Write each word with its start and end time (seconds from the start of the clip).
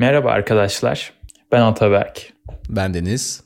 Merhaba 0.00 0.30
arkadaşlar. 0.30 1.12
Ben 1.52 1.60
Ataberk. 1.60 2.32
Ben 2.68 2.94
Deniz. 2.94 3.44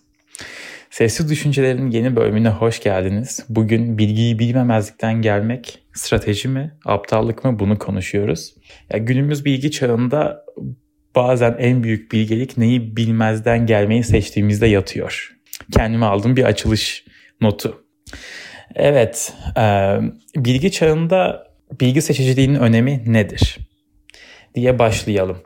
Sessiz 0.90 1.30
Düşüncelerin 1.30 1.90
yeni 1.90 2.16
bölümüne 2.16 2.48
hoş 2.48 2.80
geldiniz. 2.82 3.44
Bugün 3.48 3.98
bilgiyi 3.98 4.38
bilmemezlikten 4.38 5.22
gelmek 5.22 5.78
strateji 5.94 6.48
mi, 6.48 6.74
aptallık 6.84 7.44
mı 7.44 7.58
bunu 7.58 7.78
konuşuyoruz. 7.78 8.54
Ya 8.92 8.98
günümüz 8.98 9.44
bilgi 9.44 9.70
çağında 9.70 10.44
bazen 11.14 11.56
en 11.58 11.82
büyük 11.82 12.12
bilgelik 12.12 12.58
neyi 12.58 12.96
bilmezden 12.96 13.66
gelmeyi 13.66 14.04
seçtiğimizde 14.04 14.66
yatıyor. 14.66 15.36
Kendime 15.72 16.06
aldığım 16.06 16.36
bir 16.36 16.44
açılış 16.44 17.04
notu. 17.40 17.84
Evet, 18.74 19.32
e, 19.58 19.96
bilgi 20.36 20.72
çağında 20.72 21.46
bilgi 21.80 22.02
seçiciliğinin 22.02 22.58
önemi 22.58 23.02
nedir? 23.06 23.58
diye 24.54 24.78
başlayalım. 24.78 25.38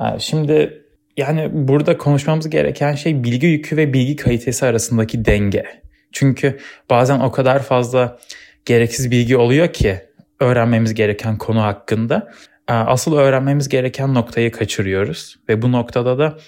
E, 0.00 0.18
şimdi 0.18 0.84
yani 1.16 1.48
burada 1.52 1.98
konuşmamız 1.98 2.50
gereken 2.50 2.94
şey 2.94 3.24
bilgi 3.24 3.46
yükü 3.46 3.76
ve 3.76 3.92
bilgi 3.92 4.16
kalitesi 4.16 4.66
arasındaki 4.66 5.24
denge. 5.24 5.66
Çünkü 6.12 6.58
bazen 6.90 7.20
o 7.20 7.30
kadar 7.30 7.62
fazla 7.62 8.18
gereksiz 8.64 9.10
bilgi 9.10 9.36
oluyor 9.36 9.72
ki 9.72 10.00
öğrenmemiz 10.40 10.94
gereken 10.94 11.38
konu 11.38 11.62
hakkında. 11.62 12.30
E, 12.68 12.72
asıl 12.72 13.16
öğrenmemiz 13.16 13.68
gereken 13.68 14.14
noktayı 14.14 14.52
kaçırıyoruz 14.52 15.36
ve 15.48 15.62
bu 15.62 15.72
noktada 15.72 16.18
da 16.18 16.38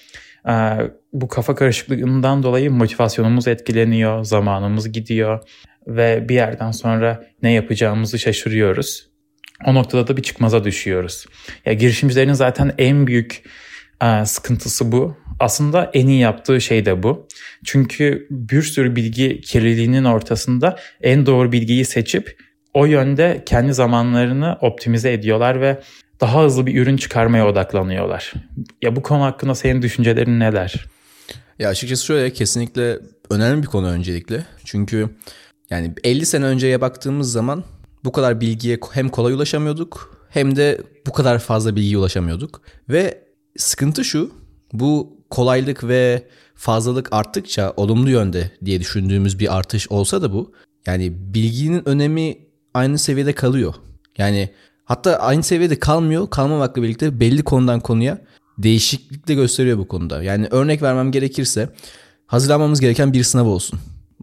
e, 0.48 0.54
bu 1.12 1.28
kafa 1.28 1.54
karışıklığından 1.54 2.42
dolayı 2.42 2.70
motivasyonumuz 2.70 3.48
etkileniyor, 3.48 4.24
zamanımız 4.24 4.92
gidiyor 4.92 5.40
ve 5.86 6.28
bir 6.28 6.34
yerden 6.34 6.70
sonra 6.70 7.24
ne 7.42 7.52
yapacağımızı 7.52 8.18
şaşırıyoruz. 8.18 9.11
O 9.66 9.74
noktada 9.74 10.08
da 10.08 10.16
bir 10.16 10.22
çıkmaza 10.22 10.64
düşüyoruz. 10.64 11.26
Ya 11.66 11.72
girişimcilerin 11.72 12.32
zaten 12.32 12.72
en 12.78 13.06
büyük 13.06 13.42
e, 14.02 14.26
sıkıntısı 14.26 14.92
bu. 14.92 15.16
Aslında 15.40 15.90
en 15.94 16.06
iyi 16.06 16.20
yaptığı 16.20 16.60
şey 16.60 16.86
de 16.86 17.02
bu. 17.02 17.28
Çünkü 17.64 18.26
bir 18.30 18.62
sürü 18.62 18.96
bilgi 18.96 19.40
kirliliğinin 19.40 20.04
ortasında 20.04 20.78
en 21.02 21.26
doğru 21.26 21.52
bilgiyi 21.52 21.84
seçip 21.84 22.36
o 22.74 22.86
yönde 22.86 23.42
kendi 23.46 23.74
zamanlarını 23.74 24.58
optimize 24.60 25.12
ediyorlar 25.12 25.60
ve 25.60 25.82
daha 26.20 26.44
hızlı 26.44 26.66
bir 26.66 26.82
ürün 26.82 26.96
çıkarmaya 26.96 27.46
odaklanıyorlar. 27.48 28.32
Ya 28.82 28.96
bu 28.96 29.02
konu 29.02 29.22
hakkında 29.22 29.54
senin 29.54 29.82
düşüncelerin 29.82 30.40
neler? 30.40 30.84
Ya 31.58 31.68
açıkçası 31.68 32.04
şöyle 32.04 32.32
kesinlikle 32.32 32.98
önemli 33.30 33.62
bir 33.62 33.66
konu 33.66 33.88
öncelikle. 33.88 34.44
Çünkü 34.64 35.08
yani 35.70 35.92
50 36.04 36.26
sene 36.26 36.44
önceye 36.44 36.80
baktığımız 36.80 37.32
zaman 37.32 37.64
bu 38.04 38.12
kadar 38.12 38.40
bilgiye 38.40 38.78
hem 38.92 39.08
kolay 39.08 39.32
ulaşamıyorduk 39.32 40.22
hem 40.30 40.56
de 40.56 40.80
bu 41.06 41.12
kadar 41.12 41.38
fazla 41.38 41.76
bilgiye 41.76 41.98
ulaşamıyorduk. 41.98 42.60
Ve 42.88 43.24
sıkıntı 43.56 44.04
şu 44.04 44.30
bu 44.72 45.16
kolaylık 45.30 45.84
ve 45.84 46.28
fazlalık 46.54 47.12
arttıkça 47.12 47.72
olumlu 47.76 48.10
yönde 48.10 48.50
diye 48.64 48.80
düşündüğümüz 48.80 49.38
bir 49.38 49.56
artış 49.56 49.88
olsa 49.90 50.22
da 50.22 50.32
bu 50.32 50.52
yani 50.86 51.34
bilginin 51.34 51.88
önemi 51.88 52.38
aynı 52.74 52.98
seviyede 52.98 53.32
kalıyor. 53.32 53.74
Yani 54.18 54.50
hatta 54.84 55.16
aynı 55.16 55.42
seviyede 55.42 55.78
kalmıyor 55.78 56.30
kalmamakla 56.30 56.82
birlikte 56.82 57.20
belli 57.20 57.42
konudan 57.42 57.80
konuya 57.80 58.18
değişiklik 58.58 59.28
de 59.28 59.34
gösteriyor 59.34 59.78
bu 59.78 59.88
konuda. 59.88 60.22
Yani 60.22 60.48
örnek 60.50 60.82
vermem 60.82 61.12
gerekirse 61.12 61.68
hazırlanmamız 62.26 62.80
gereken 62.80 63.12
bir 63.12 63.24
sınav 63.24 63.46
olsun. 63.46 63.80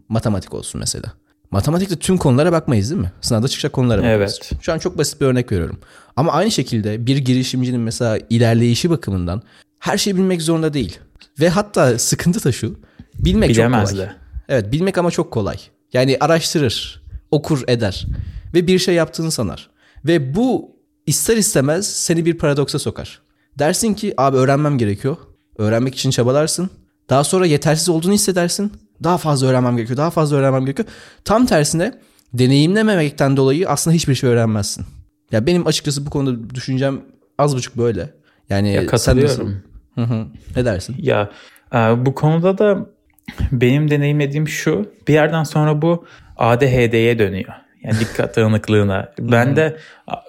Matematik 0.08 0.54
olsun 0.54 0.78
mesela. 0.78 1.12
Matematikte 1.50 1.96
tüm 1.96 2.16
konulara 2.16 2.52
bakmayız 2.52 2.90
değil 2.90 3.00
mi? 3.00 3.12
Sınavda 3.20 3.48
çıkacak 3.48 3.72
konulara 3.72 3.98
bakarız. 3.98 4.40
Evet. 4.42 4.62
Şu 4.62 4.72
an 4.72 4.78
çok 4.78 4.98
basit 4.98 5.20
bir 5.20 5.26
örnek 5.26 5.52
veriyorum. 5.52 5.80
Ama 6.16 6.32
aynı 6.32 6.50
şekilde 6.50 7.06
bir 7.06 7.16
girişimcinin 7.16 7.80
mesela 7.80 8.18
ilerleyişi 8.30 8.90
bakımından 8.90 9.42
her 9.78 9.98
şeyi 9.98 10.16
bilmek 10.16 10.42
zorunda 10.42 10.72
değil. 10.72 10.98
Ve 11.40 11.48
hatta 11.48 11.98
sıkıntı 11.98 12.44
da 12.44 12.52
şu. 12.52 12.76
Bilmek 13.14 13.50
Bilemez 13.50 13.88
çok 13.88 13.98
kolay. 13.98 14.06
De. 14.06 14.12
Evet 14.48 14.72
bilmek 14.72 14.98
ama 14.98 15.10
çok 15.10 15.30
kolay. 15.30 15.56
Yani 15.92 16.16
araştırır, 16.20 17.02
okur 17.30 17.64
eder 17.68 18.06
ve 18.54 18.66
bir 18.66 18.78
şey 18.78 18.94
yaptığını 18.94 19.30
sanar. 19.30 19.70
Ve 20.04 20.34
bu 20.34 20.76
ister 21.06 21.36
istemez 21.36 21.86
seni 21.86 22.26
bir 22.26 22.38
paradoksa 22.38 22.78
sokar. 22.78 23.22
Dersin 23.58 23.94
ki 23.94 24.14
abi 24.16 24.36
öğrenmem 24.36 24.78
gerekiyor. 24.78 25.16
Öğrenmek 25.58 25.94
için 25.94 26.10
çabalarsın. 26.10 26.70
Daha 27.08 27.24
sonra 27.24 27.46
yetersiz 27.46 27.88
olduğunu 27.88 28.12
hissedersin 28.12 28.72
daha 29.04 29.18
fazla 29.18 29.46
öğrenmem 29.46 29.76
gerekiyor. 29.76 29.96
Daha 29.96 30.10
fazla 30.10 30.36
öğrenmem 30.36 30.64
gerekiyor. 30.64 30.88
Tam 31.24 31.46
tersine 31.46 31.92
deneyimlememekten 32.32 33.36
dolayı 33.36 33.68
aslında 33.68 33.94
hiçbir 33.94 34.14
şey 34.14 34.30
öğrenmezsin. 34.30 34.84
Ya 35.32 35.46
benim 35.46 35.66
açıkçası 35.66 36.06
bu 36.06 36.10
konuda 36.10 36.54
düşüncem 36.54 37.00
az 37.38 37.56
buçuk 37.56 37.76
böyle. 37.76 38.10
Yani 38.50 38.72
ya 38.72 38.86
katılıyorum. 38.86 39.62
Hı 39.94 40.02
hı. 40.02 40.26
Ne 40.56 40.64
dersin? 40.64 40.96
Ya 40.98 41.30
e, 41.74 41.76
bu 41.76 42.14
konuda 42.14 42.58
da 42.58 42.86
benim 43.52 43.90
deneyimlediğim 43.90 44.48
şu. 44.48 44.92
Bir 45.08 45.12
yerden 45.12 45.44
sonra 45.44 45.82
bu 45.82 46.04
ADHD'ye 46.36 47.18
dönüyor. 47.18 47.52
Yani 47.82 48.00
dikkat 48.00 48.36
dağınıklığına. 48.36 49.12
ben 49.18 49.56
de 49.56 49.76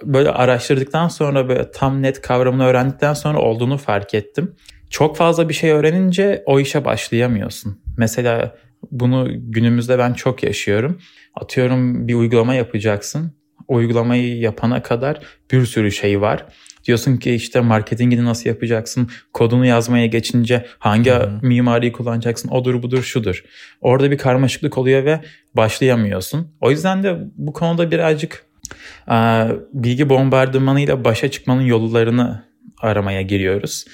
böyle 0.04 0.30
araştırdıktan 0.32 1.08
sonra 1.08 1.50
böyle 1.50 1.72
tam 1.72 2.02
net 2.02 2.22
kavramını 2.22 2.66
öğrendikten 2.66 3.14
sonra 3.14 3.40
olduğunu 3.40 3.78
fark 3.78 4.14
ettim. 4.14 4.56
Çok 4.90 5.18
fazla 5.18 5.50
bir 5.50 5.54
şey 5.54 5.72
öğrenince 5.72 6.44
o 6.46 6.60
işe 6.60 6.86
başlayamıyorsun. 6.86 7.81
Mesela 7.98 8.56
bunu 8.92 9.28
günümüzde 9.32 10.00
ben 10.00 10.14
çok 10.14 10.44
yaşıyorum. 10.44 11.00
Atıyorum 11.36 12.08
bir 12.08 12.16
uygulama 12.16 12.54
yapacaksın. 12.54 13.34
O 13.68 13.76
uygulamayı 13.76 14.38
yapana 14.38 14.82
kadar 14.82 15.20
bir 15.52 15.66
sürü 15.66 15.92
şey 15.92 16.22
var. 16.22 16.46
Diyorsun 16.86 17.18
ki 17.18 17.36
işte 17.36 17.60
marketingini 17.60 18.26
nasıl 18.26 18.50
yapacaksın? 18.50 19.10
Kodunu 19.34 19.66
yazmaya 19.66 20.06
geçince 20.06 20.66
hangi 20.80 21.12
hmm. 21.12 21.48
mimariyi 21.48 21.92
kullanacaksın? 21.92 22.50
Odur 22.50 22.84
budur 22.84 23.04
şudur. 23.04 23.44
Orada 23.82 24.12
bir 24.12 24.18
karmaşıklık 24.18 24.78
oluyor 24.78 25.06
ve 25.06 25.22
başlayamıyorsun. 25.54 26.56
O 26.62 26.72
yüzden 26.72 27.04
de 27.04 27.18
bu 27.36 27.54
konuda 27.54 27.92
birazcık 27.92 28.46
e, 29.12 29.48
bilgi 29.74 30.10
bombardımanıyla 30.10 31.06
başa 31.06 31.32
çıkmanın 31.32 31.62
yollarını 31.62 32.46
aramaya 32.82 33.22
giriyoruz. 33.22 33.86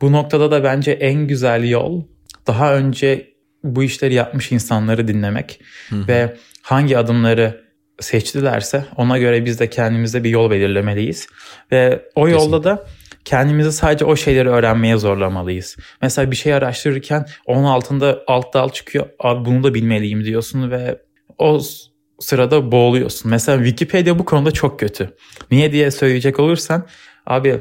Bu 0.00 0.12
noktada 0.12 0.50
da 0.50 0.64
bence 0.64 0.92
en 0.92 1.26
güzel 1.26 1.68
yol 1.68 2.02
daha 2.46 2.74
önce 2.74 3.33
bu 3.64 3.82
işleri 3.82 4.14
yapmış 4.14 4.52
insanları 4.52 5.08
dinlemek 5.08 5.60
Hı-hı. 5.88 6.08
ve 6.08 6.36
hangi 6.62 6.98
adımları 6.98 7.64
seçtilerse 8.00 8.84
ona 8.96 9.18
göre 9.18 9.44
biz 9.44 9.60
de 9.60 9.70
kendimize 9.70 10.24
bir 10.24 10.30
yol 10.30 10.50
belirlemeliyiz. 10.50 11.26
Ve 11.72 12.02
o 12.14 12.24
Kesinlikle. 12.24 12.44
yolda 12.44 12.64
da 12.64 12.86
kendimizi 13.24 13.72
sadece 13.72 14.04
o 14.04 14.16
şeyleri 14.16 14.48
öğrenmeye 14.48 14.96
zorlamalıyız. 14.96 15.76
Mesela 16.02 16.30
bir 16.30 16.36
şey 16.36 16.54
araştırırken 16.54 17.26
onun 17.46 17.64
altında 17.64 18.22
alt 18.26 18.54
dal 18.54 18.68
çıkıyor. 18.68 19.06
Abi 19.18 19.44
bunu 19.44 19.64
da 19.64 19.74
bilmeliyim 19.74 20.24
diyorsun 20.24 20.70
ve 20.70 20.98
o 21.38 21.60
sırada 22.20 22.72
boğuluyorsun. 22.72 23.30
Mesela 23.30 23.58
Wikipedia 23.58 24.18
bu 24.18 24.24
konuda 24.24 24.50
çok 24.50 24.80
kötü. 24.80 25.16
Niye 25.50 25.72
diye 25.72 25.90
söyleyecek 25.90 26.40
olursan 26.40 26.86
abi 27.26 27.60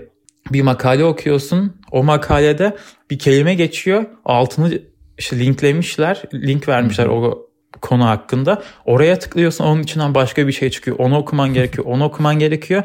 bir 0.52 0.62
makale 0.62 1.04
okuyorsun. 1.04 1.82
O 1.92 2.04
makalede 2.04 2.78
bir 3.10 3.20
kelime 3.20 3.54
geçiyor. 3.54 4.06
Altını 4.26 4.80
işte 5.18 5.40
linklemişler. 5.40 6.24
Link 6.34 6.68
vermişler 6.68 7.06
o 7.06 7.50
konu 7.82 8.06
hakkında. 8.06 8.64
Oraya 8.86 9.20
tıklıyorsun 9.20 9.64
onun 9.64 9.84
içinden 9.84 10.16
başka 10.16 10.48
bir 10.48 10.52
şey 10.52 10.70
çıkıyor. 10.70 11.00
Onu 11.00 11.18
okuman 11.18 11.54
gerekiyor. 11.54 11.86
Onu 11.88 12.04
okuman 12.04 12.40
gerekiyor. 12.40 12.84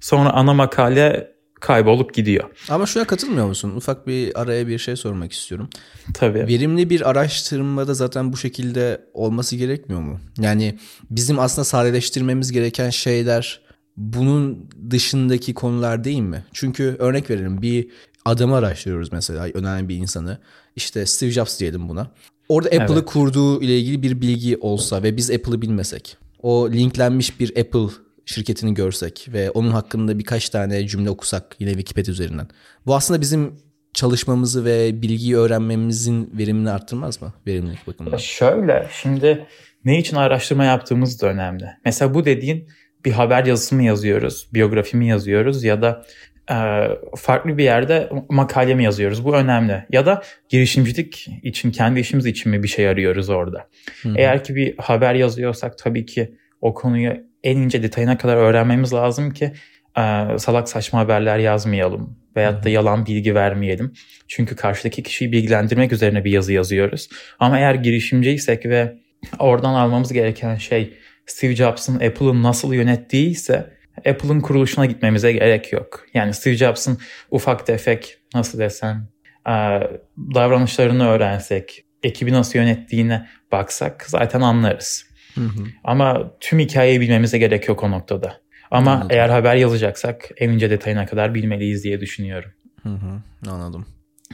Sonra 0.00 0.30
ana 0.30 0.54
makale 0.54 1.36
kaybolup 1.60 2.14
gidiyor. 2.14 2.44
Ama 2.70 2.86
şuna 2.86 3.04
katılmıyor 3.04 3.46
musun? 3.46 3.72
Ufak 3.76 4.06
bir 4.06 4.40
araya 4.40 4.68
bir 4.68 4.78
şey 4.78 4.96
sormak 4.96 5.32
istiyorum. 5.32 5.68
Tabii. 6.14 6.38
Verimli 6.38 6.90
bir 6.90 7.10
araştırmada 7.10 7.94
zaten 7.94 8.32
bu 8.32 8.36
şekilde 8.36 9.00
olması 9.14 9.56
gerekmiyor 9.56 10.00
mu? 10.00 10.20
Yani 10.38 10.78
bizim 11.10 11.38
aslında 11.38 11.64
sadeleştirmemiz 11.64 12.52
gereken 12.52 12.90
şeyler 12.90 13.60
bunun 13.96 14.70
dışındaki 14.90 15.54
konular 15.54 16.04
değil 16.04 16.20
mi? 16.20 16.44
Çünkü 16.52 16.96
örnek 16.98 17.30
verelim 17.30 17.62
bir 17.62 17.88
adamı 18.26 18.56
araştırıyoruz 18.56 19.12
mesela 19.12 19.48
önemli 19.54 19.88
bir 19.88 19.96
insanı. 19.96 20.38
İşte 20.76 21.06
Steve 21.06 21.30
Jobs 21.30 21.60
diyelim 21.60 21.88
buna. 21.88 22.10
Orada 22.48 22.68
Apple'ı 22.68 22.98
evet. 22.98 23.06
kurduğu 23.06 23.62
ile 23.62 23.78
ilgili 23.78 24.02
bir 24.02 24.20
bilgi 24.20 24.56
olsa 24.56 25.02
ve 25.02 25.16
biz 25.16 25.30
Apple'ı 25.30 25.62
bilmesek. 25.62 26.16
O 26.42 26.70
linklenmiş 26.70 27.40
bir 27.40 27.48
Apple 27.60 27.94
şirketini 28.26 28.74
görsek 28.74 29.28
ve 29.32 29.50
onun 29.50 29.70
hakkında 29.70 30.18
birkaç 30.18 30.48
tane 30.48 30.86
cümle 30.86 31.10
okusak 31.10 31.56
yine 31.58 31.70
Wikipedia 31.70 32.12
üzerinden. 32.12 32.48
Bu 32.86 32.94
aslında 32.94 33.20
bizim 33.20 33.52
çalışmamızı 33.94 34.64
ve 34.64 35.02
bilgiyi 35.02 35.36
öğrenmemizin 35.36 36.30
verimini 36.38 36.70
arttırmaz 36.70 37.22
mı? 37.22 37.32
Verimlilik 37.46 37.86
bakımından. 37.86 38.16
Şöyle 38.16 38.88
şimdi 39.02 39.46
ne 39.84 39.98
için 39.98 40.16
araştırma 40.16 40.64
yaptığımız 40.64 41.22
da 41.22 41.26
önemli. 41.26 41.64
Mesela 41.84 42.14
bu 42.14 42.24
dediğin 42.24 42.68
bir 43.04 43.12
haber 43.12 43.44
yazısı 43.44 43.74
mı 43.74 43.82
yazıyoruz, 43.82 44.48
biyografi 44.54 44.96
mi 44.96 45.08
yazıyoruz 45.08 45.64
ya 45.64 45.82
da 45.82 46.04
farklı 47.16 47.58
bir 47.58 47.64
yerde 47.64 48.10
makale 48.28 48.74
mi 48.74 48.84
yazıyoruz? 48.84 49.24
Bu 49.24 49.36
önemli. 49.36 49.84
Ya 49.92 50.06
da 50.06 50.22
girişimcilik 50.48 51.28
için, 51.42 51.70
kendi 51.70 52.00
işimiz 52.00 52.26
için 52.26 52.52
mi 52.52 52.62
bir 52.62 52.68
şey 52.68 52.88
arıyoruz 52.88 53.28
orada? 53.28 53.68
Hı-hı. 54.02 54.14
Eğer 54.16 54.44
ki 54.44 54.54
bir 54.54 54.74
haber 54.78 55.14
yazıyorsak 55.14 55.78
tabii 55.78 56.06
ki 56.06 56.34
o 56.60 56.74
konuyu 56.74 57.16
en 57.44 57.56
ince 57.56 57.82
detayına 57.82 58.18
kadar 58.18 58.36
öğrenmemiz 58.36 58.92
lazım 58.92 59.30
ki 59.30 59.52
e, 59.98 60.02
salak 60.38 60.68
saçma 60.68 60.98
haberler 60.98 61.38
yazmayalım 61.38 62.18
veyahut 62.36 62.64
da 62.64 62.68
yalan 62.68 63.06
bilgi 63.06 63.34
vermeyelim. 63.34 63.92
Çünkü 64.28 64.56
karşıdaki 64.56 65.02
kişiyi 65.02 65.32
bilgilendirmek 65.32 65.92
üzerine 65.92 66.24
bir 66.24 66.30
yazı 66.30 66.52
yazıyoruz. 66.52 67.08
Ama 67.38 67.58
eğer 67.58 67.74
girişimciysek 67.74 68.66
ve 68.66 68.96
oradan 69.38 69.74
almamız 69.74 70.12
gereken 70.12 70.56
şey 70.56 70.94
Steve 71.26 71.56
Jobs'ın 71.56 71.94
Apple'ın 71.94 72.42
nasıl 72.42 72.72
yönettiği 72.72 73.30
ise 73.30 73.75
Apple'ın 73.98 74.40
kuruluşuna 74.40 74.86
gitmemize 74.86 75.32
gerek 75.32 75.72
yok. 75.72 76.04
Yani 76.14 76.34
Steve 76.34 76.56
Jobs'ın 76.56 76.98
ufak 77.30 77.66
tefek 77.66 78.18
nasıl 78.34 78.58
desem 78.58 79.08
e, 79.48 79.52
davranışlarını 80.34 81.08
öğrensek, 81.08 81.84
ekibi 82.02 82.32
nasıl 82.32 82.58
yönettiğine 82.58 83.28
baksak 83.52 84.04
zaten 84.08 84.40
anlarız. 84.40 85.06
Hı 85.34 85.40
hı. 85.40 85.64
Ama 85.84 86.30
tüm 86.40 86.58
hikayeyi 86.58 87.00
bilmemize 87.00 87.38
gerek 87.38 87.68
yok 87.68 87.82
o 87.82 87.90
noktada. 87.90 88.40
Ama 88.70 88.90
Anladım. 88.90 89.08
eğer 89.10 89.28
haber 89.28 89.56
yazacaksak 89.56 90.28
en 90.36 90.50
ince 90.50 90.70
detayına 90.70 91.06
kadar 91.06 91.34
bilmeliyiz 91.34 91.84
diye 91.84 92.00
düşünüyorum. 92.00 92.50
Hı 92.82 92.88
hı, 92.88 93.50
anladım. 93.50 93.86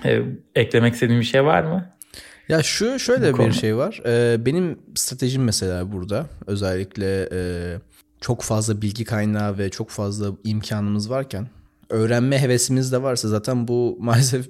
Ee, 0.05 0.19
eklemek 0.55 0.94
istediğin 0.94 1.20
bir 1.20 1.26
şey 1.26 1.44
var 1.44 1.62
mı? 1.62 1.91
Ya 2.49 2.62
şu 2.62 2.99
şöyle 2.99 3.23
Bu 3.32 3.38
bir 3.38 3.43
konu. 3.44 3.53
şey 3.53 3.76
var. 3.76 4.00
Ee, 4.06 4.47
benim 4.47 4.79
stratejim 4.94 5.44
mesela 5.44 5.93
burada 5.93 6.26
özellikle 6.47 7.29
e, 7.32 7.41
çok 8.22 8.42
fazla 8.42 8.82
bilgi 8.82 9.04
kaynağı 9.04 9.58
ve 9.58 9.70
çok 9.70 9.90
fazla 9.90 10.26
imkanımız 10.44 11.10
varken 11.10 11.48
öğrenme 11.90 12.42
hevesimiz 12.42 12.92
de 12.92 13.02
varsa 13.02 13.28
zaten 13.28 13.69
bu 13.69 13.96
maalesef 14.00 14.48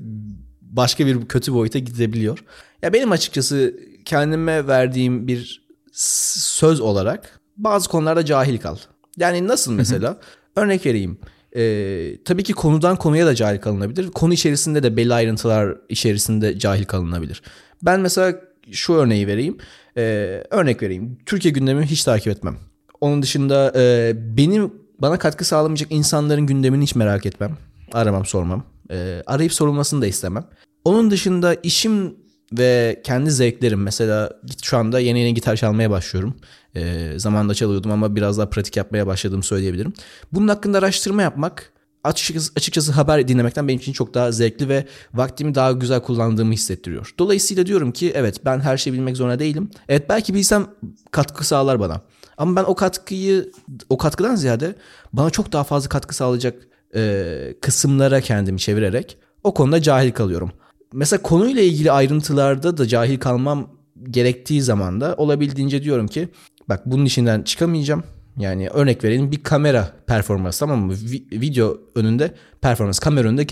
başka 0.60 1.06
bir 1.06 1.28
kötü 1.28 1.54
boyuta 1.54 1.78
gidebiliyor. 1.78 2.44
Ya 2.82 2.92
benim 2.92 3.12
açıkçası 3.12 3.76
kendime 4.04 4.66
verdiğim 4.66 5.28
bir 5.28 5.62
söz 5.92 6.80
olarak 6.80 7.40
bazı 7.56 7.88
konularda 7.88 8.24
cahil 8.24 8.58
kal. 8.58 8.76
Yani 9.16 9.48
nasıl 9.48 9.72
mesela? 9.72 10.20
Örnek 10.56 10.86
vereyim. 10.86 11.18
Ee, 11.56 12.18
tabii 12.24 12.42
ki 12.42 12.52
konudan 12.52 12.96
konuya 12.96 13.26
da 13.26 13.34
cahil 13.34 13.60
kalınabilir. 13.60 14.10
Konu 14.10 14.34
içerisinde 14.34 14.82
de 14.82 14.96
belli 14.96 15.14
ayrıntılar 15.14 15.76
içerisinde 15.88 16.58
cahil 16.58 16.84
kalınabilir. 16.84 17.42
Ben 17.82 18.00
mesela 18.00 18.40
şu 18.70 18.94
örneği 18.94 19.26
vereyim. 19.26 19.58
Ee, 19.96 20.44
örnek 20.50 20.82
vereyim. 20.82 21.18
Türkiye 21.26 21.52
gündemini 21.52 21.86
hiç 21.86 22.04
takip 22.04 22.28
etmem. 22.28 22.58
Onun 23.02 23.22
dışında 23.22 23.72
e, 23.76 24.12
benim 24.36 24.72
bana 24.98 25.18
katkı 25.18 25.44
sağlamayacak 25.44 25.92
insanların 25.92 26.46
gündemini 26.46 26.82
hiç 26.82 26.94
merak 26.94 27.26
etmem. 27.26 27.56
Aramam 27.92 28.26
sormam. 28.26 28.64
E, 28.90 29.22
arayıp 29.26 29.52
sorulmasını 29.52 30.02
da 30.02 30.06
istemem. 30.06 30.44
Onun 30.84 31.10
dışında 31.10 31.54
işim 31.54 32.14
ve 32.52 33.00
kendi 33.04 33.30
zevklerim 33.30 33.82
mesela 33.82 34.30
şu 34.62 34.76
anda 34.76 35.00
yeni 35.00 35.20
yeni 35.20 35.34
gitar 35.34 35.56
çalmaya 35.56 35.90
başlıyorum. 35.90 36.34
E, 36.76 37.12
zamanında 37.16 37.54
çalıyordum 37.54 37.90
ama 37.90 38.16
biraz 38.16 38.38
daha 38.38 38.50
pratik 38.50 38.76
yapmaya 38.76 39.06
başladığımı 39.06 39.42
söyleyebilirim. 39.42 39.92
Bunun 40.32 40.48
hakkında 40.48 40.78
araştırma 40.78 41.22
yapmak 41.22 41.72
açıkçası, 42.04 42.52
açıkçası 42.56 42.92
haber 42.92 43.28
dinlemekten 43.28 43.68
benim 43.68 43.80
için 43.80 43.92
çok 43.92 44.14
daha 44.14 44.32
zevkli 44.32 44.68
ve 44.68 44.86
vaktimi 45.14 45.54
daha 45.54 45.72
güzel 45.72 46.00
kullandığımı 46.00 46.52
hissettiriyor. 46.52 47.14
Dolayısıyla 47.18 47.66
diyorum 47.66 47.92
ki 47.92 48.12
evet 48.14 48.44
ben 48.44 48.60
her 48.60 48.76
şeyi 48.76 48.94
bilmek 48.94 49.16
zorunda 49.16 49.38
değilim. 49.38 49.70
Evet 49.88 50.08
belki 50.08 50.34
bilsem 50.34 50.66
katkı 51.10 51.46
sağlar 51.46 51.80
bana. 51.80 52.00
Ama 52.36 52.56
ben 52.56 52.64
o 52.64 52.74
katkıyı 52.74 53.50
o 53.88 53.98
katkıdan 53.98 54.34
ziyade 54.34 54.74
bana 55.12 55.30
çok 55.30 55.52
daha 55.52 55.64
fazla 55.64 55.88
katkı 55.88 56.14
sağlayacak 56.14 56.68
e, 56.94 57.54
kısımlara 57.60 58.20
kendimi 58.20 58.58
çevirerek 58.58 59.18
o 59.44 59.54
konuda 59.54 59.82
cahil 59.82 60.12
kalıyorum. 60.12 60.52
Mesela 60.92 61.22
konuyla 61.22 61.62
ilgili 61.62 61.92
ayrıntılarda 61.92 62.76
da 62.76 62.88
cahil 62.88 63.18
kalmam 63.18 63.68
gerektiği 64.10 64.62
zaman 64.62 65.00
da 65.00 65.14
olabildiğince 65.16 65.82
diyorum 65.82 66.08
ki 66.08 66.28
bak 66.68 66.82
bunun 66.86 67.04
içinden 67.04 67.42
çıkamayacağım. 67.42 68.04
Yani 68.38 68.68
örnek 68.68 69.04
verelim 69.04 69.32
bir 69.32 69.42
kamera 69.42 69.92
performans 70.06 70.58
tamam 70.58 70.80
mı? 70.80 70.92
video 71.32 71.78
önünde 71.94 72.34
performans, 72.60 72.98
kamera 72.98 73.28
önünde 73.28 73.46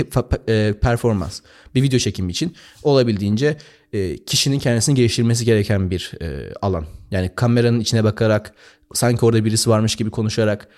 performans. 0.80 1.40
Bir 1.74 1.82
video 1.82 1.98
çekimi 1.98 2.32
için 2.32 2.54
olabildiğince 2.82 3.56
e, 3.92 4.24
kişinin 4.24 4.58
kendisini 4.58 4.94
geliştirmesi 4.94 5.44
gereken 5.44 5.90
bir 5.90 6.12
e, 6.20 6.52
alan. 6.62 6.86
Yani 7.10 7.30
kameranın 7.36 7.80
içine 7.80 8.04
bakarak 8.04 8.54
sanki 8.94 9.24
orada 9.24 9.44
birisi 9.44 9.70
varmış 9.70 9.96
gibi 9.96 10.10
konuşarak 10.10 10.68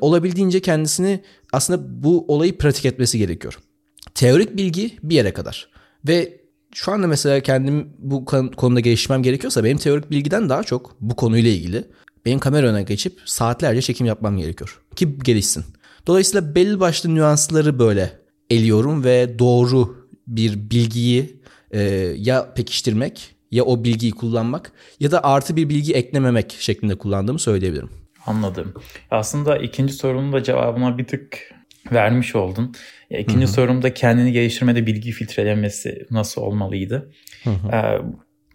olabildiğince 0.00 0.60
kendisini 0.60 1.20
aslında 1.52 2.02
bu 2.04 2.24
olayı 2.28 2.58
pratik 2.58 2.84
etmesi 2.84 3.18
gerekiyor. 3.18 3.58
Teorik 4.14 4.56
bilgi 4.56 4.98
bir 5.02 5.14
yere 5.14 5.32
kadar. 5.32 5.68
Ve 6.08 6.40
şu 6.74 6.92
anda 6.92 7.06
mesela 7.06 7.40
kendim 7.40 7.92
bu 7.98 8.24
konuda 8.56 8.80
geliştirmem 8.80 9.22
gerekiyorsa 9.22 9.64
benim 9.64 9.78
teorik 9.78 10.10
bilgiden 10.10 10.48
daha 10.48 10.62
çok 10.62 10.96
bu 11.00 11.16
konuyla 11.16 11.50
ilgili 11.50 11.84
benim 12.26 12.38
kamera 12.38 12.66
önüne 12.66 12.82
geçip 12.82 13.20
saatlerce 13.24 13.82
çekim 13.82 14.06
yapmam 14.06 14.38
gerekiyor 14.38 14.80
ki 14.96 15.18
gelişsin. 15.18 15.64
Dolayısıyla 16.06 16.54
belli 16.54 16.80
başlı 16.80 17.14
nüansları 17.14 17.78
böyle 17.78 18.12
eliyorum 18.50 19.04
ve 19.04 19.38
doğru 19.38 20.08
bir 20.26 20.70
bilgiyi 20.70 21.37
e, 21.70 21.80
ya 22.16 22.54
pekiştirmek 22.54 23.34
ya 23.50 23.64
o 23.64 23.84
bilgiyi 23.84 24.12
kullanmak 24.12 24.72
ya 25.00 25.10
da 25.10 25.24
artı 25.24 25.56
bir 25.56 25.68
bilgi 25.68 25.94
eklememek 25.94 26.56
şeklinde 26.60 26.94
kullandığımı 26.94 27.38
söyleyebilirim. 27.38 27.90
Anladım. 28.26 28.74
Aslında 29.10 29.58
ikinci 29.58 29.92
sorunun 29.92 30.32
da 30.32 30.42
cevabına 30.42 30.98
bir 30.98 31.04
tık 31.04 31.38
vermiş 31.92 32.36
oldun. 32.36 32.74
Ya 33.10 33.18
ikinci 33.18 33.46
Hı-hı. 33.46 33.52
sorumda 33.52 33.94
kendini 33.94 34.32
geliştirmede 34.32 34.86
bilgi 34.86 35.12
filtrelemesi 35.12 36.06
nasıl 36.10 36.42
olmalıydı? 36.42 37.12
Ee, 37.46 37.98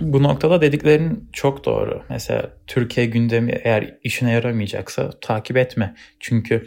bu 0.01 0.23
noktada 0.23 0.61
dediklerin 0.61 1.29
çok 1.33 1.65
doğru. 1.65 2.03
Mesela 2.09 2.53
Türkiye 2.67 3.05
gündemi 3.05 3.51
eğer 3.63 3.97
işine 4.03 4.31
yaramayacaksa 4.31 5.11
takip 5.21 5.57
etme. 5.57 5.95
Çünkü 6.19 6.65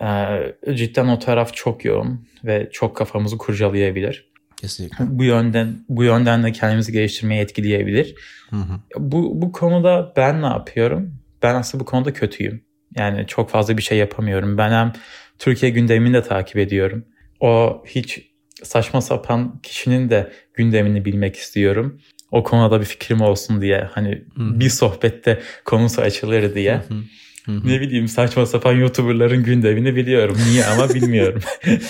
e, 0.00 0.74
cidden 0.74 1.08
o 1.08 1.18
taraf 1.18 1.54
çok 1.54 1.84
yoğun 1.84 2.28
ve 2.44 2.68
çok 2.72 2.96
kafamızı 2.96 3.38
kurcalayabilir. 3.38 4.31
Kesinlikle. 4.62 5.04
Bu 5.08 5.24
yönden 5.24 5.84
bu 5.88 6.04
yönden 6.04 6.42
de 6.42 6.52
kendimizi 6.52 6.92
geliştirmeye 6.92 7.42
etkileyebilir. 7.42 8.14
Hı 8.50 8.56
hı. 8.56 8.80
Bu 8.98 9.42
bu 9.42 9.52
konuda 9.52 10.12
ben 10.16 10.42
ne 10.42 10.46
yapıyorum? 10.46 11.14
Ben 11.42 11.54
aslında 11.54 11.80
bu 11.80 11.84
konuda 11.84 12.12
kötüyüm. 12.12 12.64
Yani 12.96 13.26
çok 13.26 13.50
fazla 13.50 13.76
bir 13.76 13.82
şey 13.82 13.98
yapamıyorum. 13.98 14.58
Ben 14.58 14.70
hem 14.70 14.92
Türkiye 15.38 15.72
gündemini 15.72 16.14
de 16.14 16.22
takip 16.22 16.56
ediyorum. 16.56 17.04
O 17.40 17.82
hiç 17.86 18.30
saçma 18.62 19.00
sapan 19.00 19.60
kişinin 19.62 20.10
de 20.10 20.32
gündemini 20.54 21.04
bilmek 21.04 21.36
istiyorum 21.36 22.00
o 22.32 22.42
konuda 22.42 22.80
bir 22.80 22.86
fikrim 22.86 23.20
olsun 23.20 23.60
diye 23.60 23.88
hani 23.92 24.08
Hı-hı. 24.10 24.60
bir 24.60 24.68
sohbette 24.68 25.42
konusu 25.64 26.02
açılır 26.02 26.54
diye. 26.54 26.74
Hı-hı. 26.74 26.98
Hı-hı. 27.44 27.68
Ne 27.68 27.80
bileyim 27.80 28.08
saçma 28.08 28.46
sapan 28.46 28.72
YouTuber'ların 28.72 29.42
gündemini 29.42 29.96
biliyorum. 29.96 30.38
Niye 30.48 30.64
ama 30.64 30.88
bilmiyorum. 30.88 31.40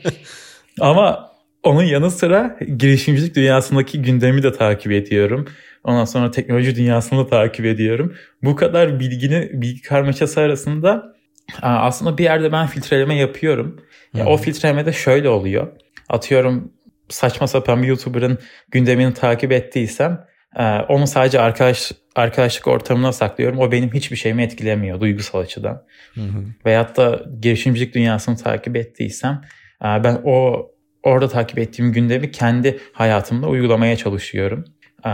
ama 0.80 1.29
onun 1.62 1.82
yanı 1.82 2.10
sıra 2.10 2.58
girişimcilik 2.76 3.36
dünyasındaki 3.36 4.02
gündemi 4.02 4.42
de 4.42 4.52
takip 4.52 4.92
ediyorum. 4.92 5.48
Ondan 5.84 6.04
sonra 6.04 6.30
teknoloji 6.30 6.76
dünyasını 6.76 7.18
da 7.18 7.26
takip 7.26 7.66
ediyorum. 7.66 8.14
Bu 8.42 8.56
kadar 8.56 9.00
bilgini, 9.00 9.50
bilgi 9.52 9.82
karmaşası 9.82 10.40
arasında 10.40 11.16
aslında 11.62 12.18
bir 12.18 12.24
yerde 12.24 12.52
ben 12.52 12.66
filtreleme 12.66 13.14
yapıyorum. 13.14 13.80
Ya 14.14 14.26
o 14.26 14.36
filtreleme 14.36 14.86
de 14.86 14.92
şöyle 14.92 15.28
oluyor. 15.28 15.68
Atıyorum 16.08 16.72
saçma 17.08 17.46
sapan 17.46 17.82
bir 17.82 17.88
YouTuber'ın 17.88 18.38
gündemini 18.70 19.14
takip 19.14 19.52
ettiysem 19.52 20.24
onu 20.88 21.06
sadece 21.06 21.40
arkadaş 21.40 21.92
arkadaşlık 22.16 22.66
ortamına 22.66 23.12
saklıyorum. 23.12 23.58
O 23.58 23.72
benim 23.72 23.94
hiçbir 23.94 24.16
şeyimi 24.16 24.42
etkilemiyor 24.42 25.00
duygusal 25.00 25.38
açıdan. 25.38 25.82
Hı 26.14 26.20
hı. 26.20 26.44
Veyahut 26.66 26.96
da 26.96 27.24
girişimcilik 27.40 27.94
dünyasını 27.94 28.36
takip 28.36 28.76
ettiysem 28.76 29.42
ben 29.82 30.20
o 30.24 30.66
orada 31.02 31.28
takip 31.28 31.58
ettiğim 31.58 31.92
gündemi 31.92 32.30
kendi 32.30 32.80
hayatımda 32.92 33.48
uygulamaya 33.48 33.96
çalışıyorum. 33.96 34.64
E, 35.06 35.10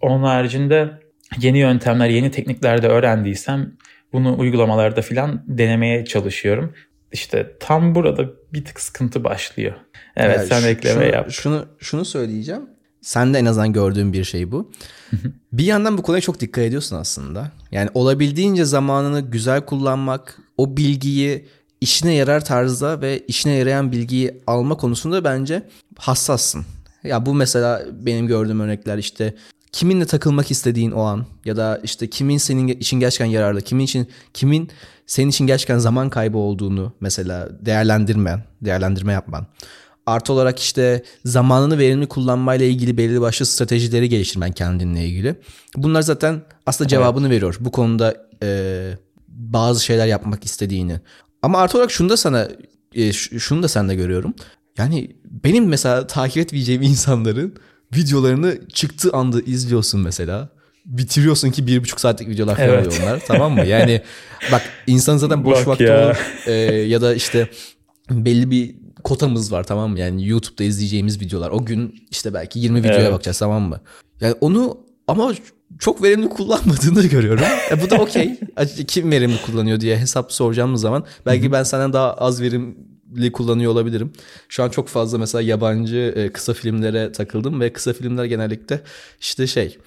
onun 0.00 0.22
haricinde 0.22 0.90
yeni 1.40 1.58
yöntemler, 1.58 2.08
yeni 2.08 2.30
teknikler 2.30 2.82
de 2.82 2.88
öğrendiysem 2.88 3.72
bunu 4.12 4.38
uygulamalarda 4.38 5.02
filan 5.02 5.44
denemeye 5.46 6.04
çalışıyorum. 6.04 6.74
İşte 7.12 7.56
tam 7.60 7.94
burada 7.94 8.30
bir 8.52 8.64
tık 8.64 8.80
sıkıntı 8.80 9.24
başlıyor. 9.24 9.74
Evet 10.16 10.38
yani 10.38 10.48
sen 10.48 10.68
ekleme 10.68 11.04
şunu, 11.04 11.14
yap. 11.14 11.30
Şunu, 11.30 11.66
şunu 11.78 12.04
söyleyeceğim. 12.04 12.62
Sen 13.00 13.34
de 13.34 13.38
en 13.38 13.44
azından 13.44 13.72
gördüğün 13.72 14.12
bir 14.12 14.24
şey 14.24 14.52
bu. 14.52 14.72
bir 15.52 15.64
yandan 15.64 15.98
bu 15.98 16.02
konuya 16.02 16.20
çok 16.20 16.40
dikkat 16.40 16.64
ediyorsun 16.64 16.96
aslında. 16.96 17.52
Yani 17.72 17.90
olabildiğince 17.94 18.64
zamanını 18.64 19.20
güzel 19.20 19.60
kullanmak, 19.60 20.38
o 20.56 20.76
bilgiyi 20.76 21.46
işine 21.82 22.14
yarar 22.14 22.44
tarzda 22.44 23.00
ve 23.00 23.22
işine 23.28 23.52
yarayan 23.52 23.92
bilgiyi 23.92 24.40
alma 24.46 24.76
konusunda 24.76 25.24
bence 25.24 25.62
hassassın. 25.98 26.64
Ya 27.04 27.26
bu 27.26 27.34
mesela 27.34 27.82
benim 27.92 28.26
gördüğüm 28.26 28.60
örnekler 28.60 28.98
işte 28.98 29.34
kiminle 29.72 30.04
takılmak 30.04 30.50
istediğin 30.50 30.90
o 30.90 31.02
an 31.02 31.26
ya 31.44 31.56
da 31.56 31.80
işte 31.84 32.10
kimin 32.10 32.38
senin 32.38 32.68
için 32.68 33.00
gerçekten 33.00 33.26
yararlı, 33.26 33.60
kimin 33.60 33.84
için 33.84 34.08
kimin 34.34 34.70
senin 35.06 35.30
için 35.30 35.46
gerçekten 35.46 35.78
zaman 35.78 36.10
kaybı 36.10 36.38
olduğunu 36.38 36.92
mesela 37.00 37.48
değerlendirmen, 37.60 38.44
değerlendirme 38.60 39.12
yapman. 39.12 39.46
Artı 40.06 40.32
olarak 40.32 40.58
işte 40.58 41.02
zamanını 41.24 41.78
verimli 41.78 42.06
kullanmayla 42.06 42.66
ilgili 42.66 42.98
belirli 42.98 43.20
başlı 43.20 43.46
stratejileri 43.46 44.08
geliştirmen 44.08 44.52
kendinle 44.52 45.06
ilgili. 45.06 45.34
Bunlar 45.76 46.02
zaten 46.02 46.42
aslında 46.66 46.88
cevabını 46.88 47.26
evet. 47.26 47.36
veriyor. 47.36 47.56
Bu 47.60 47.70
konuda 47.72 48.16
e, 48.42 48.48
bazı 49.28 49.84
şeyler 49.84 50.06
yapmak 50.06 50.44
istediğini. 50.44 51.00
Ama 51.42 51.58
artı 51.58 51.78
olarak 51.78 51.90
şunu 51.90 52.08
da 52.08 52.16
sana 52.16 52.48
e, 52.94 53.12
şunu 53.12 53.62
da 53.62 53.68
sende 53.68 53.94
görüyorum. 53.94 54.34
Yani 54.78 55.16
benim 55.24 55.66
mesela 55.66 56.06
takip 56.06 56.36
etmeyeceğim 56.36 56.82
insanların 56.92 57.54
videolarını 57.96 58.68
çıktığı 58.68 59.12
anda 59.12 59.40
izliyorsun 59.40 60.00
mesela. 60.00 60.48
Bitiriyorsun 60.86 61.50
ki 61.50 61.66
bir 61.66 61.80
buçuk 61.80 62.00
saatlik 62.00 62.28
videolar 62.28 62.56
falan 62.56 62.68
evet. 62.68 63.00
onlar 63.02 63.20
tamam 63.26 63.52
mı? 63.52 63.64
Yani 63.66 64.02
bak 64.52 64.62
insan 64.86 65.16
zaten 65.16 65.44
boş 65.44 65.66
vakti 65.66 65.84
ya. 65.84 66.06
olur 66.06 66.16
e, 66.46 66.52
ya 66.72 67.00
da 67.00 67.14
işte 67.14 67.48
belli 68.10 68.50
bir 68.50 68.74
kotamız 69.04 69.52
var 69.52 69.64
tamam 69.64 69.90
mı? 69.90 69.98
Yani 69.98 70.28
YouTube'da 70.28 70.64
izleyeceğimiz 70.64 71.20
videolar. 71.20 71.50
O 71.50 71.64
gün 71.64 72.06
işte 72.10 72.34
belki 72.34 72.58
20 72.58 72.78
videoya 72.78 73.00
evet. 73.00 73.12
bakacağız 73.12 73.38
tamam 73.38 73.62
mı? 73.62 73.80
Yani 74.20 74.34
onu 74.40 74.80
ama 75.06 75.32
çok 75.78 76.02
verimli 76.02 76.28
kullanmadığını 76.28 77.02
görüyorum. 77.10 77.44
E 77.70 77.82
bu 77.82 77.90
da 77.90 77.96
okey. 77.96 78.40
Kim 78.88 79.10
verimli 79.10 79.42
kullanıyor 79.46 79.80
diye 79.80 79.98
hesap 79.98 80.32
soracağımız 80.32 80.80
zaman 80.80 81.04
belki 81.26 81.52
ben 81.52 81.62
senden 81.62 81.92
daha 81.92 82.14
az 82.14 82.42
verimli 82.42 83.32
kullanıyor 83.32 83.72
olabilirim. 83.72 84.12
Şu 84.48 84.62
an 84.62 84.68
çok 84.68 84.88
fazla 84.88 85.18
mesela 85.18 85.42
yabancı 85.42 86.12
e, 86.16 86.32
kısa 86.32 86.52
filmlere 86.54 87.12
takıldım 87.12 87.60
ve 87.60 87.72
kısa 87.72 87.92
filmler 87.92 88.24
genellikle 88.24 88.80
işte 89.20 89.46
şey 89.46 89.78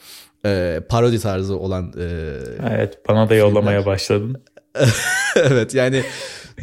e, 0.45 0.81
parodi 0.89 1.19
tarzı 1.19 1.57
olan 1.57 1.93
e, 1.99 2.31
Evet 2.69 2.99
bana 3.09 3.29
da 3.29 3.35
yollamaya 3.35 3.79
filmler. 3.79 3.93
başladın. 3.95 4.41
evet 5.35 5.73
yani 5.75 6.03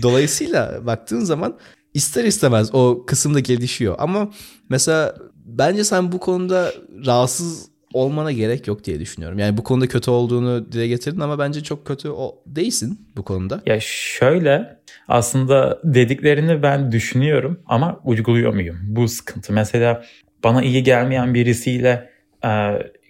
dolayısıyla 0.02 0.87
baktığın 0.87 1.21
zaman 1.21 1.59
ister 1.95 2.25
istemez 2.25 2.75
o 2.75 3.05
kısımda 3.07 3.41
gelişiyor. 3.41 3.95
Ama 3.99 4.31
mesela 4.69 5.14
bence 5.45 5.85
sen 5.85 6.12
bu 6.12 6.19
konuda 6.21 6.73
rahatsız 7.07 7.72
olmana 7.92 8.32
gerek 8.32 8.66
yok 8.66 8.84
diye 8.84 9.00
düşünüyorum. 9.00 9.38
Yani 9.38 9.56
bu 9.56 9.64
konuda 9.64 9.88
kötü 9.88 10.11
olduğunu 10.11 10.72
dile 10.72 10.88
getirdin 10.88 11.20
ama 11.20 11.38
bence 11.38 11.62
çok 11.62 11.87
kötü 11.87 12.08
o 12.08 12.42
değilsin 12.46 13.08
bu 13.16 13.22
konuda. 13.22 13.62
Ya 13.66 13.78
şöyle 13.80 14.76
aslında 15.08 15.80
dediklerini 15.84 16.62
ben 16.62 16.92
düşünüyorum 16.92 17.61
ama 17.66 18.00
uyguluyor 18.04 18.54
muyum? 18.54 18.76
Bu 18.82 19.08
sıkıntı. 19.08 19.52
Mesela 19.52 20.04
bana 20.44 20.62
iyi 20.62 20.82
gelmeyen 20.82 21.34
birisiyle 21.34 22.11
e, 22.44 22.50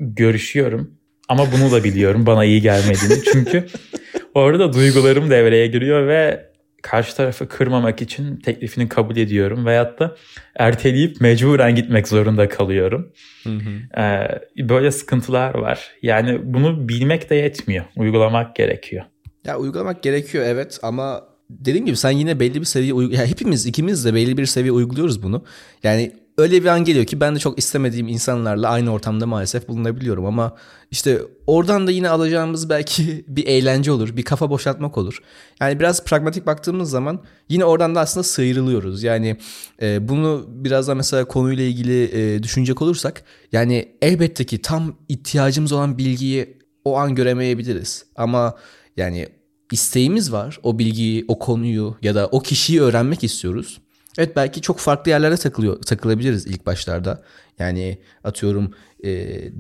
görüşüyorum 0.01 0.95
ama 1.29 1.47
bunu 1.53 1.73
da 1.73 1.85
biliyorum 1.85 2.27
bana 2.27 2.45
iyi 2.45 2.61
gelmediğini. 2.63 3.25
Çünkü 3.33 3.67
orada 4.35 4.73
duygularım 4.73 5.31
devreye 5.31 5.67
giriyor 5.67 6.07
ve 6.07 6.52
karşı 6.83 7.17
tarafı 7.17 7.49
kırmamak 7.49 8.03
için 8.03 8.37
teklifini 8.37 8.89
kabul 8.89 9.17
ediyorum 9.17 9.67
veyahut 9.67 9.99
da 9.99 10.17
erteleyip 10.57 11.21
mecburen 11.21 11.75
gitmek 11.75 12.09
zorunda 12.09 12.49
kalıyorum. 12.49 13.13
Hı 13.43 13.51
hı. 13.51 14.01
Ee, 14.01 14.69
böyle 14.69 14.91
sıkıntılar 14.91 15.55
var. 15.55 15.91
Yani 16.03 16.41
bunu 16.45 16.89
bilmek 16.89 17.31
de 17.31 17.35
yetmiyor. 17.35 17.85
Uygulamak 17.97 18.57
gerekiyor. 18.57 19.05
Ya 19.45 19.59
uygulamak 19.59 20.03
gerekiyor 20.03 20.45
evet 20.47 20.79
ama 20.83 21.25
dediğim 21.51 21.87
gibi 21.87 21.97
sen 21.97 22.11
yine 22.11 22.41
belli 22.41 22.61
bir 22.61 22.67
seviye 22.67 22.95
ya 23.11 23.27
hepimiz 23.27 23.67
ikimiz 23.67 24.05
de 24.05 24.15
belli 24.15 24.37
bir 24.37 24.47
seviye 24.47 24.73
uyguluyoruz 24.73 25.23
bunu. 25.23 25.45
Yani 25.83 26.13
öyle 26.39 26.63
bir 26.63 26.67
an 26.67 26.85
geliyor 26.85 27.05
ki 27.05 27.21
ben 27.21 27.35
de 27.35 27.39
çok 27.39 27.59
istemediğim 27.59 28.09
insanlarla 28.09 28.69
aynı 28.69 28.93
ortamda 28.93 29.27
maalesef 29.27 29.69
bulunabiliyorum 29.69 30.27
ama 30.27 30.57
işte 30.91 31.23
oradan 31.47 31.87
da 31.87 31.91
yine 31.91 32.09
alacağımız 32.09 32.71
belki 32.71 33.25
bir 33.29 33.47
eğlence 33.47 33.93
olur, 33.93 34.17
bir 34.17 34.23
kafa 34.23 34.51
boşaltmak 34.51 34.99
olur. 34.99 35.19
Yani 35.61 35.81
biraz 35.81 36.05
pragmatik 36.05 36.47
baktığımız 36.47 36.91
zaman 36.91 37.21
yine 37.49 37.65
oradan 37.65 37.95
da 37.95 38.01
aslında 38.01 38.25
sıyrılıyoruz. 38.25 39.03
Yani 39.03 39.37
e, 39.83 40.09
bunu 40.09 40.45
biraz 40.49 40.89
da 40.89 40.95
mesela 40.95 41.25
konuyla 41.25 41.65
ilgili 41.65 42.05
e, 42.05 42.43
düşünecek 42.43 42.83
olursak 42.83 43.25
yani 43.53 43.89
elbette 44.03 44.45
ki 44.45 44.63
tam 44.63 44.97
ihtiyacımız 45.09 45.73
olan 45.73 45.99
bilgiyi 45.99 46.59
o 46.85 46.97
an 46.97 47.15
göremeyebiliriz. 47.15 48.05
Ama 48.17 48.55
yani 48.97 49.29
isteğimiz 49.73 50.33
var. 50.33 50.59
O 50.63 50.79
bilgiyi, 50.79 51.25
o 51.29 51.39
konuyu 51.39 51.97
ya 52.03 52.15
da 52.15 52.27
o 52.27 52.41
kişiyi 52.41 52.83
öğrenmek 52.83 53.25
istiyoruz. 53.25 53.81
Evet 54.19 54.37
belki 54.37 54.61
çok 54.61 54.79
farklı 54.79 55.11
yerlere 55.11 55.37
takılıyor 55.37 55.83
takılabiliriz 55.83 56.47
ilk 56.47 56.67
başlarda. 56.67 57.23
Yani 57.59 57.99
atıyorum 58.25 58.75
e, 59.05 59.11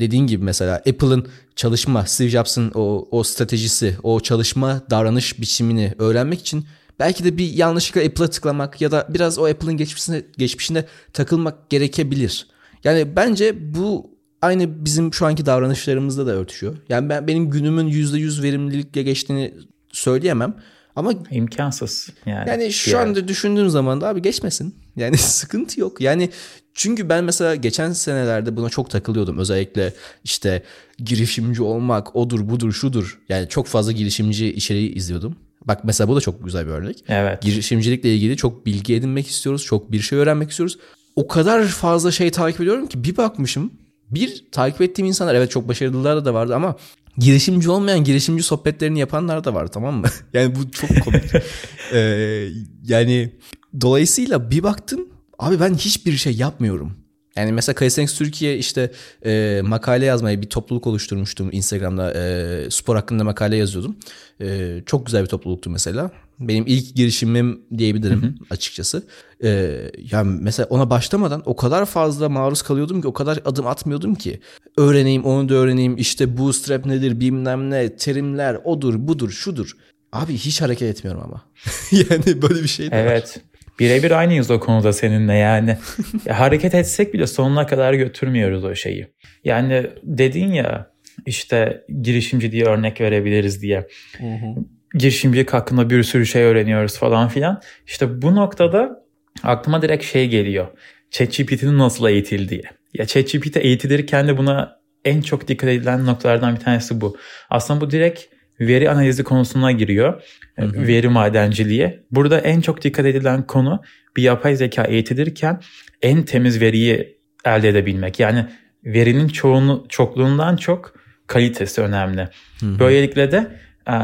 dediğin 0.00 0.26
gibi 0.26 0.44
mesela 0.44 0.76
Apple'ın 0.76 1.26
çalışma, 1.56 2.06
Steve 2.06 2.28
Jobs'ın 2.28 2.72
o, 2.74 3.08
o 3.10 3.22
stratejisi, 3.22 3.96
o 4.02 4.20
çalışma 4.20 4.82
davranış 4.90 5.40
biçimini 5.40 5.94
öğrenmek 5.98 6.40
için 6.40 6.66
belki 6.98 7.24
de 7.24 7.38
bir 7.38 7.52
yanlışlıkla 7.52 8.00
Apple'a 8.08 8.30
tıklamak 8.30 8.80
ya 8.80 8.90
da 8.90 9.06
biraz 9.08 9.38
o 9.38 9.46
Apple'ın 9.46 9.76
geçmişine, 9.76 10.22
geçmişine 10.38 10.84
takılmak 11.12 11.70
gerekebilir. 11.70 12.46
Yani 12.84 13.16
bence 13.16 13.74
bu 13.74 14.10
aynı 14.42 14.84
bizim 14.84 15.14
şu 15.14 15.26
anki 15.26 15.46
davranışlarımızda 15.46 16.26
da 16.26 16.30
örtüşüyor. 16.30 16.76
Yani 16.88 17.08
ben 17.08 17.26
benim 17.26 17.50
günümün 17.50 17.88
%100 17.88 18.42
verimlilikle 18.42 19.02
geçtiğini 19.02 19.54
söyleyemem. 19.92 20.54
Ama 20.96 21.12
imkansız 21.30 22.08
yani. 22.26 22.48
Yani 22.48 22.72
şu 22.72 22.90
yani. 22.90 23.08
anda 23.08 23.28
düşündüğüm 23.28 23.70
zaman 23.70 24.00
da 24.00 24.08
abi 24.08 24.22
geçmesin. 24.22 24.74
Yani 24.96 25.16
sıkıntı 25.18 25.80
yok. 25.80 26.00
Yani 26.00 26.30
çünkü 26.74 27.08
ben 27.08 27.24
mesela 27.24 27.54
geçen 27.54 27.92
senelerde 27.92 28.56
buna 28.56 28.68
çok 28.68 28.90
takılıyordum. 28.90 29.38
Özellikle 29.38 29.92
işte 30.24 30.62
girişimci 30.98 31.62
olmak, 31.62 32.16
odur 32.16 32.48
budur 32.48 32.72
şudur. 32.72 33.20
Yani 33.28 33.48
çok 33.48 33.66
fazla 33.66 33.92
girişimci 33.92 34.52
içeriği 34.52 34.94
izliyordum. 34.94 35.36
Bak 35.64 35.84
mesela 35.84 36.08
bu 36.08 36.16
da 36.16 36.20
çok 36.20 36.44
güzel 36.44 36.66
bir 36.66 36.70
örnek. 36.70 37.04
Evet. 37.08 37.42
Girişimcilikle 37.42 38.14
ilgili 38.14 38.36
çok 38.36 38.66
bilgi 38.66 38.94
edinmek 38.94 39.26
istiyoruz. 39.26 39.64
Çok 39.64 39.92
bir 39.92 40.00
şey 40.00 40.18
öğrenmek 40.18 40.50
istiyoruz. 40.50 40.78
O 41.16 41.26
kadar 41.26 41.64
fazla 41.64 42.10
şey 42.10 42.30
takip 42.30 42.60
ediyorum 42.60 42.86
ki 42.86 43.04
bir 43.04 43.16
bakmışım. 43.16 43.72
Bir 44.10 44.44
takip 44.52 44.80
ettiğim 44.80 45.06
insanlar 45.06 45.34
evet 45.34 45.50
çok 45.50 45.68
başarılılar 45.68 46.24
da 46.24 46.34
vardı 46.34 46.54
ama 46.54 46.76
girişimci 47.18 47.70
olmayan 47.70 48.04
girişimci 48.04 48.42
sohbetlerini 48.42 48.98
yapanlar 48.98 49.44
da 49.44 49.54
var 49.54 49.66
tamam 49.66 49.94
mı? 49.94 50.06
yani 50.32 50.54
bu 50.54 50.70
çok 50.70 50.90
komik. 51.04 51.24
ee, 51.92 52.48
yani 52.84 53.32
dolayısıyla 53.80 54.50
bir 54.50 54.62
baktım 54.62 55.08
abi 55.38 55.60
ben 55.60 55.74
hiçbir 55.74 56.16
şey 56.16 56.36
yapmıyorum. 56.36 56.96
Yani 57.36 57.52
mesela 57.52 57.76
Calisthenics 57.80 58.18
Türkiye 58.18 58.58
işte 58.58 58.92
e, 59.24 59.60
makale 59.64 60.04
yazmayı 60.04 60.42
bir 60.42 60.48
topluluk 60.50 60.86
oluşturmuştum 60.86 61.48
Instagram'da 61.52 62.12
e, 62.12 62.70
spor 62.70 62.96
hakkında 62.96 63.24
makale 63.24 63.56
yazıyordum. 63.56 63.96
E, 64.40 64.78
çok 64.86 65.06
güzel 65.06 65.22
bir 65.22 65.28
topluluktu 65.28 65.70
mesela. 65.70 66.10
Benim 66.48 66.64
ilk 66.66 66.96
girişimim 66.96 67.62
diyebilirim 67.78 68.22
hı 68.22 68.26
hı. 68.26 68.34
açıkçası. 68.50 69.02
E, 69.44 69.78
yani 70.12 70.38
mesela 70.40 70.66
ona 70.70 70.90
başlamadan 70.90 71.42
o 71.46 71.56
kadar 71.56 71.86
fazla 71.86 72.28
maruz 72.28 72.62
kalıyordum 72.62 73.02
ki 73.02 73.08
o 73.08 73.12
kadar 73.12 73.38
adım 73.44 73.66
atmıyordum 73.66 74.14
ki. 74.14 74.40
Öğreneyim 74.76 75.24
onu 75.24 75.48
da 75.48 75.54
öğreneyim 75.54 75.96
işte 75.96 76.38
bootstrap 76.38 76.86
nedir 76.86 77.20
bilmem 77.20 77.70
ne 77.70 77.96
terimler 77.96 78.58
odur 78.64 78.94
budur 78.98 79.30
şudur. 79.30 79.76
Abi 80.12 80.32
hiç 80.32 80.60
hareket 80.60 80.88
etmiyorum 80.88 81.22
ama. 81.24 81.42
yani 81.92 82.42
böyle 82.42 82.62
bir 82.62 82.68
şey 82.68 82.90
de 82.90 82.96
Evet. 82.96 83.36
Var. 83.36 83.42
Birebir 83.78 84.10
aynıyız 84.10 84.50
o 84.50 84.60
konuda 84.60 84.92
seninle 84.92 85.34
yani. 85.34 85.78
ya 86.26 86.40
hareket 86.40 86.74
etsek 86.74 87.14
bile 87.14 87.26
sonuna 87.26 87.66
kadar 87.66 87.94
götürmüyoruz 87.94 88.64
o 88.64 88.74
şeyi. 88.74 89.06
Yani 89.44 89.86
dedin 90.02 90.52
ya 90.52 90.92
işte 91.26 91.84
girişimci 92.02 92.52
diye 92.52 92.64
örnek 92.64 93.00
verebiliriz 93.00 93.62
diye. 93.62 93.86
Hı 94.18 94.26
hı. 94.26 94.54
Girişimcilik 94.94 95.52
hakkında 95.52 95.90
bir 95.90 96.02
sürü 96.02 96.26
şey 96.26 96.42
öğreniyoruz 96.42 96.98
falan 96.98 97.28
filan. 97.28 97.60
İşte 97.86 98.22
bu 98.22 98.34
noktada 98.36 99.04
aklıma 99.42 99.82
direkt 99.82 100.04
şey 100.04 100.28
geliyor. 100.28 100.66
ChatGPT'nin 101.10 101.78
nasıl 101.78 102.08
eğitildiği. 102.08 102.62
Ya 102.94 103.06
ChatGPT 103.06 103.56
eğitilirken 103.56 104.28
de 104.28 104.38
buna 104.38 104.76
en 105.04 105.20
çok 105.20 105.48
dikkat 105.48 105.70
edilen 105.70 106.06
noktalardan 106.06 106.54
bir 106.54 106.60
tanesi 106.60 107.00
bu. 107.00 107.16
Aslında 107.50 107.80
bu 107.80 107.90
direkt 107.90 108.22
veri 108.60 108.90
analizi 108.90 109.24
konusuna 109.24 109.72
giriyor. 109.72 110.22
Hı 110.58 110.64
hı. 110.64 110.86
Veri 110.86 111.08
madenciliği. 111.08 112.02
Burada 112.10 112.38
en 112.38 112.60
çok 112.60 112.82
dikkat 112.82 113.06
edilen 113.06 113.46
konu 113.46 113.82
bir 114.16 114.22
yapay 114.22 114.56
zeka 114.56 114.84
eğitilirken 114.84 115.60
en 116.02 116.22
temiz 116.22 116.60
veriyi 116.60 117.18
elde 117.44 117.68
edebilmek. 117.68 118.20
Yani 118.20 118.46
verinin 118.84 119.28
çoğunu, 119.28 119.86
çokluğundan 119.88 120.56
çok 120.56 120.94
kalitesi 121.26 121.80
önemli. 121.80 122.28
Hı 122.60 122.66
hı. 122.66 122.78
Böylelikle 122.78 123.32
de 123.32 123.56
e, 123.88 123.94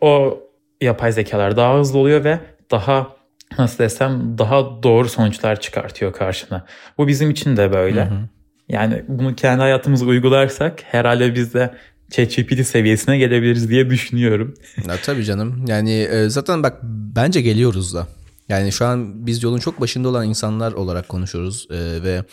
o 0.00 0.40
yapay 0.80 1.12
zekalar 1.12 1.56
daha 1.56 1.78
hızlı 1.78 1.98
oluyor 1.98 2.24
ve 2.24 2.40
daha 2.70 3.16
nasıl 3.58 3.78
desem 3.78 4.38
daha 4.38 4.82
doğru 4.82 5.08
sonuçlar 5.08 5.60
çıkartıyor 5.60 6.12
karşına. 6.12 6.66
Bu 6.98 7.08
bizim 7.08 7.30
için 7.30 7.56
de 7.56 7.72
böyle. 7.72 8.04
Hı 8.04 8.14
hı. 8.14 8.28
Yani 8.68 9.04
bunu 9.08 9.34
kendi 9.34 9.60
hayatımıza 9.60 10.06
uygularsak 10.06 10.82
herhalde 10.82 11.34
biz 11.34 11.54
de 11.54 11.74
ChatGPT 12.10 12.66
seviyesine 12.66 13.18
gelebiliriz 13.18 13.70
diye 13.70 13.90
düşünüyorum. 13.90 14.54
ya, 14.88 14.96
tabii 15.04 15.24
canım. 15.24 15.64
Yani 15.66 15.92
e, 15.92 16.28
zaten 16.28 16.62
bak 16.62 16.78
bence 17.16 17.40
geliyoruz 17.40 17.94
da. 17.94 18.06
Yani 18.48 18.72
şu 18.72 18.86
an 18.86 19.26
biz 19.26 19.42
yolun 19.42 19.58
çok 19.58 19.80
başında 19.80 20.08
olan 20.08 20.28
insanlar 20.28 20.72
olarak 20.72 21.08
konuşuyoruz 21.08 21.68
e, 21.70 22.02
ve 22.02 22.24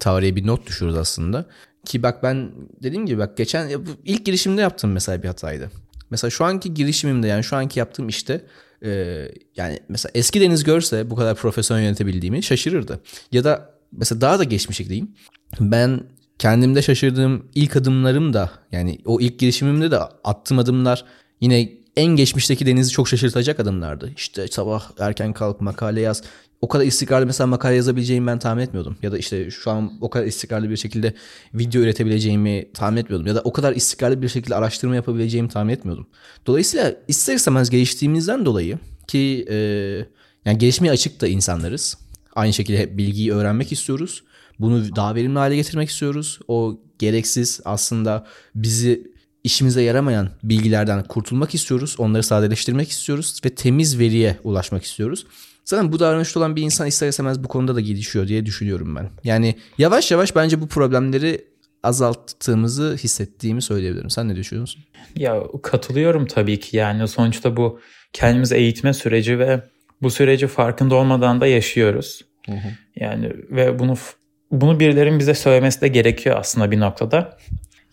tarihe 0.00 0.36
bir 0.36 0.46
not 0.46 0.66
düşüyoruz 0.66 0.96
aslında. 0.96 1.46
Ki 1.84 2.02
bak 2.02 2.22
ben 2.22 2.50
dediğim 2.82 3.06
gibi 3.06 3.18
bak 3.18 3.36
geçen 3.36 3.70
ilk 4.04 4.26
girişimde 4.26 4.60
yaptığım 4.60 4.92
mesela 4.92 5.22
bir 5.22 5.28
hataydı. 5.28 5.70
Mesela 6.12 6.30
şu 6.30 6.44
anki 6.44 6.74
girişimimde 6.74 7.26
yani 7.26 7.44
şu 7.44 7.56
anki 7.56 7.78
yaptığım 7.78 8.08
işte 8.08 8.44
e, 8.84 8.90
yani 9.56 9.78
mesela 9.88 10.12
eski 10.14 10.40
Deniz 10.40 10.64
görse 10.64 11.10
bu 11.10 11.16
kadar 11.16 11.34
profesyonel 11.34 11.82
yönetebildiğimi 11.82 12.42
şaşırırdı. 12.42 13.00
Ya 13.32 13.44
da 13.44 13.74
mesela 13.92 14.20
daha 14.20 14.38
da 14.38 14.44
geçmişe 14.44 14.84
gideyim. 14.84 15.10
Ben 15.60 16.00
kendimde 16.38 16.82
şaşırdığım 16.82 17.46
ilk 17.54 17.76
adımlarım 17.76 18.32
da 18.32 18.50
yani 18.72 18.98
o 19.04 19.20
ilk 19.20 19.38
girişimimde 19.38 19.90
de 19.90 19.98
attığım 20.24 20.58
adımlar 20.58 21.04
yine 21.40 21.72
en 21.96 22.06
geçmişteki 22.16 22.66
Deniz'i 22.66 22.90
çok 22.90 23.08
şaşırtacak 23.08 23.60
adımlardı. 23.60 24.12
İşte 24.16 24.48
sabah 24.48 24.90
erken 24.98 25.32
kalk 25.32 25.60
makale 25.60 26.00
yaz. 26.00 26.22
O 26.62 26.68
kadar 26.68 26.84
istikrarlı 26.84 27.26
mesela 27.26 27.46
makale 27.46 27.74
yazabileceğimi 27.74 28.26
ben 28.26 28.38
tahmin 28.38 28.62
etmiyordum. 28.62 28.96
Ya 29.02 29.12
da 29.12 29.18
işte 29.18 29.50
şu 29.50 29.70
an 29.70 29.92
o 30.00 30.10
kadar 30.10 30.26
istikrarlı 30.26 30.70
bir 30.70 30.76
şekilde 30.76 31.14
video 31.54 31.82
üretebileceğimi 31.82 32.72
tahmin 32.74 32.96
etmiyordum. 32.96 33.26
Ya 33.26 33.34
da 33.34 33.40
o 33.44 33.52
kadar 33.52 33.72
istikrarlı 33.72 34.22
bir 34.22 34.28
şekilde 34.28 34.54
araştırma 34.54 34.94
yapabileceğimi 34.94 35.48
tahmin 35.48 35.72
etmiyordum. 35.72 36.06
Dolayısıyla 36.46 36.94
ister 37.08 37.34
istemez 37.34 37.70
geliştiğimizden 37.70 38.44
dolayı 38.44 38.78
ki 39.06 39.46
e, 39.50 39.56
yani 40.44 40.58
gelişmeye 40.58 40.90
açık 40.90 41.20
da 41.20 41.28
insanlarız. 41.28 41.98
Aynı 42.34 42.52
şekilde 42.52 42.78
hep 42.78 42.98
bilgiyi 42.98 43.32
öğrenmek 43.32 43.72
istiyoruz. 43.72 44.24
Bunu 44.58 44.96
daha 44.96 45.14
verimli 45.14 45.38
hale 45.38 45.56
getirmek 45.56 45.88
istiyoruz. 45.88 46.38
O 46.48 46.80
gereksiz 46.98 47.60
aslında 47.64 48.26
bizi 48.54 49.12
işimize 49.44 49.82
yaramayan 49.82 50.30
bilgilerden 50.42 51.04
kurtulmak 51.04 51.54
istiyoruz. 51.54 51.94
Onları 51.98 52.22
sadeleştirmek 52.22 52.90
istiyoruz 52.90 53.40
ve 53.44 53.54
temiz 53.54 53.98
veriye 53.98 54.38
ulaşmak 54.44 54.84
istiyoruz. 54.84 55.26
Zaten 55.64 55.92
bu 55.92 56.00
davranışta 56.00 56.40
olan 56.40 56.56
bir 56.56 56.62
insan 56.62 56.86
ister 56.86 57.08
istemez 57.08 57.44
bu 57.44 57.48
konuda 57.48 57.74
da 57.74 57.80
gelişiyor 57.80 58.28
diye 58.28 58.46
düşünüyorum 58.46 58.96
ben. 58.96 59.10
Yani 59.24 59.54
yavaş 59.78 60.10
yavaş 60.10 60.36
bence 60.36 60.60
bu 60.60 60.68
problemleri 60.68 61.44
azalttığımızı 61.82 62.96
hissettiğimi 62.96 63.62
söyleyebilirim. 63.62 64.10
Sen 64.10 64.28
ne 64.28 64.36
düşünüyorsun? 64.36 64.84
Ya 65.16 65.42
katılıyorum 65.62 66.26
tabii 66.26 66.60
ki. 66.60 66.76
Yani 66.76 67.08
sonuçta 67.08 67.56
bu 67.56 67.80
kendimizi 68.12 68.54
eğitme 68.54 68.92
süreci 68.92 69.38
ve 69.38 69.62
bu 70.02 70.10
süreci 70.10 70.46
farkında 70.46 70.94
olmadan 70.94 71.40
da 71.40 71.46
yaşıyoruz. 71.46 72.24
Hı 72.46 72.52
hı. 72.52 72.68
Yani 72.96 73.32
ve 73.50 73.78
bunu 73.78 73.94
bunu 74.50 74.80
birilerin 74.80 75.18
bize 75.18 75.34
söylemesi 75.34 75.80
de 75.80 75.88
gerekiyor 75.88 76.36
aslında 76.38 76.70
bir 76.70 76.80
noktada. 76.80 77.38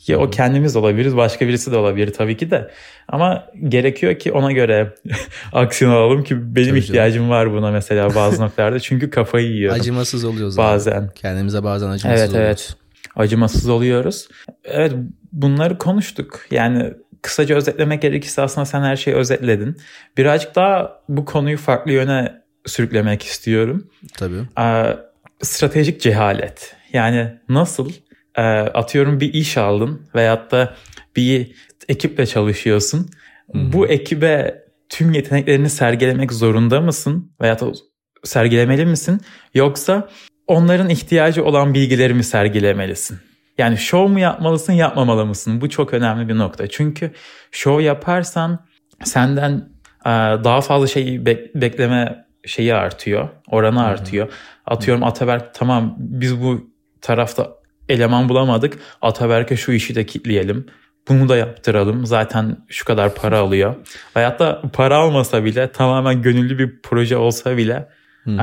Ya 0.07 0.17
o 0.17 0.29
kendimiz 0.29 0.75
olabiliriz, 0.75 1.17
başka 1.17 1.47
birisi 1.47 1.71
de 1.71 1.77
olabilir 1.77 2.13
tabii 2.13 2.37
ki 2.37 2.51
de. 2.51 2.71
Ama 3.07 3.47
gerekiyor 3.67 4.19
ki 4.19 4.31
ona 4.31 4.51
göre 4.51 4.93
aksiyon 5.53 5.91
alalım 5.91 6.23
ki 6.23 6.55
benim 6.55 6.69
tabii 6.69 6.79
ihtiyacım 6.79 7.19
canım. 7.19 7.29
var 7.29 7.53
buna 7.53 7.71
mesela 7.71 8.15
bazı 8.15 8.41
noktalarda. 8.43 8.79
Çünkü 8.79 9.09
kafayı 9.09 9.47
yiyorum. 9.47 9.79
Acımasız 9.79 10.25
oluyoruz 10.25 10.57
bazen. 10.57 11.01
Abi. 11.01 11.13
Kendimize 11.15 11.63
bazen 11.63 11.89
acımasız 11.89 12.19
evet, 12.19 12.29
oluyoruz. 12.29 12.49
Evet 12.49 12.75
evet. 12.75 13.15
Acımasız 13.15 13.69
oluyoruz. 13.69 14.27
Evet 14.63 14.93
bunları 15.31 15.77
konuştuk. 15.77 16.45
Yani 16.51 16.93
kısaca 17.21 17.55
özetlemek 17.55 18.01
gerekirse 18.01 18.41
aslında 18.41 18.65
sen 18.65 18.81
her 18.81 18.95
şeyi 18.95 19.15
özetledin. 19.15 19.77
Birazcık 20.17 20.55
daha 20.55 21.01
bu 21.09 21.25
konuyu 21.25 21.57
farklı 21.57 21.91
yöne 21.91 22.41
sürüklemek 22.65 23.23
istiyorum. 23.23 23.87
Tabii. 24.17 24.39
Ee, 24.59 24.97
stratejik 25.41 26.01
cehalet. 26.01 26.75
Yani 26.93 27.33
nasıl 27.49 27.91
e, 28.35 28.41
atıyorum 28.59 29.19
bir 29.19 29.33
iş 29.33 29.57
aldın 29.57 30.09
veyahut 30.15 30.51
da 30.51 30.75
bir 31.15 31.51
ekiple 31.87 32.25
çalışıyorsun. 32.25 33.09
Hı-hı. 33.51 33.73
Bu 33.73 33.87
ekibe 33.87 34.63
tüm 34.89 35.13
yeteneklerini 35.13 35.69
sergilemek 35.69 36.33
zorunda 36.33 36.81
mısın? 36.81 37.31
Veyahut 37.41 37.61
da 37.61 37.71
sergilemeli 38.23 38.85
misin? 38.85 39.21
Yoksa 39.53 40.09
onların 40.47 40.89
ihtiyacı 40.89 41.45
olan 41.45 41.73
bilgileri 41.73 42.13
mi 42.13 42.23
sergilemelisin? 42.23 43.19
Yani 43.57 43.77
show 43.77 44.13
mu 44.13 44.19
yapmalısın, 44.19 44.73
yapmamalı 44.73 45.25
mısın? 45.25 45.61
Bu 45.61 45.69
çok 45.69 45.93
önemli 45.93 46.29
bir 46.29 46.37
nokta. 46.37 46.67
Çünkü 46.67 47.11
show 47.51 47.83
yaparsan 47.83 48.65
senden 49.03 49.69
e, 50.05 50.09
daha 50.43 50.61
fazla 50.61 50.87
şeyi 50.87 51.25
bekleme 51.55 52.25
şeyi 52.45 52.73
artıyor, 52.73 53.29
oranı 53.47 53.83
artıyor. 53.83 54.31
Atıyorum 54.65 55.03
Ataberk 55.03 55.53
tamam 55.53 55.95
biz 55.97 56.41
bu 56.43 56.71
tarafta 57.01 57.58
eleman 57.89 58.29
bulamadık. 58.29 58.79
Ataberk'e 59.01 59.57
şu 59.57 59.71
işi 59.71 59.95
de 59.95 60.05
kitleyelim. 60.05 60.65
Bunu 61.07 61.29
da 61.29 61.37
yaptıralım. 61.37 62.05
Zaten 62.05 62.57
şu 62.67 62.85
kadar 62.85 63.15
para 63.15 63.39
alıyor. 63.39 63.75
Hayatta 64.13 64.61
para 64.73 64.97
almasa 64.97 65.45
bile 65.45 65.71
tamamen 65.71 66.21
gönüllü 66.21 66.59
bir 66.59 66.81
proje 66.81 67.17
olsa 67.17 67.57
bile 67.57 67.89
e, 68.27 68.37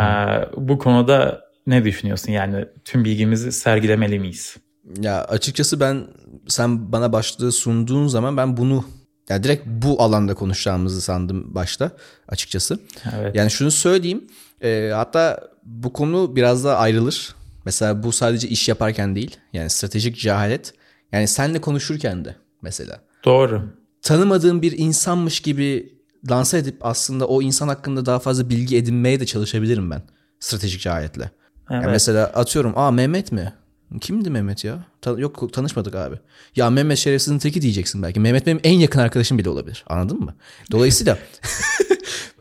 bu 0.57 0.79
konuda 0.79 1.41
ne 1.67 1.85
düşünüyorsun? 1.85 2.33
Yani 2.33 2.65
tüm 2.85 3.05
bilgimizi 3.05 3.53
sergilemeli 3.53 4.19
miyiz? 4.19 4.57
Ya 5.01 5.25
açıkçası 5.25 5.81
ben 5.81 6.07
sen 6.49 6.93
bana 6.93 7.13
başlığı 7.13 7.53
sunduğun 7.53 8.07
zaman 8.07 8.37
ben 8.37 8.57
bunu 8.57 8.85
ya 9.29 9.43
direkt 9.43 9.67
bu 9.67 10.03
alanda 10.03 10.35
konuşacağımızı 10.35 11.01
sandım 11.01 11.55
başta 11.55 11.91
açıkçası. 12.29 12.79
Evet. 13.19 13.37
Yani 13.37 13.51
şunu 13.51 13.71
söyleyeyim. 13.71 14.25
E, 14.63 14.91
hatta 14.95 15.41
bu 15.65 15.93
konu 15.93 16.37
biraz 16.37 16.65
daha 16.65 16.77
ayrılır. 16.77 17.35
Mesela 17.67 18.03
bu 18.03 18.13
sadece 18.13 18.49
iş 18.49 18.69
yaparken 18.69 19.15
değil. 19.17 19.37
Yani 19.53 19.71
stratejik 19.71 20.17
cehalet. 20.17 20.75
Yani 21.13 21.29
senle 21.29 21.61
konuşurken 21.61 22.25
de 22.25 22.37
mesela. 22.63 23.01
Doğru. 23.25 23.63
Tanımadığın 24.03 24.63
bir 24.63 24.79
insanmış 24.79 25.41
gibi 25.41 25.95
lanse 26.31 26.59
edip 26.59 26.77
aslında 26.81 27.27
o 27.27 27.43
insan 27.43 27.69
hakkında 27.69 28.07
daha 28.07 28.19
fazla 28.19 28.51
bilgi 28.51 28.77
edinmeye 28.77 29.21
de 29.21 29.27
çalışabilirim 29.27 29.91
ben. 29.91 30.03
Stratejik 30.41 30.81
cehaletle. 30.81 31.31
Evet. 31.71 31.83
Yani 31.83 31.91
mesela 31.91 32.27
atıyorum 32.27 32.73
aa 32.77 32.91
Mehmet 32.91 33.33
mi? 33.33 33.53
Kimdi 34.01 34.31
Mehmet 34.31 34.65
ya? 34.65 34.85
Ta- 35.01 35.19
yok 35.19 35.53
tanışmadık 35.53 35.95
abi. 35.95 36.17
Ya 36.57 36.71
Mehmet 36.71 36.99
şerefsizin 36.99 37.39
teki 37.39 37.63
diyeceksin 37.63 38.03
belki. 38.03 38.21
Mehmet 38.21 38.47
benim 38.47 38.61
en 38.65 38.79
yakın 38.79 39.01
arkadaşım 39.01 39.39
bile 39.39 39.49
olabilir. 39.49 39.85
Anladın 39.87 40.21
mı? 40.21 40.35
Dolayısıyla 40.71 41.19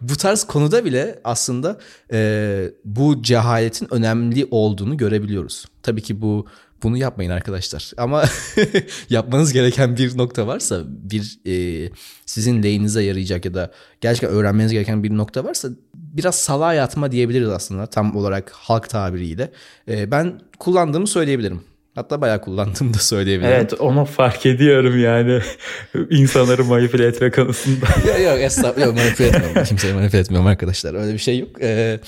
bu 0.01 0.15
tarz 0.15 0.43
konuda 0.43 0.85
bile 0.85 1.19
aslında 1.23 1.79
e, 2.13 2.71
bu 2.85 3.21
cehaletin 3.23 3.93
önemli 3.93 4.47
olduğunu 4.51 4.97
görebiliyoruz. 4.97 5.65
Tabii 5.83 6.01
ki 6.01 6.21
bu 6.21 6.45
bunu 6.83 6.97
yapmayın 6.97 7.31
arkadaşlar. 7.31 7.91
Ama 7.97 8.23
yapmanız 9.09 9.53
gereken 9.53 9.97
bir 9.97 10.17
nokta 10.17 10.47
varsa, 10.47 10.83
bir 10.87 11.39
e, 11.47 11.89
sizin 12.25 12.63
lehinize 12.63 13.03
yarayacak 13.03 13.45
ya 13.45 13.53
da 13.53 13.71
gerçekten 14.01 14.29
öğrenmeniz 14.29 14.71
gereken 14.71 15.03
bir 15.03 15.17
nokta 15.17 15.43
varsa 15.43 15.69
biraz 15.93 16.35
salağa 16.35 16.73
yatma 16.73 17.11
diyebiliriz 17.11 17.49
aslında 17.49 17.85
tam 17.85 18.15
olarak 18.15 18.51
halk 18.51 18.89
tabiriyle. 18.89 19.51
E, 19.87 20.11
ben 20.11 20.39
kullandığımı 20.59 21.07
söyleyebilirim. 21.07 21.61
Hatta 21.95 22.21
bayağı 22.21 22.41
kullandığımı 22.41 22.93
da 22.93 22.97
söyleyebilirim. 22.97 23.53
Evet 23.53 23.73
onu 23.73 24.05
fark 24.05 24.45
ediyorum 24.45 24.99
yani. 24.99 25.41
insanları 26.09 26.65
manipüle 26.65 27.07
etme 27.07 27.31
konusunda. 27.31 27.85
yok 28.07 28.19
yok 28.19 28.39
estağfurullah 28.39 28.85
yok, 28.85 28.95
manipüle 28.95 29.27
etmiyorum. 29.27 29.63
Kimseyi 29.63 29.93
manipüle 29.93 30.19
etmiyorum 30.19 30.47
arkadaşlar. 30.47 30.93
Öyle 30.93 31.13
bir 31.13 31.17
şey 31.17 31.39
yok. 31.39 31.49
Ee, 31.61 31.99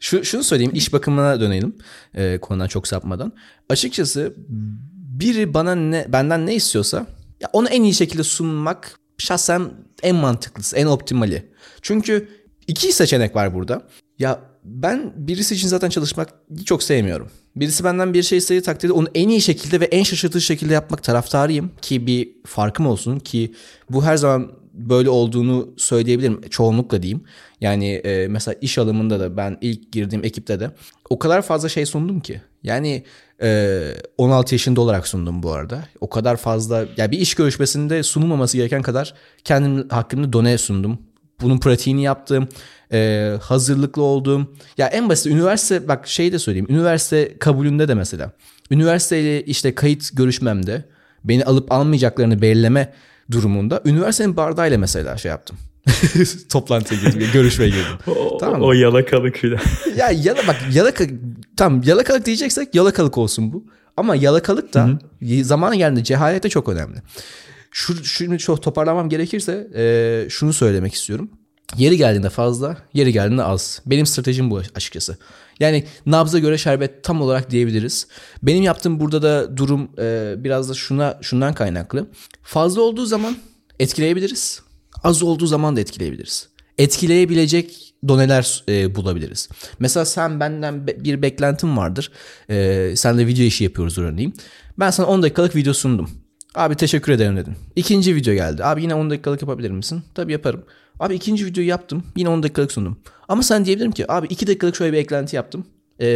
şu, 0.00 0.24
şunu 0.24 0.44
söyleyeyim 0.44 0.72
iş 0.74 0.92
bakımına 0.92 1.40
dönelim 1.40 1.76
e, 2.14 2.38
konudan 2.38 2.66
çok 2.66 2.88
sapmadan. 2.88 3.32
Açıkçası 3.68 4.34
biri 5.20 5.54
bana 5.54 5.74
ne 5.74 6.06
benden 6.08 6.46
ne 6.46 6.54
istiyorsa 6.54 7.06
ya 7.40 7.48
onu 7.52 7.68
en 7.68 7.82
iyi 7.82 7.94
şekilde 7.94 8.22
sunmak 8.22 8.98
şahsen 9.18 9.70
en 10.02 10.16
mantıklısı, 10.16 10.76
en 10.76 10.86
optimali. 10.86 11.52
Çünkü 11.82 12.28
iki 12.66 12.92
seçenek 12.92 13.36
var 13.36 13.54
burada. 13.54 13.82
Ya 14.18 14.40
ben 14.64 15.12
birisi 15.16 15.54
için 15.54 15.68
zaten 15.68 15.88
çalışmak 15.88 16.28
çok 16.64 16.82
sevmiyorum. 16.82 17.30
Birisi 17.56 17.84
benden 17.84 18.14
bir 18.14 18.22
şey 18.22 18.38
istediği 18.38 18.62
takdirde 18.62 18.92
onu 18.92 19.08
en 19.14 19.28
iyi 19.28 19.40
şekilde 19.40 19.80
ve 19.80 19.84
en 19.84 20.02
şaşırtıcı 20.02 20.44
şekilde 20.44 20.74
yapmak 20.74 21.02
taraftarıyım 21.02 21.70
ki 21.82 22.06
bir 22.06 22.28
farkım 22.46 22.86
olsun 22.86 23.18
ki 23.18 23.54
bu 23.90 24.04
her 24.04 24.16
zaman 24.16 24.52
böyle 24.74 25.10
olduğunu 25.10 25.74
söyleyebilirim 25.76 26.40
çoğunlukla 26.50 27.02
diyeyim. 27.02 27.24
Yani 27.60 27.92
e, 27.94 28.28
mesela 28.28 28.54
iş 28.60 28.78
alımında 28.78 29.20
da 29.20 29.36
ben 29.36 29.58
ilk 29.60 29.92
girdiğim 29.92 30.24
ekipte 30.24 30.60
de 30.60 30.70
o 31.10 31.18
kadar 31.18 31.42
fazla 31.42 31.68
şey 31.68 31.86
sundum 31.86 32.20
ki. 32.20 32.40
Yani 32.62 33.04
e, 33.42 33.80
16 34.18 34.54
yaşında 34.54 34.80
olarak 34.80 35.08
sundum 35.08 35.42
bu 35.42 35.52
arada. 35.52 35.84
O 36.00 36.08
kadar 36.08 36.36
fazla 36.36 36.78
ya 36.78 36.86
yani 36.96 37.10
bir 37.10 37.18
iş 37.18 37.34
görüşmesinde 37.34 38.02
sunulmaması 38.02 38.56
gereken 38.56 38.82
kadar 38.82 39.14
kendim 39.44 39.88
hakkında 39.88 40.32
done 40.32 40.58
sundum. 40.58 40.98
Bunun 41.40 41.58
pratiğini 41.58 42.02
yaptım. 42.02 42.48
E, 42.92 43.30
hazırlıklı 43.42 44.02
olduğum. 44.02 44.54
Ya 44.78 44.86
en 44.86 45.08
basit 45.08 45.26
üniversite 45.26 45.88
bak 45.88 46.08
şey 46.08 46.32
de 46.32 46.38
söyleyeyim. 46.38 46.66
Üniversite 46.70 47.38
kabulünde 47.38 47.88
de 47.88 47.94
mesela. 47.94 48.32
Üniversiteyle 48.70 49.44
işte 49.44 49.74
kayıt 49.74 50.16
görüşmemde 50.16 50.84
beni 51.24 51.44
alıp 51.44 51.72
almayacaklarını 51.72 52.42
belirleme 52.42 52.92
durumunda 53.30 53.82
üniversitenin 53.84 54.36
bardağıyla 54.36 54.78
mesela 54.78 55.16
şey 55.16 55.30
yaptım. 55.30 55.58
Toplantıya 56.48 57.00
girdim, 57.00 57.28
görüşmeye 57.32 57.68
girdim. 57.68 57.98
o, 58.06 58.38
tamam 58.38 58.60
mı? 58.60 58.66
O 58.66 58.72
yalakalık 58.72 59.36
filan. 59.36 59.60
ya 59.96 60.10
yala 60.10 60.38
bak 60.48 60.56
yalaka 60.72 61.04
tam 61.56 61.82
yalakalık 61.82 62.26
diyeceksek 62.26 62.74
yalakalık 62.74 63.18
olsun 63.18 63.52
bu. 63.52 63.64
Ama 63.96 64.16
yalakalık 64.16 64.74
da 64.74 64.86
Hı-hı. 64.86 65.44
zamanı 65.44 65.76
geldiğinde 65.76 66.04
cehalete 66.04 66.48
çok 66.48 66.68
önemli. 66.68 66.98
Şu, 67.74 68.04
şunu 68.04 68.38
çok 68.38 68.62
toparlamam 68.62 69.08
gerekirse 69.08 69.68
e, 69.74 70.26
şunu 70.30 70.52
söylemek 70.52 70.94
istiyorum. 70.94 71.30
Yeri 71.76 71.96
geldiğinde 71.96 72.30
fazla, 72.30 72.76
yeri 72.92 73.12
geldiğinde 73.12 73.42
az. 73.42 73.82
Benim 73.86 74.06
stratejim 74.06 74.50
bu 74.50 74.62
açıkçası. 74.74 75.16
Yani 75.60 75.84
nabza 76.06 76.38
göre 76.38 76.58
şerbet 76.58 77.04
tam 77.04 77.22
olarak 77.22 77.50
diyebiliriz. 77.50 78.06
Benim 78.42 78.62
yaptığım 78.62 79.00
burada 79.00 79.22
da 79.22 79.56
durum 79.56 79.90
e, 79.98 80.34
biraz 80.38 80.68
da 80.68 80.74
şuna 80.74 81.18
şundan 81.22 81.54
kaynaklı. 81.54 82.06
Fazla 82.42 82.80
olduğu 82.80 83.06
zaman 83.06 83.36
etkileyebiliriz. 83.78 84.62
Az 85.02 85.22
olduğu 85.22 85.46
zaman 85.46 85.76
da 85.76 85.80
etkileyebiliriz. 85.80 86.48
Etkileyebilecek 86.78 87.94
doneler 88.08 88.64
e, 88.68 88.94
bulabiliriz. 88.94 89.48
Mesela 89.78 90.04
sen 90.04 90.40
benden 90.40 90.86
be, 90.86 91.04
bir 91.04 91.22
beklentim 91.22 91.76
vardır. 91.76 92.10
E, 92.50 92.92
senle 92.96 93.26
video 93.26 93.44
işi 93.44 93.64
yapıyoruz 93.64 93.98
örneğin. 93.98 94.34
Ben 94.78 94.90
sana 94.90 95.06
10 95.06 95.22
dakikalık 95.22 95.56
video 95.56 95.72
sundum. 95.72 96.23
Abi 96.54 96.74
teşekkür 96.74 97.12
ederim 97.12 97.36
dedin. 97.36 97.54
İkinci 97.76 98.14
video 98.14 98.34
geldi. 98.34 98.64
Abi 98.64 98.82
yine 98.82 98.94
10 98.94 99.10
dakikalık 99.10 99.42
yapabilir 99.42 99.70
misin? 99.70 100.02
Tabii 100.14 100.32
yaparım. 100.32 100.64
Abi 101.00 101.14
ikinci 101.14 101.46
videoyu 101.46 101.68
yaptım. 101.68 102.02
Yine 102.16 102.28
10 102.28 102.42
dakikalık 102.42 102.72
sundum. 102.72 102.96
Ama 103.28 103.42
sen 103.42 103.64
diyebilirim 103.64 103.92
ki 103.92 104.12
abi 104.12 104.26
2 104.26 104.46
dakikalık 104.46 104.76
şöyle 104.76 104.92
bir 104.92 104.98
eklenti 104.98 105.36
yaptım. 105.36 105.66
Ee, 106.00 106.06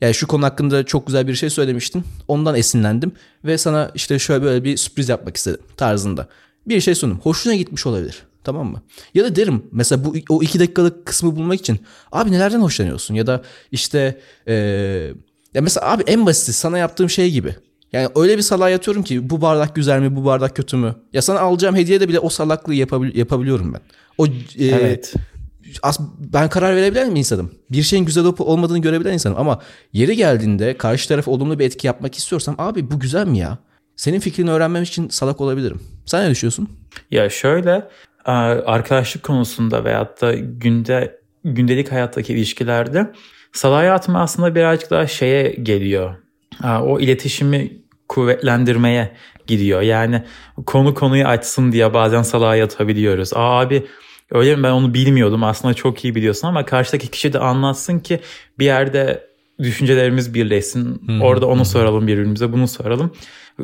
yani 0.00 0.14
şu 0.14 0.26
konu 0.26 0.44
hakkında 0.44 0.84
çok 0.84 1.06
güzel 1.06 1.28
bir 1.28 1.34
şey 1.34 1.50
söylemiştin. 1.50 2.04
Ondan 2.28 2.56
esinlendim. 2.56 3.12
Ve 3.44 3.58
sana 3.58 3.90
işte 3.94 4.18
şöyle 4.18 4.42
böyle 4.42 4.64
bir 4.64 4.76
sürpriz 4.76 5.08
yapmak 5.08 5.36
istedim 5.36 5.60
tarzında. 5.76 6.28
Bir 6.68 6.80
şey 6.80 6.94
sundum. 6.94 7.20
Hoşuna 7.22 7.54
gitmiş 7.54 7.86
olabilir. 7.86 8.22
Tamam 8.44 8.66
mı? 8.66 8.82
Ya 9.14 9.24
da 9.24 9.36
derim 9.36 9.62
mesela 9.72 10.04
bu 10.04 10.14
o 10.28 10.42
iki 10.42 10.60
dakikalık 10.60 11.06
kısmı 11.06 11.36
bulmak 11.36 11.60
için 11.60 11.80
abi 12.12 12.32
nelerden 12.32 12.60
hoşlanıyorsun? 12.60 13.14
Ya 13.14 13.26
da 13.26 13.42
işte 13.72 14.20
ee, 14.48 14.54
ya 15.54 15.62
mesela 15.62 15.90
abi 15.90 16.02
en 16.06 16.26
basiti 16.26 16.52
sana 16.52 16.78
yaptığım 16.78 17.10
şey 17.10 17.30
gibi. 17.30 17.56
Yani 17.92 18.08
öyle 18.16 18.36
bir 18.36 18.42
salağa 18.42 18.68
yatıyorum 18.70 19.02
ki 19.02 19.30
bu 19.30 19.40
bardak 19.40 19.74
güzel 19.76 20.00
mi 20.00 20.16
bu 20.16 20.24
bardak 20.24 20.56
kötü 20.56 20.76
mü? 20.76 20.94
Ya 21.12 21.22
sana 21.22 21.40
alacağım 21.40 21.76
hediyede 21.76 22.08
bile 22.08 22.18
o 22.18 22.28
salaklığı 22.28 22.74
yapabil- 22.74 23.16
yapabiliyorum 23.18 23.74
ben. 23.74 23.80
O 24.18 24.26
e, 24.26 24.66
Evet. 24.66 25.14
as- 25.82 26.00
ben 26.18 26.48
karar 26.48 26.76
verebilen 26.76 27.14
bir 27.14 27.18
insanım. 27.18 27.50
Bir 27.70 27.82
şeyin 27.82 28.04
güzel 28.04 28.24
olup 28.24 28.40
olmadığını 28.40 28.78
görebilen 28.78 29.12
insanım 29.12 29.36
ama 29.38 29.60
yeri 29.92 30.16
geldiğinde 30.16 30.76
karşı 30.76 31.08
taraf 31.08 31.28
olumlu 31.28 31.58
bir 31.58 31.64
etki 31.64 31.86
yapmak 31.86 32.14
istiyorsam 32.14 32.54
abi 32.58 32.90
bu 32.90 33.00
güzel 33.00 33.26
mi 33.26 33.38
ya? 33.38 33.58
Senin 33.96 34.20
fikrini 34.20 34.50
öğrenmem 34.50 34.82
için 34.82 35.08
salak 35.08 35.40
olabilirim. 35.40 35.80
Sen 36.06 36.24
ne 36.26 36.30
düşünüyorsun? 36.30 36.68
Ya 37.10 37.30
şöyle 37.30 37.88
arkadaşlık 38.24 39.22
konusunda 39.22 39.84
veyahut 39.84 40.20
da 40.22 40.34
günde 40.34 41.20
gündelik 41.44 41.92
hayattaki 41.92 42.32
ilişkilerde 42.32 43.12
salaya 43.52 43.94
atma 43.94 44.20
aslında 44.22 44.54
birazcık 44.54 44.90
daha 44.90 45.06
şeye 45.06 45.48
geliyor. 45.62 46.14
O 46.64 47.00
iletişimi 47.00 47.72
kuvvetlendirmeye 48.08 49.12
gidiyor. 49.46 49.82
Yani 49.82 50.22
konu 50.66 50.94
konuyu 50.94 51.26
açsın 51.26 51.72
diye 51.72 51.94
bazen 51.94 52.22
salağa 52.22 52.64
atabiliyoruz. 52.64 53.32
Aa 53.34 53.60
abi 53.60 53.86
öyle 54.30 54.56
mi 54.56 54.62
ben 54.62 54.70
onu 54.70 54.94
bilmiyordum 54.94 55.44
aslında 55.44 55.74
çok 55.74 56.04
iyi 56.04 56.14
biliyorsun 56.14 56.48
ama 56.48 56.64
karşıdaki 56.64 57.08
kişi 57.08 57.32
de 57.32 57.38
anlatsın 57.38 57.98
ki 57.98 58.20
bir 58.58 58.64
yerde 58.64 59.26
düşüncelerimiz 59.58 60.34
birleşsin. 60.34 61.02
Orada 61.20 61.46
onu 61.46 61.64
soralım 61.64 62.06
birbirimize 62.06 62.52
bunu 62.52 62.68
soralım. 62.68 63.12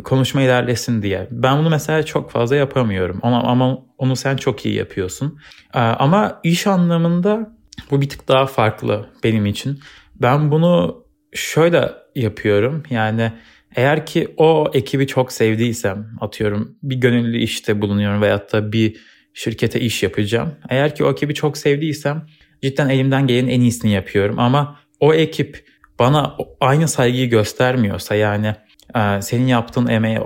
Konuşma 0.04 0.42
ilerlesin 0.42 1.02
diye. 1.02 1.28
Ben 1.30 1.58
bunu 1.58 1.70
mesela 1.70 2.02
çok 2.02 2.30
fazla 2.30 2.56
yapamıyorum. 2.56 3.18
Ama, 3.22 3.42
ama 3.42 3.78
onu 3.98 4.16
sen 4.16 4.36
çok 4.36 4.66
iyi 4.66 4.74
yapıyorsun. 4.74 5.38
Ama 5.74 6.40
iş 6.44 6.66
anlamında 6.66 7.56
bu 7.90 8.00
bir 8.00 8.08
tık 8.08 8.28
daha 8.28 8.46
farklı 8.46 9.06
benim 9.24 9.46
için. 9.46 9.80
Ben 10.22 10.50
bunu 10.50 11.04
şöyle 11.32 11.90
yapıyorum. 12.14 12.82
Yani 12.90 13.32
eğer 13.76 14.06
ki 14.06 14.34
o 14.36 14.70
ekibi 14.74 15.06
çok 15.06 15.32
sevdiysem 15.32 16.06
atıyorum 16.20 16.76
bir 16.82 16.96
gönüllü 16.96 17.38
işte 17.38 17.80
bulunuyorum 17.80 18.22
veyahut 18.22 18.52
da 18.52 18.72
bir 18.72 18.96
şirkete 19.34 19.80
iş 19.80 20.02
yapacağım. 20.02 20.54
Eğer 20.68 20.94
ki 20.94 21.04
o 21.04 21.12
ekibi 21.12 21.34
çok 21.34 21.58
sevdiysem 21.58 22.26
cidden 22.62 22.88
elimden 22.88 23.26
gelenin 23.26 23.48
en 23.48 23.60
iyisini 23.60 23.90
yapıyorum. 23.92 24.38
Ama 24.38 24.78
o 25.00 25.14
ekip 25.14 25.64
bana 25.98 26.36
aynı 26.60 26.88
saygıyı 26.88 27.30
göstermiyorsa 27.30 28.14
yani 28.14 28.54
e, 28.94 29.22
senin 29.22 29.46
yaptığın 29.46 29.86
emeğe 29.86 30.20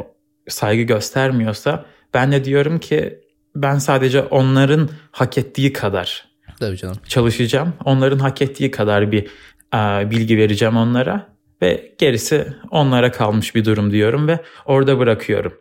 saygı 0.49 0.83
göstermiyorsa 0.83 1.87
ben 2.14 2.33
de 2.33 2.44
diyorum 2.44 2.79
ki 2.79 3.18
ben 3.55 3.79
sadece 3.79 4.22
onların 4.22 4.88
hak 5.11 5.38
ettiği 5.38 5.72
kadar 5.72 6.29
Tabii 6.61 6.77
canım. 6.77 6.96
çalışacağım. 7.09 7.75
Onların 7.85 8.18
hak 8.18 8.42
ettiği 8.42 8.70
kadar 8.70 9.12
bir 9.12 9.27
e, 9.75 10.11
bilgi 10.11 10.38
vereceğim 10.38 10.77
onlara 10.77 11.36
ve 11.62 11.95
gerisi 11.99 12.47
onlara 12.71 13.12
kalmış 13.12 13.55
bir 13.55 13.64
durum 13.64 13.90
diyorum 13.90 14.29
ve 14.29 14.40
orada 14.64 14.99
bırakıyorum. 14.99 15.55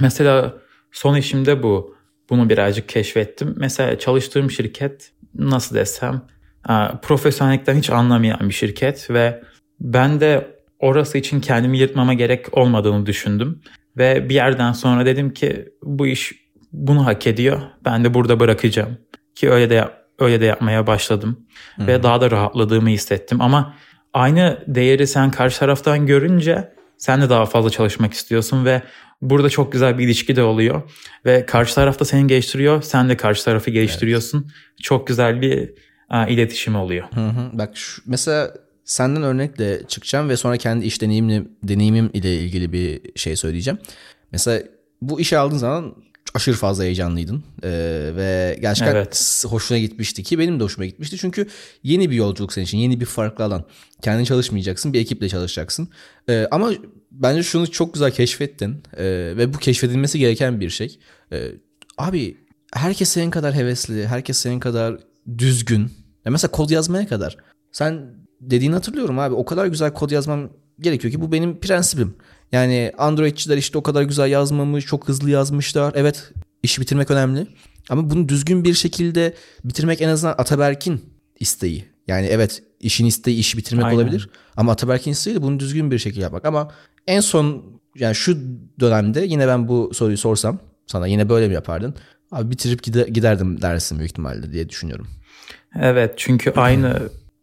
Mesela 0.00 0.54
son 0.92 1.16
işimde 1.16 1.62
bu. 1.62 1.96
Bunu 2.30 2.50
birazcık 2.50 2.88
keşfettim. 2.88 3.54
Mesela 3.56 3.98
çalıştığım 3.98 4.50
şirket 4.50 5.12
nasıl 5.34 5.76
desem 5.76 6.22
profesyonellikten 7.02 7.74
hiç 7.74 7.90
anlamayan 7.90 8.48
bir 8.48 8.54
şirket 8.54 9.10
ve 9.10 9.42
ben 9.80 10.20
de 10.20 10.56
orası 10.78 11.18
için 11.18 11.40
kendimi 11.40 11.78
yırtmama 11.78 12.14
gerek 12.14 12.58
olmadığını 12.58 13.06
düşündüm. 13.06 13.60
Ve 13.96 14.28
bir 14.28 14.34
yerden 14.34 14.72
sonra 14.72 15.06
dedim 15.06 15.34
ki 15.34 15.68
bu 15.82 16.06
iş 16.06 16.32
bunu 16.72 17.06
hak 17.06 17.26
ediyor. 17.26 17.60
Ben 17.84 18.04
de 18.04 18.14
burada 18.14 18.40
bırakacağım. 18.40 18.98
Ki 19.34 19.50
öyle 19.50 19.70
de 19.70 19.88
öyle 20.18 20.40
de 20.40 20.44
yapmaya 20.44 20.86
başladım 20.86 21.46
ve 21.78 22.02
daha 22.02 22.20
da 22.20 22.30
rahatladığımı 22.30 22.88
hissettim 22.88 23.40
ama 23.40 23.74
aynı 24.14 24.64
değeri 24.66 25.06
sen 25.06 25.30
karşı 25.30 25.58
taraftan 25.58 26.06
görünce 26.06 26.72
sen 26.98 27.22
de 27.22 27.30
daha 27.30 27.46
fazla 27.46 27.70
çalışmak 27.70 28.12
istiyorsun 28.12 28.64
ve 28.64 28.82
burada 29.22 29.50
çok 29.50 29.72
güzel 29.72 29.98
bir 29.98 30.04
ilişki 30.04 30.36
de 30.36 30.42
oluyor 30.42 30.82
ve 31.24 31.46
karşı 31.46 31.74
taraf 31.74 32.00
da 32.00 32.04
seni 32.04 32.26
geliştiriyor 32.26 32.82
sen 32.82 33.08
de 33.08 33.16
karşı 33.16 33.44
tarafı 33.44 33.70
geliştiriyorsun 33.70 34.50
çok 34.82 35.06
güzel 35.06 35.40
bir 35.40 35.70
e, 36.10 36.32
iletişim 36.32 36.76
oluyor. 36.76 37.08
Hı 37.14 37.28
hı. 37.28 37.50
Bak 37.52 37.76
şu, 37.76 38.02
mesela 38.06 38.54
senden 38.84 39.22
örnekle 39.22 39.86
çıkacağım 39.86 40.28
ve 40.28 40.36
sonra 40.36 40.56
kendi 40.56 40.86
iş 40.86 41.02
deneyimli, 41.02 41.48
deneyimim 41.62 42.10
ile 42.12 42.36
ilgili 42.36 42.72
bir 42.72 43.00
şey 43.16 43.36
söyleyeceğim. 43.36 43.78
Mesela 44.32 44.62
bu 45.02 45.20
işe 45.20 45.38
aldığın 45.38 45.56
zaman 45.56 45.94
aşırı 46.34 46.56
fazla 46.56 46.84
heyecanlıydın 46.84 47.42
Ee, 47.62 48.10
ve 48.16 48.58
gerçekten 48.60 48.94
Evet. 48.94 49.44
hoşuna 49.48 49.78
gitmişti 49.78 50.22
ki 50.22 50.38
benim 50.38 50.60
de 50.60 50.64
hoşuma 50.64 50.86
gitmişti. 50.86 51.16
Çünkü 51.18 51.46
yeni 51.82 52.10
bir 52.10 52.14
yolculuk 52.16 52.52
senin 52.52 52.64
için, 52.64 52.78
yeni 52.78 53.00
bir 53.00 53.06
farklı 53.06 53.44
alan. 53.44 53.64
Kendin 54.02 54.24
çalışmayacaksın, 54.24 54.92
bir 54.92 55.00
ekiple 55.00 55.28
çalışacaksın. 55.28 55.88
Ee, 56.28 56.46
ama 56.50 56.70
bence 57.10 57.42
şunu 57.42 57.70
çok 57.70 57.94
güzel 57.94 58.10
keşfettin 58.10 58.82
Ee, 58.96 59.04
ve 59.36 59.54
bu 59.54 59.58
keşfedilmesi 59.58 60.18
gereken 60.18 60.60
bir 60.60 60.70
şey. 60.70 60.98
Ee, 61.32 61.48
abi 61.98 62.36
herkes 62.74 63.08
senin 63.08 63.30
kadar 63.30 63.54
hevesli, 63.54 64.06
herkes 64.06 64.38
senin 64.38 64.60
kadar 64.60 64.98
düzgün. 65.38 65.80
Ya 66.24 66.32
mesela 66.32 66.50
kod 66.50 66.70
yazmaya 66.70 67.08
kadar. 67.08 67.36
Sen 67.72 68.14
dediğini 68.40 68.74
hatırlıyorum 68.74 69.18
abi. 69.18 69.34
O 69.34 69.44
kadar 69.44 69.66
güzel 69.66 69.94
kod 69.94 70.10
yazmam 70.10 70.50
gerekiyor 70.80 71.12
ki 71.12 71.20
bu 71.20 71.32
benim 71.32 71.60
prensibim. 71.60 72.14
Yani 72.52 72.92
Androidçiler 72.98 73.56
işte 73.56 73.78
o 73.78 73.82
kadar 73.82 74.02
güzel 74.02 74.30
yazmamış, 74.30 74.86
çok 74.86 75.08
hızlı 75.08 75.30
yazmışlar. 75.30 75.92
Evet 75.96 76.32
işi 76.62 76.80
bitirmek 76.80 77.10
önemli. 77.10 77.46
Ama 77.90 78.10
bunu 78.10 78.28
düzgün 78.28 78.64
bir 78.64 78.74
şekilde 78.74 79.34
bitirmek 79.64 80.00
en 80.00 80.08
azından 80.08 80.34
Ataberk'in 80.38 81.04
isteği. 81.40 81.84
Yani 82.06 82.26
evet 82.26 82.62
işin 82.80 83.06
isteği 83.06 83.38
işi 83.38 83.58
bitirmek 83.58 83.84
Aynen. 83.84 83.96
olabilir. 83.96 84.30
Ama 84.56 84.72
Ataberk'in 84.72 85.10
isteği 85.10 85.34
de 85.34 85.42
bunu 85.42 85.60
düzgün 85.60 85.90
bir 85.90 85.98
şekilde 85.98 86.22
yapmak. 86.22 86.44
Ama 86.44 86.70
en 87.06 87.20
son 87.20 87.64
yani 87.98 88.14
şu 88.14 88.38
dönemde 88.80 89.20
yine 89.20 89.48
ben 89.48 89.68
bu 89.68 89.90
soruyu 89.94 90.18
sorsam 90.18 90.58
sana 90.86 91.06
yine 91.06 91.28
böyle 91.28 91.48
mi 91.48 91.54
yapardın? 91.54 91.94
Abi 92.32 92.50
bitirip 92.50 92.82
gide- 92.82 93.10
giderdim 93.10 93.62
dersin 93.62 93.98
büyük 93.98 94.10
ihtimalle 94.10 94.52
diye 94.52 94.68
düşünüyorum. 94.68 95.06
Evet 95.80 96.14
çünkü 96.16 96.50
aynı 96.56 96.98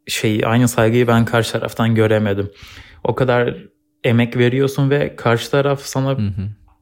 şeyi 0.08 0.48
aynı 0.48 0.68
saygıyı 0.68 1.08
ben 1.08 1.26
karşı 1.26 1.52
taraftan 1.52 1.96
göremedim. 1.96 2.52
O 3.04 3.16
kadar 3.16 3.58
emek 4.04 4.38
veriyorsun 4.38 4.90
ve 4.90 5.16
karşı 5.16 5.52
taraf 5.52 5.82
sana 5.84 6.18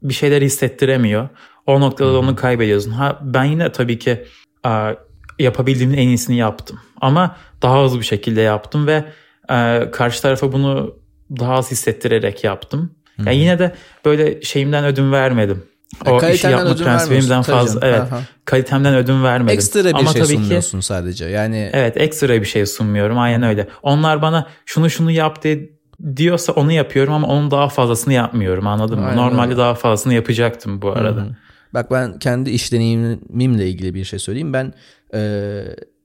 bir 0.04 0.13
şeyler 0.13 0.41
hissettiremiyor. 0.41 1.30
O 1.67 1.80
noktada 1.82 2.13
da 2.13 2.19
onu 2.19 2.36
kaybediyorsun. 2.36 2.91
Ha 2.91 3.19
ben 3.23 3.43
yine 3.43 3.71
tabii 3.71 3.99
ki 3.99 4.25
a, 4.63 4.91
yapabildiğimin 5.39 5.97
en 5.97 6.08
iyisini 6.08 6.36
yaptım. 6.38 6.80
Ama 7.01 7.36
daha 7.62 7.84
hızlı 7.84 7.99
bir 7.99 8.06
şekilde 8.06 8.41
yaptım 8.41 8.88
ve 8.88 9.06
e, 9.49 9.89
karşı 9.91 10.21
tarafa 10.21 10.51
bunu 10.51 10.95
daha 11.39 11.54
az 11.54 11.71
hissettirerek 11.71 12.43
yaptım. 12.43 12.91
Yani 13.25 13.38
yine 13.38 13.60
de 13.60 13.75
böyle 14.06 14.41
şeyimden 14.41 14.86
ödün 14.86 15.12
vermedim. 15.12 15.63
Ya 16.06 16.12
O 16.13 16.17
işi 16.17 16.21
kalitemden 16.41 16.58
yapma 16.67 16.75
prensibimden 16.86 17.41
fazla 17.41 17.82
canım. 17.82 17.93
evet 17.95 18.12
Aha. 18.13 18.21
kalitemden 18.45 18.95
ödün 18.95 19.23
vermedim. 19.23 19.54
Ekstra 19.56 19.84
bir 19.89 19.93
Ama 19.93 20.12
şey 20.12 20.21
tabii 20.21 20.32
ki 20.34 20.38
sunmuyorsun 20.38 20.80
sadece. 20.80 21.25
Yani 21.25 21.69
Evet 21.73 21.97
ekstra 21.97 22.41
bir 22.41 22.45
şey 22.45 22.65
sunmuyorum 22.65 23.17
aynen 23.19 23.43
öyle. 23.43 23.67
Onlar 23.84 24.21
bana 24.21 24.47
şunu 24.65 24.89
şunu 24.89 25.12
yap 25.12 25.43
de, 25.43 25.69
diyorsa 26.15 26.53
onu 26.53 26.71
yapıyorum 26.71 27.13
ama 27.13 27.27
onun 27.27 27.51
daha 27.51 27.69
fazlasını 27.69 28.13
yapmıyorum 28.13 28.67
anladın 28.67 28.99
mı? 28.99 29.05
Aynen 29.05 29.17
Normalde 29.17 29.47
öyle. 29.47 29.58
daha 29.58 29.75
fazlasını 29.75 30.13
yapacaktım 30.13 30.81
bu 30.81 30.89
arada. 30.91 31.27
Bak 31.73 31.91
ben 31.91 32.19
kendi 32.19 32.49
iş 32.49 32.71
deneyimimle 32.71 33.69
ilgili 33.69 33.93
bir 33.93 34.03
şey 34.03 34.19
söyleyeyim. 34.19 34.53
Ben 34.53 34.73
e, 35.13 35.62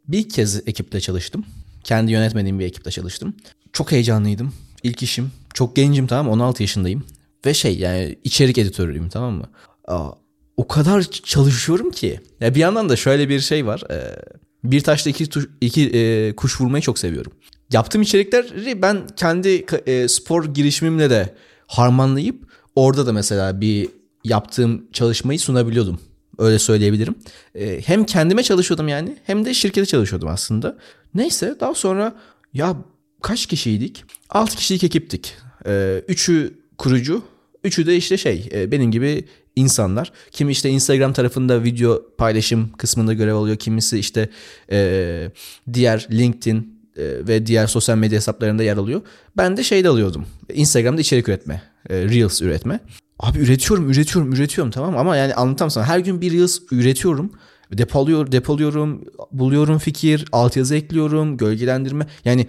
bir 0.09 0.29
kez 0.29 0.69
ekiple 0.69 1.01
çalıştım. 1.01 1.45
Kendi 1.85 2.13
yönetmediğim 2.13 2.59
bir 2.59 2.65
ekiple 2.65 2.91
çalıştım. 2.91 3.35
Çok 3.73 3.93
heyecanlıydım. 3.93 4.53
İlk 4.83 5.03
işim. 5.03 5.31
Çok 5.55 5.77
gencim 5.77 6.07
tamam 6.07 6.27
mı? 6.27 6.33
16 6.33 6.63
yaşındayım. 6.63 7.05
Ve 7.47 7.55
şey 7.55 7.79
yani 7.79 8.17
içerik 8.25 8.59
editörüyüm 8.59 9.09
tamam 9.09 9.35
mı? 9.35 9.45
Aa, 9.89 10.09
o 10.57 10.69
kadar 10.69 11.03
çalışıyorum 11.03 11.91
ki. 11.91 12.21
Ya 12.41 12.55
bir 12.55 12.61
yandan 12.61 12.89
da 12.89 12.97
şöyle 12.97 13.29
bir 13.29 13.41
şey 13.41 13.67
var. 13.67 13.83
E, 13.91 14.17
bir 14.65 14.81
taşla 14.81 15.11
iki, 15.11 15.25
tuş- 15.27 15.49
iki 15.61 15.91
e, 15.91 16.37
kuş 16.37 16.61
vurmayı 16.61 16.83
çok 16.83 16.99
seviyorum. 16.99 17.33
Yaptığım 17.73 18.03
içerikleri 18.03 18.83
ben 18.83 19.07
kendi 19.17 19.65
e, 19.87 20.09
spor 20.09 20.45
girişimimle 20.45 21.11
de 21.11 21.35
harmanlayıp 21.67 22.51
orada 22.77 23.07
da 23.07 23.13
mesela 23.13 23.61
bir 23.61 23.89
yaptığım 24.25 24.93
çalışmayı 24.93 25.41
sunabiliyordum. 25.41 26.01
Öyle 26.39 26.59
söyleyebilirim. 26.59 27.15
E, 27.55 27.81
hem 27.81 28.05
kendime 28.05 28.43
çalışıyordum 28.43 28.89
yani 28.89 29.17
hem 29.25 29.45
de 29.45 29.55
şirkete 29.55 29.87
çalışıyordum 29.87 30.29
aslında. 30.29 30.77
Neyse 31.15 31.57
daha 31.61 31.75
sonra 31.75 32.15
ya 32.55 32.77
kaç 33.23 33.47
kişiydik? 33.47 34.05
6 34.31 34.57
kişilik 34.57 34.85
ekiptik. 34.85 35.35
E, 35.67 36.03
üçü 36.09 36.55
kurucu, 36.79 37.23
Üçü 37.65 37.87
de 37.87 37.97
işte 37.97 38.17
şey 38.17 38.49
e, 38.53 38.71
benim 38.71 38.91
gibi 38.91 39.25
insanlar. 39.57 40.13
Kimi 40.31 40.53
işte 40.53 40.71
Instagram 40.71 41.13
tarafında 41.13 41.65
video 41.65 42.03
paylaşım 42.19 42.73
kısmında 42.73 43.13
görev 43.13 43.35
alıyor. 43.35 43.57
Kimisi 43.57 43.99
işte 43.99 44.29
e, 44.71 45.31
diğer 45.73 46.07
LinkedIn 46.11 46.80
ve 47.29 47.47
diğer 47.47 47.67
sosyal 47.67 47.97
medya 47.97 48.17
hesaplarında 48.17 48.63
yer 48.63 48.77
alıyor. 48.77 49.01
Ben 49.37 49.57
de 49.57 49.65
şeyde 49.65 49.89
alıyordum. 49.89 50.27
Instagram'da 50.55 51.01
içerik 51.01 51.29
üretme. 51.29 51.63
E, 51.91 51.97
Reels 51.97 52.43
üretme. 52.43 52.81
Abi 53.19 53.39
üretiyorum, 53.39 53.91
üretiyorum, 53.91 54.33
üretiyorum 54.33 54.71
tamam 54.71 54.97
ama 54.97 55.17
yani 55.17 55.35
anlatamam 55.35 55.71
sana. 55.71 55.87
Her 55.87 55.99
gün 55.99 56.21
bir 56.21 56.33
Reels 56.33 56.59
üretiyorum. 56.73 57.33
Depoluyor, 57.73 58.33
depoluyorum, 58.33 59.05
buluyorum 59.33 59.79
fikir, 59.79 60.25
altyazı 60.33 60.75
ekliyorum, 60.75 61.37
gölgelendirme. 61.37 62.07
Yani 62.25 62.47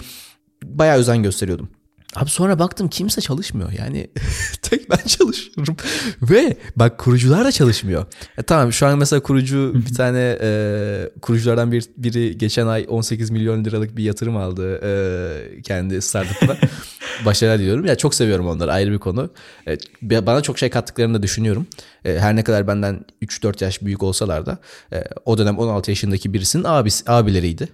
bayağı 0.64 0.98
özen 0.98 1.24
gösteriyordum. 1.24 1.70
Abi 2.16 2.30
sonra 2.30 2.60
baktım 2.60 2.88
kimse 2.88 3.22
çalışmıyor. 3.22 3.72
Yani 3.72 4.08
tek 4.62 4.90
ben 4.90 5.08
çalışıyorum. 5.08 5.76
Ve 6.22 6.58
bak 6.76 6.98
kurucular 6.98 7.46
da 7.46 7.52
çalışmıyor. 7.52 8.06
E 8.38 8.44
tamam 8.44 8.74
şu 8.74 8.88
an 8.88 8.98
mesela 8.98 9.20
kurucu 9.20 9.74
bir 9.90 9.96
tane 9.96 10.38
e, 10.42 11.10
kuruculardan 11.22 11.72
bir, 11.72 11.86
biri 11.98 12.38
geçen 12.38 12.68
ay 12.68 12.86
18 12.90 13.30
milyon 13.30 13.66
liralık 13.66 13.98
bir 13.98 14.04
yatırım 14.04 14.38
aldı 14.38 14.80
e, 14.84 15.62
kendi 15.62 16.02
startup'ına. 16.02 16.58
Başarılar 17.26 17.60
diliyorum. 17.60 17.86
Ya 17.86 17.96
çok 17.96 18.16
seviyorum 18.16 18.48
onları 18.48 18.72
ayrı 18.72 18.92
bir 18.92 19.00
konu. 19.00 19.30
E, 19.68 19.78
bana 20.26 20.42
çok 20.42 20.60
şey 20.60 20.70
kattıklarını 20.70 21.14
da 21.14 21.24
düşünüyorum. 21.24 21.68
E, 22.06 22.20
her 22.20 22.36
ne 22.36 22.44
kadar 22.44 22.68
benden 22.68 23.06
3-4 23.22 23.64
yaş 23.64 23.82
büyük 23.82 24.04
olsalar 24.04 24.46
da 24.46 24.58
e, 24.94 25.04
o 25.26 25.38
dönem 25.38 25.58
16 25.58 25.92
yaşındaki 25.92 26.34
birisinin 26.34 26.64
abisi, 26.64 27.12
abileriydi 27.12 27.70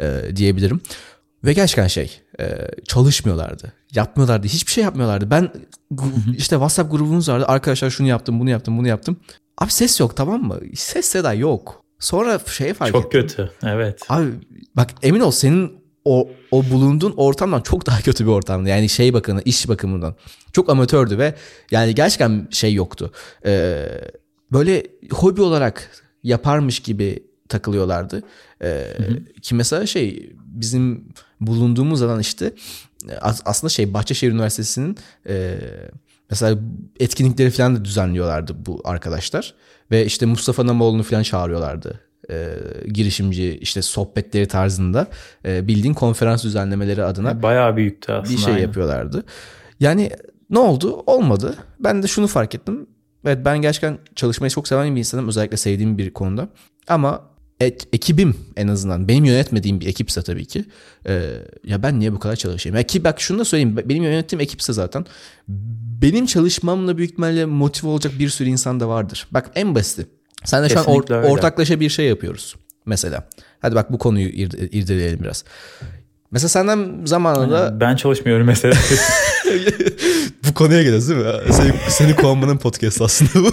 e, 0.00 0.36
diyebilirim. 0.36 0.80
Ve 1.44 1.52
gerçekten 1.52 1.86
şey 1.86 2.21
e, 2.40 2.68
çalışmıyorlardı. 2.88 3.72
Yapmıyorlardı. 3.94 4.46
Hiçbir 4.46 4.72
şey 4.72 4.84
yapmıyorlardı. 4.84 5.30
Ben 5.30 5.52
işte 6.36 6.54
WhatsApp 6.56 6.90
grubumuz 6.90 7.28
vardı. 7.28 7.44
Arkadaşlar 7.48 7.90
şunu 7.90 8.08
yaptım, 8.08 8.40
bunu 8.40 8.50
yaptım, 8.50 8.78
bunu 8.78 8.88
yaptım. 8.88 9.16
Abi 9.58 9.72
ses 9.72 10.00
yok 10.00 10.16
tamam 10.16 10.42
mı? 10.42 10.60
Ses 10.74 11.06
seda 11.06 11.34
yok. 11.34 11.82
Sonra 11.98 12.40
şeye 12.46 12.74
fark 12.74 12.92
Çok 12.92 13.14
ettim. 13.14 13.20
kötü. 13.20 13.50
Evet. 13.66 14.00
Abi 14.08 14.30
bak 14.76 14.90
emin 15.02 15.20
ol 15.20 15.30
senin 15.30 15.82
o, 16.04 16.28
o 16.50 16.70
bulunduğun 16.70 17.14
ortamdan 17.16 17.60
çok 17.60 17.86
daha 17.86 18.00
kötü 18.00 18.24
bir 18.24 18.30
ortamdı. 18.30 18.68
Yani 18.68 18.88
şey 18.88 19.14
bakımından, 19.14 19.42
iş 19.44 19.68
bakımından. 19.68 20.14
Çok 20.52 20.70
amatördü 20.70 21.18
ve 21.18 21.34
yani 21.70 21.94
gerçekten 21.94 22.48
şey 22.50 22.74
yoktu. 22.74 23.12
Ee, 23.46 23.86
böyle 24.52 24.86
hobi 25.10 25.42
olarak 25.42 25.90
yaparmış 26.22 26.80
gibi 26.80 27.22
takılıyorlardı. 27.48 28.22
Ee, 28.62 28.86
ki 29.42 29.54
mesela 29.54 29.86
şey 29.86 30.32
bizim 30.44 31.08
bulunduğumuz 31.46 32.02
alan 32.02 32.20
işte 32.20 32.54
aslında 33.20 33.68
şey 33.68 33.94
Bahçeşehir 33.94 34.32
Üniversitesi'nin 34.32 34.96
e, 35.28 35.58
mesela 36.30 36.58
etkinlikleri 37.00 37.50
falan 37.50 37.76
da 37.76 37.84
düzenliyorlardı 37.84 38.66
bu 38.66 38.80
arkadaşlar. 38.84 39.54
Ve 39.90 40.06
işte 40.06 40.26
Mustafa 40.26 40.66
Namoğlu'nu 40.66 41.02
falan 41.02 41.22
çağırıyorlardı. 41.22 42.00
E, 42.30 42.48
girişimci 42.92 43.58
işte 43.58 43.82
sohbetleri 43.82 44.48
tarzında 44.48 45.06
e, 45.44 45.68
bildiğin 45.68 45.94
konferans 45.94 46.44
düzenlemeleri 46.44 47.04
adına 47.04 47.42
bayağı 47.42 47.76
büyüktü 47.76 48.12
aslında. 48.12 48.36
Bir 48.36 48.42
şey 48.42 48.52
aynen. 48.52 48.62
yapıyorlardı. 48.66 49.24
Yani 49.80 50.10
ne 50.50 50.58
oldu? 50.58 51.02
Olmadı. 51.06 51.56
Ben 51.80 52.02
de 52.02 52.06
şunu 52.06 52.26
fark 52.26 52.54
ettim. 52.54 52.86
Evet 53.24 53.38
ben 53.44 53.62
gerçekten 53.62 53.98
çalışmayı 54.16 54.50
çok 54.50 54.68
seven 54.68 54.94
bir 54.94 54.98
insanım. 54.98 55.28
Özellikle 55.28 55.56
sevdiğim 55.56 55.98
bir 55.98 56.12
konuda. 56.12 56.48
Ama 56.88 57.31
et, 57.66 57.88
ekibim 57.92 58.36
en 58.56 58.68
azından 58.68 59.08
benim 59.08 59.24
yönetmediğim 59.24 59.80
bir 59.80 59.86
ekipse 59.86 60.22
tabii 60.22 60.44
ki 60.44 60.64
e, 61.06 61.22
ya 61.64 61.82
ben 61.82 62.00
niye 62.00 62.12
bu 62.12 62.18
kadar 62.18 62.36
çalışayım? 62.36 62.76
Ya 62.76 62.82
ki 62.82 63.04
bak 63.04 63.20
şunu 63.20 63.38
da 63.38 63.44
söyleyeyim 63.44 63.76
benim 63.84 64.02
yönettiğim 64.02 64.40
ekipse 64.40 64.72
zaten 64.72 65.04
benim 66.02 66.26
çalışmamla 66.26 66.96
büyük 66.98 67.10
ihtimalle 67.10 67.44
motive 67.44 67.90
olacak 67.90 68.12
bir 68.18 68.28
sürü 68.28 68.48
insan 68.48 68.80
da 68.80 68.88
vardır. 68.88 69.26
Bak 69.30 69.50
en 69.54 69.74
basiti. 69.74 70.06
Sen 70.44 70.64
de 70.64 70.68
şu 70.68 70.78
an 70.78 70.86
or, 70.86 71.10
ortaklaşa 71.10 71.80
bir 71.80 71.88
şey 71.88 72.06
yapıyoruz 72.06 72.56
mesela. 72.86 73.28
Hadi 73.60 73.74
bak 73.74 73.92
bu 73.92 73.98
konuyu 73.98 74.28
irdeleyelim 74.28 75.20
biraz. 75.20 75.44
Mesela 76.30 76.48
senden 76.48 77.06
zamanında... 77.06 77.80
Ben 77.80 77.96
çalışmıyorum 77.96 78.46
mesela. 78.46 78.74
bu 80.48 80.54
konuya 80.54 80.82
geliyoruz 80.82 81.08
değil 81.08 81.20
mi? 81.20 81.26
Seni, 81.50 81.72
seni 81.88 82.16
kovmanın 82.16 82.56
podcast 82.56 83.02
aslında 83.02 83.30
bu. 83.34 83.50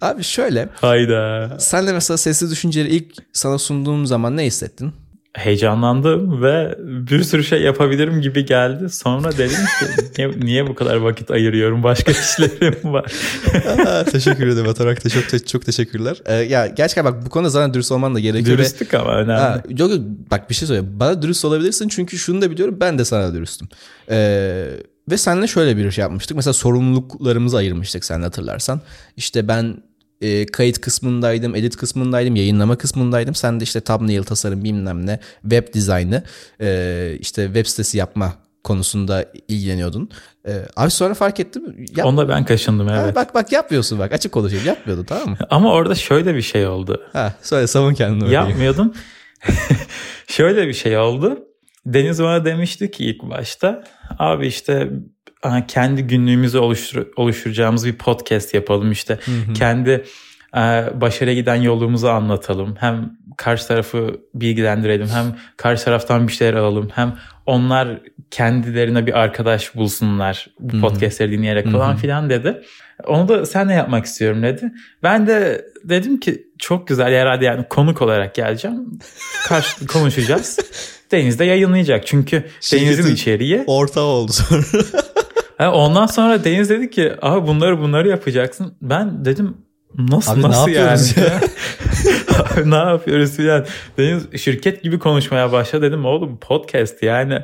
Abi 0.00 0.22
şöyle. 0.22 0.68
Hayda. 0.80 1.56
Sen 1.60 1.86
de 1.86 1.92
mesela 1.92 2.16
sesli 2.16 2.50
düşünceleri 2.50 2.88
ilk 2.88 3.14
sana 3.32 3.58
sunduğum 3.58 4.06
zaman 4.06 4.36
ne 4.36 4.44
hissettin? 4.44 4.92
Heyecanlandım 5.34 6.42
ve 6.42 6.78
bir 6.78 7.22
sürü 7.22 7.44
şey 7.44 7.62
yapabilirim 7.62 8.20
gibi 8.20 8.44
geldi. 8.46 8.90
Sonra 8.90 9.32
dedim 9.32 9.56
ki 9.56 9.86
niye, 10.18 10.30
niye 10.40 10.66
bu 10.66 10.74
kadar 10.74 10.96
vakit 10.96 11.30
ayırıyorum? 11.30 11.82
Başka 11.82 12.12
işlerim 12.12 12.92
var. 12.92 13.12
teşekkür 14.12 14.46
ederim 14.46 14.68
Atarak 14.68 15.04
da 15.04 15.08
çok 15.08 15.28
te- 15.28 15.44
çok 15.44 15.64
teşekkürler. 15.66 16.16
Ee, 16.26 16.34
ya 16.34 16.66
gerçekten 16.66 17.04
bak 17.04 17.26
bu 17.26 17.30
konuda 17.30 17.50
zaten 17.50 17.74
dürüst 17.74 17.92
olman 17.92 18.14
da 18.14 18.20
gerekiyor. 18.20 18.58
Dürüstlük 18.58 18.94
ve... 18.94 18.98
ama 18.98 19.14
önemli. 19.16 19.40
Ha, 19.40 19.62
yok, 19.68 19.90
yok 19.90 20.00
bak 20.30 20.50
bir 20.50 20.54
şey 20.54 20.68
söyleyeyim. 20.68 20.90
Bana 21.00 21.22
dürüst 21.22 21.44
olabilirsin 21.44 21.88
çünkü 21.88 22.18
şunu 22.18 22.42
da 22.42 22.50
biliyorum 22.50 22.76
ben 22.80 22.98
de 22.98 23.04
sana 23.04 23.34
dürüstüm. 23.34 23.68
Ee, 24.10 24.66
ve 25.10 25.16
seninle 25.16 25.46
şöyle 25.46 25.76
bir 25.76 25.90
şey 25.90 26.02
yapmıştık. 26.02 26.36
Mesela 26.36 26.54
sorumluluklarımızı 26.54 27.56
ayırmıştık 27.56 28.04
sen 28.04 28.22
hatırlarsan. 28.22 28.80
İşte 29.16 29.48
ben 29.48 29.76
e, 30.20 30.46
kayıt 30.46 30.80
kısmındaydım, 30.80 31.54
edit 31.54 31.76
kısmındaydım, 31.76 32.36
yayınlama 32.36 32.78
kısmındaydım. 32.78 33.34
Sen 33.34 33.60
de 33.60 33.64
işte 33.64 33.80
thumbnail 33.80 34.22
tasarım 34.22 34.64
bilmem 34.64 35.06
ne, 35.06 35.20
web 35.42 35.74
dizaynı, 35.74 36.22
e, 36.60 37.16
işte 37.20 37.46
web 37.46 37.66
sitesi 37.66 37.98
yapma 37.98 38.34
konusunda 38.64 39.26
ilgileniyordun. 39.48 40.10
E, 40.46 40.52
abi 40.76 40.90
sonra 40.90 41.14
fark 41.14 41.40
ettim. 41.40 41.86
Yap... 41.96 42.06
Onda 42.06 42.28
ben 42.28 42.44
kaşındım 42.44 42.88
evet. 42.88 43.10
Ha, 43.10 43.14
bak 43.14 43.34
bak 43.34 43.52
yapmıyorsun 43.52 43.98
bak 43.98 44.12
açık 44.12 44.32
konuşayım 44.32 44.66
yapmıyordun 44.66 45.04
tamam 45.04 45.28
mı? 45.28 45.36
Ama 45.50 45.72
orada 45.72 45.94
şöyle 45.94 46.34
bir 46.34 46.42
şey 46.42 46.66
oldu. 46.66 47.02
Ha 47.12 47.34
söyle 47.42 47.66
savun 47.66 47.94
kendini. 47.94 48.32
Yapmıyordum. 48.32 48.94
şöyle 50.26 50.68
bir 50.68 50.72
şey 50.72 50.98
oldu. 50.98 51.38
Deniz 51.86 52.22
bana 52.22 52.44
demişti 52.44 52.90
ki 52.90 53.04
ilk 53.04 53.22
başta 53.22 53.84
abi 54.18 54.46
işte 54.46 54.90
kendi 55.68 56.02
günlüğümüzü 56.02 56.58
oluştur 56.58 57.06
oluşturacağımız 57.16 57.86
bir 57.86 57.98
podcast 57.98 58.54
yapalım 58.54 58.92
işte. 58.92 59.18
Hı 59.24 59.30
hı. 59.30 59.52
Kendi 59.52 60.04
başarıya 61.00 61.34
giden 61.34 61.54
yolumuzu 61.54 62.08
anlatalım. 62.08 62.76
Hem 62.80 63.10
karşı 63.36 63.68
tarafı 63.68 64.20
bilgilendirelim 64.34 65.08
hem 65.08 65.36
karşı 65.56 65.84
taraftan 65.84 66.28
bir 66.28 66.32
şeyler 66.32 66.54
alalım. 66.54 66.88
Hem 66.94 67.16
onlar 67.46 68.00
kendilerine 68.30 69.06
bir 69.06 69.18
arkadaş 69.18 69.74
bulsunlar 69.74 70.46
bu 70.60 70.80
podcastleri 70.80 71.32
dinleyerek 71.32 71.70
falan 71.70 71.96
filan 71.96 72.30
dedi. 72.30 72.62
Onu 73.06 73.28
da 73.28 73.46
sen 73.46 73.68
ne 73.68 73.74
yapmak 73.74 74.04
istiyorum 74.04 74.42
dedi. 74.42 74.72
Ben 75.02 75.26
de 75.26 75.66
dedim 75.84 76.20
ki 76.20 76.46
çok 76.58 76.88
güzel 76.88 77.14
herhalde 77.14 77.44
yani 77.44 77.64
konuk 77.68 78.02
olarak 78.02 78.34
geleceğim. 78.34 78.98
Karşı 79.46 79.86
konuşacağız. 79.86 80.58
Deniz 81.12 81.38
de 81.38 81.44
yayınlayacak. 81.44 82.06
Çünkü 82.06 82.44
Deniz'in 82.72 83.14
içeriği. 83.14 83.64
Orta 83.66 84.00
oldu 84.00 84.32
sonra. 84.32 84.64
ondan 85.72 86.06
sonra 86.06 86.44
Deniz 86.44 86.70
dedi 86.70 86.90
ki 86.90 87.12
abi 87.22 87.46
bunları 87.46 87.78
bunları 87.78 88.08
yapacaksın. 88.08 88.74
Ben 88.82 89.24
dedim 89.24 89.56
nasıl 89.98 90.32
abi 90.32 90.42
nasıl 90.42 90.66
ne 90.66 90.72
yani? 90.72 91.00
Ya? 91.16 91.40
abi 92.38 92.70
ne 92.70 92.74
yapıyoruz 92.74 93.38
yani? 93.38 93.66
Deniz 93.98 94.40
şirket 94.40 94.82
gibi 94.82 94.98
konuşmaya 94.98 95.52
başladı 95.52 95.82
dedim 95.82 96.04
oğlum 96.04 96.38
podcast 96.40 97.02
yani. 97.02 97.38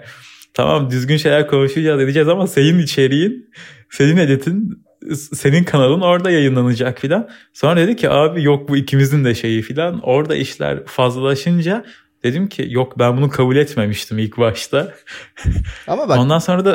Tamam 0.54 0.90
düzgün 0.90 1.16
şeyler 1.16 1.46
konuşacağız 1.46 2.00
edeceğiz 2.00 2.28
ama 2.28 2.46
senin 2.46 2.78
içeriğin, 2.78 3.50
senin 3.90 4.16
editin, 4.16 4.84
senin 5.32 5.64
kanalın 5.64 6.00
orada 6.00 6.30
yayınlanacak 6.30 6.98
filan. 7.00 7.28
Sonra 7.52 7.76
dedi 7.76 7.96
ki 7.96 8.10
abi 8.10 8.42
yok 8.42 8.68
bu 8.68 8.76
ikimizin 8.76 9.24
de 9.24 9.34
şeyi 9.34 9.62
filan. 9.62 10.00
Orada 10.00 10.34
işler 10.36 10.86
fazlalaşınca 10.86 11.84
dedim 12.24 12.48
ki 12.48 12.66
yok 12.70 12.98
ben 12.98 13.16
bunu 13.16 13.30
kabul 13.30 13.56
etmemiştim 13.56 14.18
ilk 14.18 14.38
başta. 14.38 14.94
Ama 15.86 16.08
bak 16.08 16.18
Ondan 16.18 16.38
sonra 16.38 16.64
da 16.64 16.72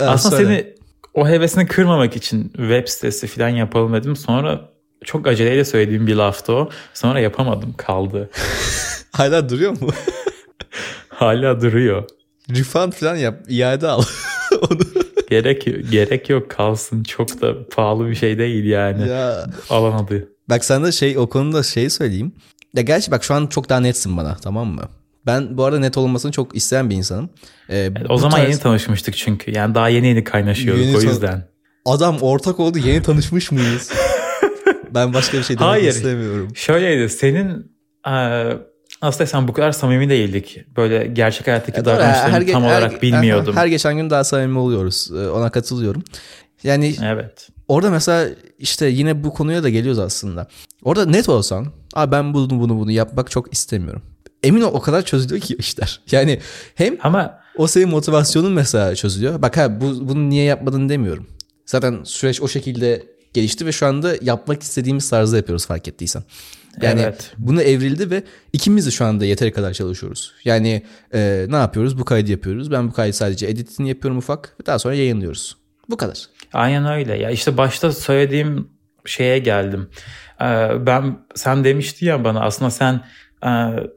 Evet, 0.00 0.10
Aslında 0.10 0.36
söyle. 0.36 0.48
seni 0.48 0.74
o 1.14 1.28
hevesini 1.28 1.66
kırmamak 1.66 2.16
için 2.16 2.52
web 2.56 2.88
sitesi 2.88 3.26
falan 3.26 3.48
yapalım 3.48 3.94
dedim. 3.94 4.16
Sonra 4.16 4.70
çok 5.04 5.26
aceleyle 5.26 5.64
söylediğim 5.64 6.06
bir 6.06 6.14
laftı 6.14 6.52
o. 6.52 6.70
Sonra 6.94 7.20
yapamadım 7.20 7.72
kaldı. 7.78 8.30
Hala 9.12 9.48
duruyor 9.48 9.70
mu? 9.80 9.88
Hala 11.08 11.60
duruyor. 11.60 12.04
Refund 12.50 12.92
falan 12.92 13.16
yap. 13.16 13.40
iade 13.48 13.88
al. 13.88 14.02
Onu. 14.70 14.78
Gerek 15.28 15.90
gerek 15.90 16.30
yok 16.30 16.50
kalsın. 16.50 17.02
Çok 17.02 17.40
da 17.40 17.68
pahalı 17.68 18.08
bir 18.08 18.14
şey 18.14 18.38
değil 18.38 18.64
yani. 18.64 19.08
Ya. 19.08 19.46
Alamadı. 19.70 20.28
Bak 20.48 20.64
sana 20.64 20.92
şey 20.92 21.18
o 21.18 21.28
konuda 21.28 21.62
şey 21.62 21.90
söyleyeyim. 21.90 22.32
Ya 22.74 22.82
gerçi 22.82 23.10
bak 23.10 23.24
şu 23.24 23.34
an 23.34 23.46
çok 23.46 23.68
daha 23.68 23.80
netsin 23.80 24.16
bana 24.16 24.36
tamam 24.36 24.68
mı? 24.68 24.82
Ben 25.26 25.56
bu 25.56 25.64
arada 25.64 25.78
net 25.78 25.96
olmasını 25.96 26.32
çok 26.32 26.56
isteyen 26.56 26.90
bir 26.90 26.94
insanım. 26.94 27.30
Ee, 27.68 27.78
evet, 27.78 28.06
o 28.08 28.18
zaman 28.18 28.36
tarz... 28.36 28.50
yeni 28.50 28.60
tanışmıştık 28.60 29.16
çünkü. 29.16 29.50
Yani 29.50 29.74
daha 29.74 29.88
yeni 29.88 30.06
yeni 30.06 30.24
kaynaşıyorduk 30.24 30.84
yeni 30.84 30.96
o 30.96 31.00
yüzden. 31.00 31.48
Adam 31.84 32.18
ortak 32.20 32.60
oldu 32.60 32.78
yeni 32.78 33.02
tanışmış 33.02 33.52
mıyız? 33.52 33.92
ben 34.94 35.14
başka 35.14 35.38
bir 35.38 35.42
şey 35.42 35.58
demek 35.58 35.70
Hayır, 35.70 35.88
istemiyorum. 35.88 36.48
Şöyleydi 36.54 37.08
senin 37.08 37.72
e, 38.06 38.12
aslında 39.00 39.26
sen 39.26 39.48
bu 39.48 39.52
kadar 39.52 39.72
samimi 39.72 40.08
değildik. 40.08 40.64
Böyle 40.76 41.06
gerçek 41.06 41.46
hayattaki 41.46 41.78
ya 41.78 41.84
davranışlarını 41.84 42.52
tam 42.52 42.62
her, 42.62 42.68
olarak 42.68 43.02
bilmiyordum. 43.02 43.56
Her, 43.56 43.60
her 43.60 43.66
geçen 43.66 43.96
gün 43.96 44.10
daha 44.10 44.24
samimi 44.24 44.58
oluyoruz. 44.58 45.10
Ona 45.12 45.50
katılıyorum. 45.50 46.02
Yani 46.62 46.94
Evet. 47.04 47.48
orada 47.68 47.90
mesela 47.90 48.28
işte 48.58 48.86
yine 48.86 49.24
bu 49.24 49.34
konuya 49.34 49.62
da 49.62 49.68
geliyoruz 49.68 49.98
aslında. 49.98 50.46
Orada 50.82 51.06
net 51.06 51.28
olsan 51.28 51.66
abi 51.94 52.12
ben 52.12 52.34
bunu 52.34 52.60
bunu 52.60 52.78
bunu 52.78 52.90
yapmak 52.90 53.30
çok 53.30 53.52
istemiyorum. 53.52 54.02
Emin 54.42 54.60
ol 54.60 54.74
o 54.74 54.80
kadar 54.80 55.02
çözülüyor 55.02 55.40
ki 55.40 55.54
işler. 55.58 56.00
Yani 56.10 56.40
hem 56.74 56.96
Ama 57.02 57.38
o 57.56 57.66
senin 57.66 57.88
motivasyonun 57.88 58.52
mesela 58.52 58.94
çözülüyor. 58.94 59.42
Bak 59.42 59.56
ha 59.56 59.80
bu, 59.80 60.08
bunu 60.08 60.28
niye 60.28 60.44
yapmadın 60.44 60.88
demiyorum. 60.88 61.26
Zaten 61.66 62.04
süreç 62.04 62.42
o 62.42 62.48
şekilde 62.48 63.06
gelişti 63.34 63.66
ve 63.66 63.72
şu 63.72 63.86
anda 63.86 64.14
yapmak 64.22 64.62
istediğimiz 64.62 65.10
tarzda 65.10 65.36
yapıyoruz 65.36 65.66
fark 65.66 65.88
ettiysen. 65.88 66.22
Yani 66.82 67.00
Evet. 67.00 67.32
bunu 67.38 67.62
evrildi 67.62 68.10
ve 68.10 68.22
ikimiz 68.52 68.86
de 68.86 68.90
şu 68.90 69.04
anda 69.04 69.24
yeteri 69.24 69.52
kadar 69.52 69.72
çalışıyoruz. 69.72 70.32
Yani 70.44 70.82
e, 71.14 71.46
ne 71.48 71.56
yapıyoruz? 71.56 71.98
Bu 71.98 72.04
kaydı 72.04 72.30
yapıyoruz. 72.30 72.70
Ben 72.70 72.88
bu 72.88 72.92
kaydı 72.92 73.12
sadece 73.12 73.46
editini 73.46 73.88
yapıyorum 73.88 74.18
ufak. 74.18 74.56
Daha 74.66 74.78
sonra 74.78 74.94
yayınlıyoruz. 74.94 75.56
Bu 75.90 75.96
kadar. 75.96 76.18
Aynen 76.52 76.86
öyle. 76.86 77.16
Ya 77.18 77.30
işte 77.30 77.56
başta 77.56 77.92
söylediğim 77.92 78.68
şeye 79.04 79.38
geldim. 79.38 79.88
Ee, 80.40 80.68
ben 80.86 81.18
sen 81.34 81.64
demişti 81.64 82.04
ya 82.04 82.24
bana 82.24 82.40
aslında 82.40 82.70
sen 82.70 83.00
e, 83.46 83.50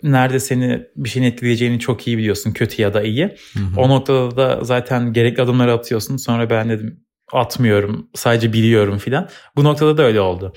nerede 0.03 0.39
seni 0.39 0.83
bir 0.95 1.09
şeyin 1.09 1.25
etkileyeceğini 1.25 1.79
çok 1.79 2.07
iyi 2.07 2.17
biliyorsun 2.17 2.51
kötü 2.51 2.81
ya 2.81 2.93
da 2.93 3.01
iyi. 3.03 3.35
O 3.77 3.89
noktada 3.89 4.37
da 4.37 4.59
zaten 4.63 5.13
gerekli 5.13 5.41
adımları 5.43 5.73
atıyorsun. 5.73 6.17
Sonra 6.17 6.49
ben 6.49 6.69
dedim 6.69 6.99
atmıyorum 7.33 8.09
sadece 8.15 8.53
biliyorum 8.53 8.97
filan. 8.97 9.29
Bu 9.55 9.63
noktada 9.63 9.97
da 9.97 10.03
öyle 10.03 10.21
oldu. 10.21 10.53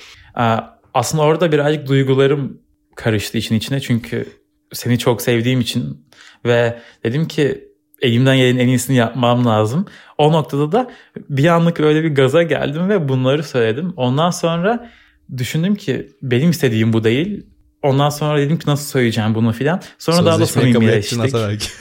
Aslında 0.94 1.22
orada 1.22 1.52
birazcık 1.52 1.88
duygularım 1.88 2.60
karıştı 2.96 3.38
işin 3.38 3.54
içine 3.54 3.80
çünkü 3.80 4.26
seni 4.72 4.98
çok 4.98 5.22
sevdiğim 5.22 5.60
için 5.60 6.06
ve 6.44 6.78
dedim 7.04 7.28
ki 7.28 7.68
elimden 8.02 8.36
gelenin 8.36 8.58
en 8.58 8.68
iyisini 8.68 8.96
yapmam 8.96 9.46
lazım. 9.46 9.86
O 10.18 10.32
noktada 10.32 10.72
da 10.72 10.90
bir 11.28 11.46
anlık 11.46 11.80
öyle 11.80 12.02
bir 12.02 12.14
gaza 12.14 12.42
geldim 12.42 12.88
ve 12.88 13.08
bunları 13.08 13.44
söyledim. 13.44 13.92
Ondan 13.96 14.30
sonra 14.30 14.90
düşündüm 15.38 15.74
ki 15.74 16.10
benim 16.22 16.50
istediğim 16.50 16.92
bu 16.92 17.04
değil. 17.04 17.46
Ondan 17.82 18.10
sonra 18.10 18.38
dedim 18.38 18.58
ki 18.58 18.70
nasıl 18.70 18.84
söyleyeceğim 18.84 19.34
bunu 19.34 19.52
filan. 19.52 19.80
Sonra 19.98 20.26
daha 20.26 20.40
da 20.40 20.46
Sözleşmeyi 20.46 20.74
kabul 20.74 20.88
ettin 20.88 21.16
samimileştik. 21.16 21.72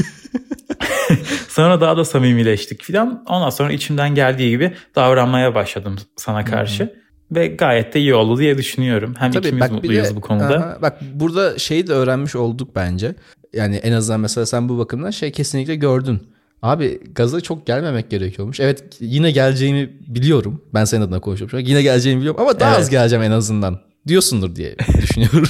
Sonra 1.50 1.82
daha 1.82 1.97
da 1.97 2.06
samimileştik 2.06 2.84
filan. 2.84 3.24
Ondan 3.28 3.50
sonra 3.50 3.71
içimden 3.71 4.15
geldiği 4.15 4.50
gibi 4.50 4.74
davranmaya 4.95 5.56
başladım 5.56 6.00
sana 6.15 6.45
karşı. 6.45 7.01
Ve 7.32 7.48
gayet 7.48 7.94
de 7.94 8.00
iyi 8.00 8.13
oldu 8.13 8.39
diye 8.39 8.58
düşünüyorum. 8.58 9.13
Hem 9.17 9.32
Tabii, 9.32 9.48
ikimiz 9.48 9.62
bak 9.62 9.72
mutluyuz 9.72 10.10
de- 10.10 10.15
bu 10.15 10.22
konuda. 10.22 10.46
Aha, 10.58 10.78
bak 10.82 11.00
burada 11.13 11.60
şeyi 11.60 11.88
de 11.88 11.94
öğrenmiş 11.94 12.36
olduk 12.36 12.76
bence. 12.76 13.15
Yani 13.54 13.76
en 13.76 13.91
azından 13.91 14.20
mesela 14.20 14.46
sen 14.46 14.70
bu 14.70 14.78
bakımdan 14.78 15.12
şey 15.12 15.32
kesinlikle 15.32 15.76
gördün. 15.76 16.20
Abi 16.62 17.00
gaza 17.15 17.41
çok 17.41 17.67
gelmemek 17.67 18.10
gerekiyormuş. 18.10 18.60
Evet 18.60 18.84
yine 19.00 19.32
geleceğimi 19.32 19.89
biliyorum. 20.08 20.62
Ben 20.74 20.86
senin 20.86 21.02
adına 21.02 21.20
konuşuyorum. 21.20 21.60
Yine 21.60 21.82
geleceğimi 21.82 22.20
biliyorum 22.22 22.41
ama 22.41 22.60
daha 22.60 22.70
Evet. 22.70 22.80
az 22.80 22.89
geleceğim 22.89 23.24
en 23.24 23.32
azından. 23.32 23.80
Diyorsundur 24.08 24.56
diye 24.56 24.76
düşünüyorum. 25.02 25.44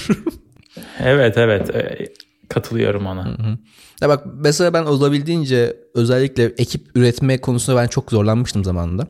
Evet 1.03 1.37
evet 1.37 1.69
katılıyorum 2.53 3.05
ona. 3.05 3.37
ya 4.01 4.09
bak 4.09 4.23
mesela 4.33 4.73
ben 4.73 4.83
olabildiğince 4.83 5.77
özellikle 5.93 6.43
ekip 6.43 6.87
üretme 6.95 7.37
konusunda 7.37 7.81
ben 7.81 7.87
çok 7.87 8.11
zorlanmıştım 8.11 8.63
zamanında. 8.63 9.07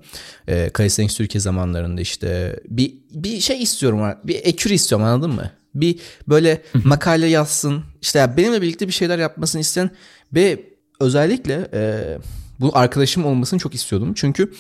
Ee, 0.48 0.70
Kaysenks 0.74 1.18
Türkiye 1.18 1.42
zamanlarında 1.42 2.02
işte 2.02 2.60
bir 2.68 2.94
bir 3.12 3.40
şey 3.40 3.62
istiyorum. 3.62 4.18
Bir 4.24 4.36
ekür 4.36 4.70
istiyorum 4.70 5.08
anladın 5.08 5.32
mı? 5.32 5.52
Bir 5.76 6.00
böyle 6.28 6.62
makale 6.84 7.28
yazsın. 7.28 7.84
İşte 8.02 8.20
ya 8.20 8.38
benimle 8.38 8.62
birlikte 8.62 8.88
bir 8.88 8.94
şeyler 8.94 9.20
yapmasını 9.20 9.62
isteyen 9.62 9.90
ve 10.34 10.66
özellikle 11.00 11.70
e, 11.74 12.04
bu 12.60 12.78
arkadaşım 12.78 13.26
olmasını 13.26 13.60
çok 13.60 13.76
istiyordum. 13.76 14.14
Çünkü 14.16 14.54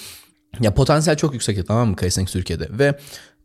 ya 0.60 0.74
potansiyel 0.74 1.18
çok 1.18 1.34
yüksekti 1.34 1.66
tamam 1.66 1.90
mı 1.90 1.96
Kaysenks 1.96 2.34
Türkiye'de 2.34 2.68
ve 2.72 3.00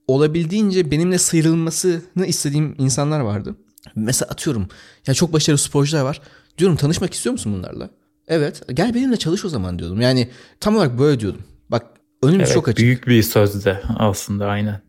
olabildiğince 0.09 0.91
benimle 0.91 1.19
sıyrılmasını 1.19 2.27
istediğim 2.27 2.75
insanlar 2.79 3.21
vardı. 3.21 3.57
Mesela 3.97 4.29
atıyorum 4.31 4.69
ya 5.07 5.15
çok 5.15 5.33
başarılı 5.33 5.59
sporcular 5.59 6.03
var. 6.03 6.21
Diyorum 6.59 6.77
tanışmak 6.77 7.15
istiyor 7.15 7.33
musun 7.33 7.55
bunlarla? 7.55 7.91
Evet. 8.29 8.63
Gel 8.75 8.95
benimle 8.95 9.17
çalış 9.17 9.45
o 9.45 9.49
zaman 9.49 9.79
diyordum. 9.79 10.01
Yani 10.01 10.29
tam 10.61 10.77
olarak 10.77 10.99
böyle 10.99 11.21
diyordum. 11.21 11.43
Bak 11.69 11.87
önümüz 12.23 12.45
Evet, 12.47 12.55
çok 12.55 12.69
açık. 12.69 12.79
büyük 12.79 13.07
bir 13.07 13.23
sözde 13.23 13.81
aslında 13.99 14.47
aynen. 14.47 14.81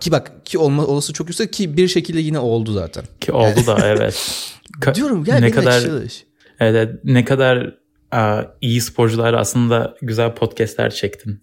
Ki 0.00 0.12
bak 0.12 0.46
ki 0.46 0.58
olma 0.58 0.86
olası 0.86 1.12
çok 1.12 1.28
yüksek 1.28 1.52
ki 1.52 1.76
bir 1.76 1.88
şekilde 1.88 2.20
yine 2.20 2.38
oldu 2.38 2.72
zaten. 2.72 3.04
Ki 3.20 3.32
oldu 3.32 3.66
da 3.66 3.78
evet. 3.86 4.14
Ka- 4.80 4.94
Diyorum 4.94 5.24
gel 5.24 5.34
ne 5.34 5.42
benimle 5.42 5.54
kadar 5.60 5.80
çalış. 5.82 6.24
evet, 6.60 6.94
ne 7.04 7.24
kadar 7.24 7.74
a, 8.12 8.42
iyi 8.60 8.80
sporcular 8.80 9.34
aslında 9.34 9.94
güzel 10.02 10.34
podcastler 10.34 10.90
çektin. 10.90 11.42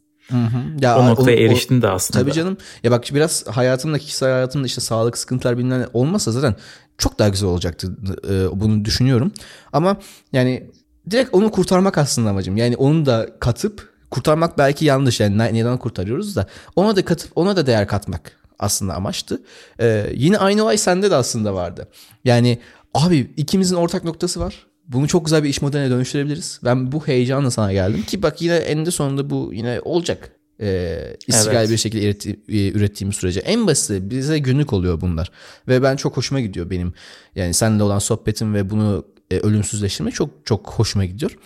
Ya, 0.82 1.00
O 1.00 1.06
noktaya 1.06 1.38
o- 1.38 1.40
eriştin 1.40 1.82
de 1.82 1.90
aslında. 1.90 2.20
Tabii 2.20 2.34
canım. 2.34 2.58
Ya 2.84 2.92
bak 2.92 3.04
biraz 3.14 3.48
hayatımda 3.48 3.98
kişisel 4.00 4.30
hayatımda 4.32 4.68
işte 4.68 4.82
sağlık 4.82 5.18
sıkıntılar 5.18 5.58
bilmem 5.58 5.86
olmasa 5.94 6.32
zaten 6.32 6.56
çok 6.98 7.20
daha 7.20 7.30
güzel 7.30 7.50
olacaktı. 7.50 7.98
Ee, 8.30 8.60
bunu 8.62 8.86
düşünüyorum. 8.86 9.32
Ama 9.74 9.98
yani 10.34 10.70
direkt 11.12 11.34
onu 11.34 11.52
kurtarmak 11.52 11.98
aslında 11.98 12.30
amacım. 12.30 12.58
Yani 12.58 12.76
onu 12.76 13.06
da 13.06 13.28
katıp 13.40 13.90
kurtarmak 14.12 14.58
belki 14.58 14.86
yanlış. 14.86 15.20
Yani 15.20 15.38
ne- 15.38 15.54
neden 15.54 15.78
kurtarıyoruz 15.78 16.36
da 16.36 16.48
ona 16.76 16.96
da 16.96 17.06
katıp 17.06 17.32
ona 17.36 17.56
da 17.56 17.68
değer 17.68 17.88
katmak 17.88 18.32
aslında 18.60 18.94
amaçtı. 18.94 19.42
Ee, 19.80 20.08
yine 20.16 20.38
aynı 20.38 20.64
olay 20.64 20.78
sende 20.78 21.12
de 21.12 21.16
aslında 21.16 21.54
vardı. 21.54 21.88
Yani 22.26 22.60
abi 22.94 23.34
ikimizin 23.38 23.76
ortak 23.76 24.04
noktası 24.04 24.40
var. 24.40 24.66
Bunu 24.88 25.08
çok 25.08 25.26
güzel 25.26 25.44
bir 25.44 25.50
iş 25.50 25.62
modeline 25.62 25.90
dönüştürebiliriz. 25.90 26.60
Ben 26.64 26.92
bu 26.92 27.08
heyecanla 27.08 27.52
sana 27.52 27.74
geldim 27.74 28.04
ki 28.04 28.24
bak 28.24 28.42
yine 28.42 28.56
eninde 28.56 28.92
sonunda 28.92 29.30
bu 29.30 29.52
yine 29.54 29.80
olacak. 29.84 30.32
Ee, 30.62 31.18
istikrarlı 31.28 31.60
Evet. 31.60 31.70
bir 31.70 31.78
şekilde 31.78 32.06
üretti- 32.12 32.40
e, 32.50 32.72
ürettiğimiz 32.72 33.16
sürece. 33.16 33.40
En 33.40 33.68
basiti 33.68 34.10
bize 34.10 34.40
günlük 34.40 34.74
oluyor 34.74 35.02
bunlar. 35.02 35.32
Ve 35.68 35.84
ben 35.84 35.96
çok 35.96 36.18
hoşuma 36.18 36.42
gidiyor 36.42 36.70
benim. 36.70 36.94
Yani 37.36 37.54
seninle 37.54 37.84
olan 37.84 38.00
sohbetim 38.00 38.54
ve 38.54 38.70
bunu 38.70 39.06
e, 39.32 39.38
ölümsüzleştirmek 39.40 40.14
çok 40.14 40.30
çok 40.46 40.70
hoşuma 40.70 41.06
gidiyor. 41.06 41.38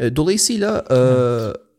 E, 0.00 0.16
dolayısıyla 0.16 0.84
e, 0.90 0.98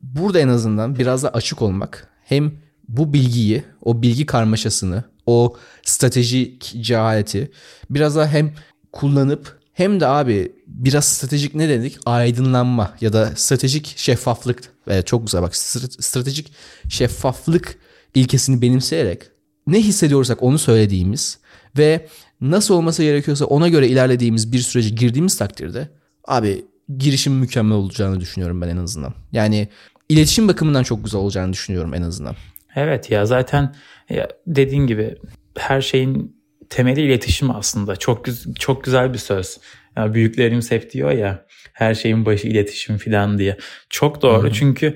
burada 0.02 0.39
en 0.39 0.48
azından 0.48 1.00
biraz 1.00 1.24
da 1.24 1.30
açık 1.30 1.62
olmak 1.62 2.08
hem 2.24 2.52
bu 2.88 3.13
bilgiyi, 3.13 3.63
o 3.84 4.02
bilgi 4.02 4.26
karmaşasını, 4.26 5.04
o 5.26 5.56
stratejik 5.84 6.74
cehaleti 6.82 7.52
biraz 7.89 8.15
daha 8.15 8.28
hem 8.28 8.54
kullanıp 8.91 9.60
hem 9.74 10.00
de 10.00 10.08
abi 10.08 10.52
biraz 10.70 11.06
stratejik 11.06 11.56
ne 11.56 11.70
dedik? 11.70 11.98
Aydınlanma 12.06 12.96
ya 13.02 13.14
da 13.14 13.32
stratejik 13.36 13.94
şeffaflık. 13.98 14.62
Evet, 14.88 15.08
çok 15.08 15.26
güzel 15.26 15.42
bak 15.42 15.54
stra- 15.54 16.02
stratejik 16.02 16.52
şeffaflık 16.90 17.78
ilkesini 18.16 18.62
benimseyerek 18.62 19.22
ne 19.68 19.80
hissediyorsak 19.82 20.44
onu 20.44 20.60
söylediğimiz 20.60 21.40
ve 21.78 22.08
nasıl 22.42 22.74
olması 22.74 23.04
gerekiyorsa 23.04 23.46
ona 23.46 23.68
göre 23.68 23.88
ilerlediğimiz 23.88 24.52
bir 24.52 24.60
sürece 24.60 24.90
girdiğimiz 24.90 25.38
takdirde 25.38 25.90
abi 26.28 26.66
girişim 26.98 27.34
mükemmel 27.34 27.78
olacağını 27.78 28.20
düşünüyorum 28.20 28.62
ben 28.62 28.68
en 28.68 28.78
azından. 28.78 29.14
Yani 29.32 29.68
iletişim 30.10 30.48
bakımından 30.48 30.84
çok 30.84 31.04
güzel 31.04 31.22
olacağını 31.22 31.54
düşünüyorum 31.54 31.94
en 31.94 32.02
azından. 32.02 32.36
Evet 32.76 33.12
ya 33.12 33.26
zaten 33.26 33.76
ya 34.10 34.28
dediğin 34.48 34.88
gibi 34.88 35.16
her 35.58 35.82
şeyin 35.82 36.40
temeli 36.70 37.02
iletişim 37.02 37.52
aslında. 37.52 37.96
Çok 37.96 38.26
çok 38.60 38.84
güzel 38.84 39.14
bir 39.14 39.18
söz. 39.18 39.58
Büyüklerimiz 40.08 40.72
hep 40.72 40.92
diyor 40.92 41.12
ya 41.12 41.46
her 41.74 41.94
şeyin 41.94 42.26
başı 42.26 42.48
iletişim 42.48 42.98
falan 42.98 43.38
diye. 43.38 43.58
Çok 43.90 44.22
doğru 44.22 44.54
çünkü 44.54 44.96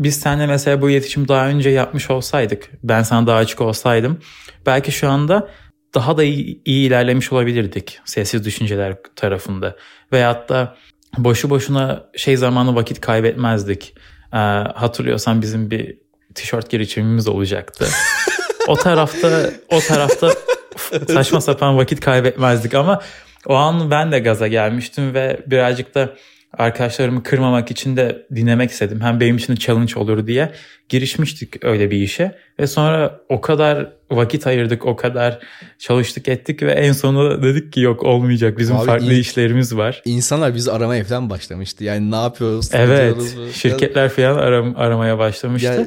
biz 0.00 0.20
seninle 0.20 0.46
mesela 0.46 0.82
bu 0.82 0.90
iletişimi 0.90 1.28
daha 1.28 1.48
önce 1.48 1.70
yapmış 1.70 2.10
olsaydık, 2.10 2.70
ben 2.82 3.02
sana 3.02 3.26
daha 3.26 3.36
açık 3.36 3.60
olsaydım 3.60 4.18
belki 4.66 4.92
şu 4.92 5.08
anda 5.08 5.48
daha 5.94 6.16
da 6.16 6.24
iyi, 6.24 6.62
iyi 6.64 6.86
ilerlemiş 6.86 7.32
olabilirdik 7.32 8.00
sessiz 8.04 8.44
düşünceler 8.44 8.96
tarafında. 9.16 9.76
Veyahut 10.12 10.48
da 10.48 10.76
boşu 11.18 11.50
boşuna 11.50 12.04
şey 12.16 12.36
zamanı 12.36 12.74
vakit 12.74 13.00
kaybetmezdik. 13.00 13.94
Ee, 14.32 14.36
hatırlıyorsan 14.74 15.42
bizim 15.42 15.70
bir 15.70 15.98
tişört 16.34 16.70
girişimimiz 16.70 17.28
olacaktı. 17.28 17.88
o 18.68 18.76
tarafta 18.76 19.50
o 19.70 19.80
tarafta 19.80 20.30
saçma 21.08 21.40
sapan 21.40 21.78
vakit 21.78 22.00
kaybetmezdik 22.00 22.74
ama 22.74 23.00
o 23.48 23.54
an 23.54 23.90
ben 23.90 24.12
de 24.12 24.18
gaza 24.18 24.48
gelmiştim 24.48 25.14
ve 25.14 25.40
birazcık 25.46 25.94
da 25.94 26.14
arkadaşlarımı 26.58 27.22
kırmamak 27.22 27.70
için 27.70 27.96
de 27.96 28.26
dinlemek 28.34 28.70
istedim. 28.70 29.00
Hem 29.00 29.20
benim 29.20 29.36
için 29.36 29.52
de 29.52 29.60
challenge 29.60 29.92
olur 29.96 30.26
diye 30.26 30.50
girişmiştik 30.88 31.64
öyle 31.64 31.90
bir 31.90 31.96
işe. 31.96 32.38
Ve 32.60 32.66
sonra 32.66 33.20
o 33.28 33.40
kadar 33.40 33.92
vakit 34.10 34.46
ayırdık, 34.46 34.86
o 34.86 34.96
kadar 34.96 35.38
çalıştık 35.78 36.28
ettik 36.28 36.62
ve 36.62 36.72
en 36.72 36.92
sonunda 36.92 37.42
dedik 37.42 37.72
ki 37.72 37.80
yok 37.80 38.02
olmayacak. 38.02 38.58
Bizim 38.58 38.76
Abi 38.76 38.86
farklı 38.86 39.12
iyi- 39.12 39.20
işlerimiz 39.20 39.76
var. 39.76 40.02
İnsanlar 40.04 40.54
bizi 40.54 40.72
aramaya 40.72 41.04
falan 41.04 41.30
başlamıştı. 41.30 41.84
Yani 41.84 42.10
ne 42.10 42.16
yapıyoruz? 42.16 42.70
Evet, 42.72 43.14
diyoruz 43.16 43.54
şirketler 43.56 44.08
falan 44.08 44.38
aram- 44.38 44.74
aramaya 44.76 45.18
başlamıştı. 45.18 45.68
Ya- 45.68 45.86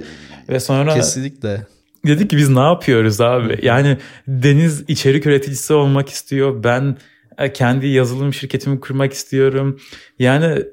ve 0.50 0.60
sonra 0.60 0.94
Kesinlikle. 0.94 1.62
dedik 2.08 2.30
ki 2.30 2.38
biz 2.38 2.50
ne 2.50 2.60
yapıyoruz 2.60 3.22
abi? 3.22 3.60
Yani 3.62 3.98
Deniz 4.28 4.84
içerik 4.88 5.26
üreticisi 5.26 5.74
olmak 5.74 6.10
istiyor. 6.10 6.64
Ben 6.64 6.98
kendi 7.54 7.88
yazılım 7.88 8.34
şirketimi 8.34 8.80
kurmak 8.80 9.14
istiyorum. 9.14 9.80
Yani 10.20 10.64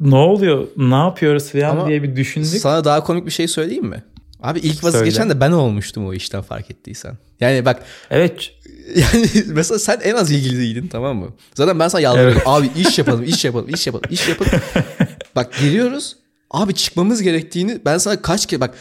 ne 0.00 0.16
oluyor 0.16 0.66
ne 0.76 0.94
yapıyoruz 0.94 1.48
falan 1.48 1.70
Ama 1.70 1.88
diye 1.88 2.02
bir 2.02 2.16
düşündük. 2.16 2.60
Sana 2.60 2.84
daha 2.84 3.04
komik 3.04 3.26
bir 3.26 3.30
şey 3.30 3.48
söyleyeyim 3.48 3.86
mi? 3.86 4.04
Abi 4.42 4.58
ilk 4.58 4.84
vazgeçen 4.84 5.30
de 5.30 5.40
ben 5.40 5.52
olmuştum 5.52 6.06
o 6.06 6.14
işten 6.14 6.42
fark 6.42 6.70
ettiysen. 6.70 7.18
Yani 7.40 7.64
bak 7.64 7.82
Evet 8.10 8.50
yani 8.96 9.26
mesela 9.46 9.78
sen 9.78 10.00
en 10.04 10.14
az 10.14 10.30
ilgili 10.30 10.58
değildin 10.58 10.88
tamam 10.92 11.16
mı? 11.16 11.28
Zaten 11.54 11.78
ben 11.78 11.88
sana 11.88 12.00
yalvarıyorum. 12.00 12.36
Evet. 12.36 12.46
Abi 12.46 12.70
iş 12.88 12.98
yapalım, 12.98 13.24
iş 13.24 13.44
yapalım, 13.44 13.68
iş 13.68 13.86
yapalım, 13.86 14.04
iş 14.10 14.28
yapalım. 14.28 14.52
bak 15.36 15.52
giriyoruz. 15.60 16.16
Abi 16.50 16.74
çıkmamız 16.74 17.22
gerektiğini 17.22 17.78
ben 17.84 17.98
sana 17.98 18.22
kaç 18.22 18.46
kere 18.46 18.60
bak 18.60 18.74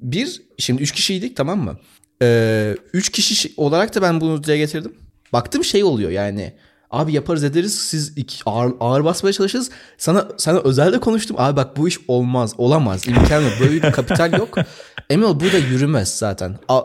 bir 0.00 0.42
şimdi 0.58 0.82
üç 0.82 0.92
kişiydik 0.92 1.36
tamam 1.36 1.60
mı? 1.60 1.78
Ee, 2.22 2.76
üç 2.92 3.08
kişi 3.10 3.48
şi- 3.48 3.52
olarak 3.56 3.94
da 3.94 4.02
ben 4.02 4.20
bunu 4.20 4.44
dile 4.44 4.56
getirdim. 4.58 4.92
Baktım 5.32 5.64
şey 5.64 5.84
oluyor 5.84 6.10
yani. 6.10 6.52
Abi 6.90 7.12
yaparız 7.12 7.44
ederiz 7.44 7.74
siz 7.78 8.18
iki, 8.18 8.42
ağır, 8.46 8.72
ağır 8.80 9.04
basmaya 9.04 9.32
çalışırız. 9.32 9.70
Sana 9.98 10.28
sana 10.36 10.58
özelde 10.58 11.00
konuştum. 11.00 11.36
Abi 11.38 11.56
bak 11.56 11.76
bu 11.76 11.88
iş 11.88 11.98
olmaz. 12.08 12.54
Olamaz. 12.58 13.08
İmkan. 13.08 13.42
Böyle 13.60 13.72
bir 13.72 13.92
kapital 13.92 14.32
yok. 14.32 14.58
Emin 15.10 15.24
ol 15.24 15.40
burada 15.40 15.58
yürümez 15.58 16.08
zaten. 16.18 16.58
A- 16.68 16.84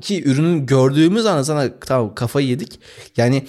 ki 0.00 0.24
ürünün 0.24 0.66
gördüğümüz 0.66 1.26
anda 1.26 1.44
sana 1.44 1.78
tamam 1.80 2.14
kafayı 2.14 2.46
yedik. 2.48 2.80
Yani 3.16 3.44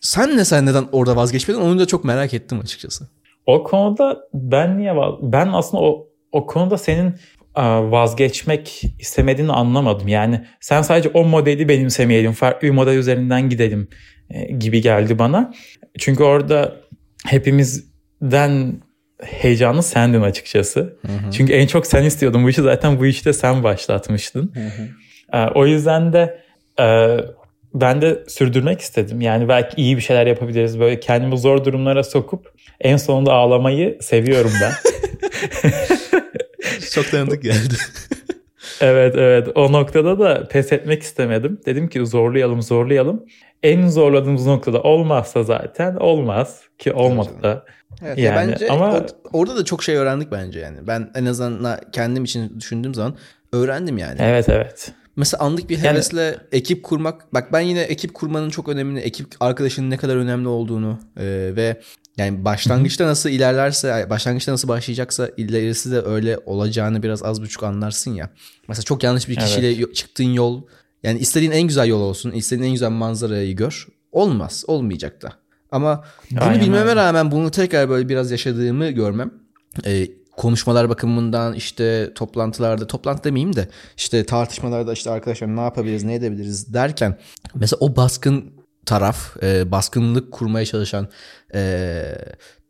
sen 0.00 0.36
ne 0.36 0.44
sen 0.44 0.66
neden 0.66 0.84
orada 0.92 1.16
vazgeçmedin 1.16 1.60
onu 1.60 1.78
da 1.78 1.86
çok 1.86 2.04
merak 2.04 2.34
ettim 2.34 2.60
açıkçası. 2.60 3.08
o 3.46 3.64
konuda 3.64 4.20
ben 4.34 4.78
niye 4.78 4.94
ben 5.22 5.48
aslında 5.52 5.82
o 5.82 6.06
o 6.32 6.46
konuda 6.46 6.78
senin 6.78 7.14
vazgeçmek 7.62 8.82
istemediğini 8.98 9.52
anlamadım. 9.52 10.08
Yani 10.08 10.40
sen 10.60 10.82
sadece 10.82 11.08
o 11.08 11.24
modeli 11.24 11.68
benimsemeyelim, 11.68 12.32
farklı 12.32 12.68
bir 12.68 12.72
model 12.72 12.96
üzerinden 12.96 13.48
gidelim 13.48 13.88
e, 14.30 14.52
gibi 14.52 14.80
geldi 14.80 15.18
bana. 15.18 15.54
Çünkü 15.98 16.22
orada 16.22 16.76
hepimizden 17.26 18.74
heyecanlı 19.22 19.82
sendin 19.82 20.20
açıkçası. 20.22 20.96
Çünkü 21.32 21.52
en 21.52 21.66
çok 21.66 21.86
sen 21.86 22.02
istiyordun 22.02 22.44
bu 22.44 22.50
işi 22.50 22.62
zaten 22.62 22.98
bu 23.00 23.06
işte 23.06 23.32
sen 23.32 23.62
başlatmıştın. 23.62 24.52
Ee, 25.32 25.46
O 25.54 25.66
yüzden 25.66 26.12
de 26.12 26.38
e, 26.80 27.16
ben 27.74 28.02
de 28.02 28.24
sürdürmek 28.28 28.80
istedim. 28.80 29.20
Yani 29.20 29.48
belki 29.48 29.82
iyi 29.82 29.96
bir 29.96 30.02
şeyler 30.02 30.26
yapabiliriz. 30.26 30.80
Böyle 30.80 31.00
kendimi 31.00 31.38
zor 31.38 31.64
durumlara 31.64 32.04
sokup 32.04 32.52
en 32.80 32.96
sonunda 32.96 33.32
ağlamayı 33.32 33.98
seviyorum 34.00 34.52
ben. 34.62 34.72
Çok 36.94 37.10
tanıdık 37.10 37.42
geldi. 37.42 37.74
evet 38.80 39.14
evet 39.16 39.48
o 39.54 39.72
noktada 39.72 40.18
da 40.18 40.48
pes 40.48 40.72
etmek 40.72 41.02
istemedim. 41.02 41.60
Dedim 41.66 41.88
ki 41.88 42.06
zorlayalım 42.06 42.62
zorlayalım. 42.62 43.24
En 43.62 43.88
zorladığımız 43.88 44.46
noktada 44.46 44.82
olmazsa 44.82 45.42
zaten 45.42 45.96
olmaz 45.96 46.60
ki 46.78 46.92
olmadı 46.92 47.30
da. 47.42 47.64
Evet, 48.04 48.18
ya 48.18 48.24
Yani 48.34 48.52
bence 48.52 48.68
ama- 48.68 49.06
orada 49.32 49.56
da 49.56 49.64
çok 49.64 49.82
şey 49.82 49.96
öğrendik 49.96 50.32
bence 50.32 50.60
yani. 50.60 50.78
Ben 50.86 51.10
en 51.14 51.26
azından 51.26 51.80
kendim 51.92 52.24
için 52.24 52.60
düşündüğüm 52.60 52.94
zaman 52.94 53.16
öğrendim 53.52 53.98
yani. 53.98 54.16
Evet 54.20 54.48
evet. 54.48 54.92
Mesela 55.16 55.44
anlık 55.44 55.70
bir 55.70 55.78
Yani- 55.78 55.88
hevesle 55.88 56.36
ekip 56.52 56.82
kurmak. 56.82 57.34
Bak 57.34 57.52
ben 57.52 57.60
yine 57.60 57.80
ekip 57.80 58.14
kurmanın 58.14 58.50
çok 58.50 58.68
önemli, 58.68 59.00
ekip 59.00 59.26
arkadaşının 59.40 59.90
ne 59.90 59.96
kadar 59.96 60.16
önemli 60.16 60.48
olduğunu 60.48 60.98
e, 61.16 61.24
ve 61.56 61.80
yani 62.16 62.44
başlangıçta 62.44 63.06
nasıl 63.06 63.30
ilerlerse, 63.30 64.06
başlangıçta 64.10 64.52
nasıl 64.52 64.68
başlayacaksa 64.68 65.30
ilerisi 65.36 65.90
de 65.90 66.02
öyle 66.02 66.38
olacağını 66.46 67.02
biraz 67.02 67.22
az 67.22 67.42
buçuk 67.42 67.62
anlarsın 67.62 68.14
ya. 68.14 68.30
Mesela 68.68 68.82
çok 68.82 69.02
yanlış 69.02 69.28
bir 69.28 69.36
kişiyle 69.36 69.66
yo- 69.68 69.92
çıktığın 69.92 70.24
yol, 70.32 70.62
yani 71.02 71.18
istediğin 71.18 71.50
en 71.50 71.62
güzel 71.62 71.86
yol 71.86 72.00
olsun, 72.00 72.30
istediğin 72.32 72.64
en 72.68 72.72
güzel 72.72 72.90
manzarayı 72.90 73.56
gör. 73.56 73.86
Olmaz, 74.12 74.64
olmayacak 74.66 75.22
da. 75.22 75.32
Ama 75.70 76.04
bunu 76.30 76.42
Aynen 76.42 76.60
bilmeme 76.60 76.90
öyle. 76.90 76.96
rağmen 76.96 77.30
bunu 77.30 77.50
tekrar 77.50 77.88
böyle 77.88 78.08
biraz 78.08 78.30
yaşadığımı 78.30 78.90
görmem. 78.90 79.30
e, 79.86 80.08
konuşmalar 80.36 80.88
bakımından 80.88 81.54
işte 81.54 82.12
toplantılarda 82.14 82.86
toplantı 82.86 83.24
demeyeyim 83.24 83.56
de 83.56 83.68
işte 83.96 84.24
tartışmalarda 84.24 84.92
işte 84.92 85.10
arkadaşlar 85.10 85.56
ne 85.56 85.60
yapabiliriz 85.60 86.04
ne 86.04 86.14
edebiliriz 86.14 86.74
derken 86.74 87.18
mesela 87.54 87.78
o 87.80 87.96
baskın 87.96 88.44
taraf 88.86 89.36
e, 89.42 89.70
baskınlık 89.70 90.32
kurmaya 90.32 90.66
çalışan 90.66 91.08
e, 91.54 92.02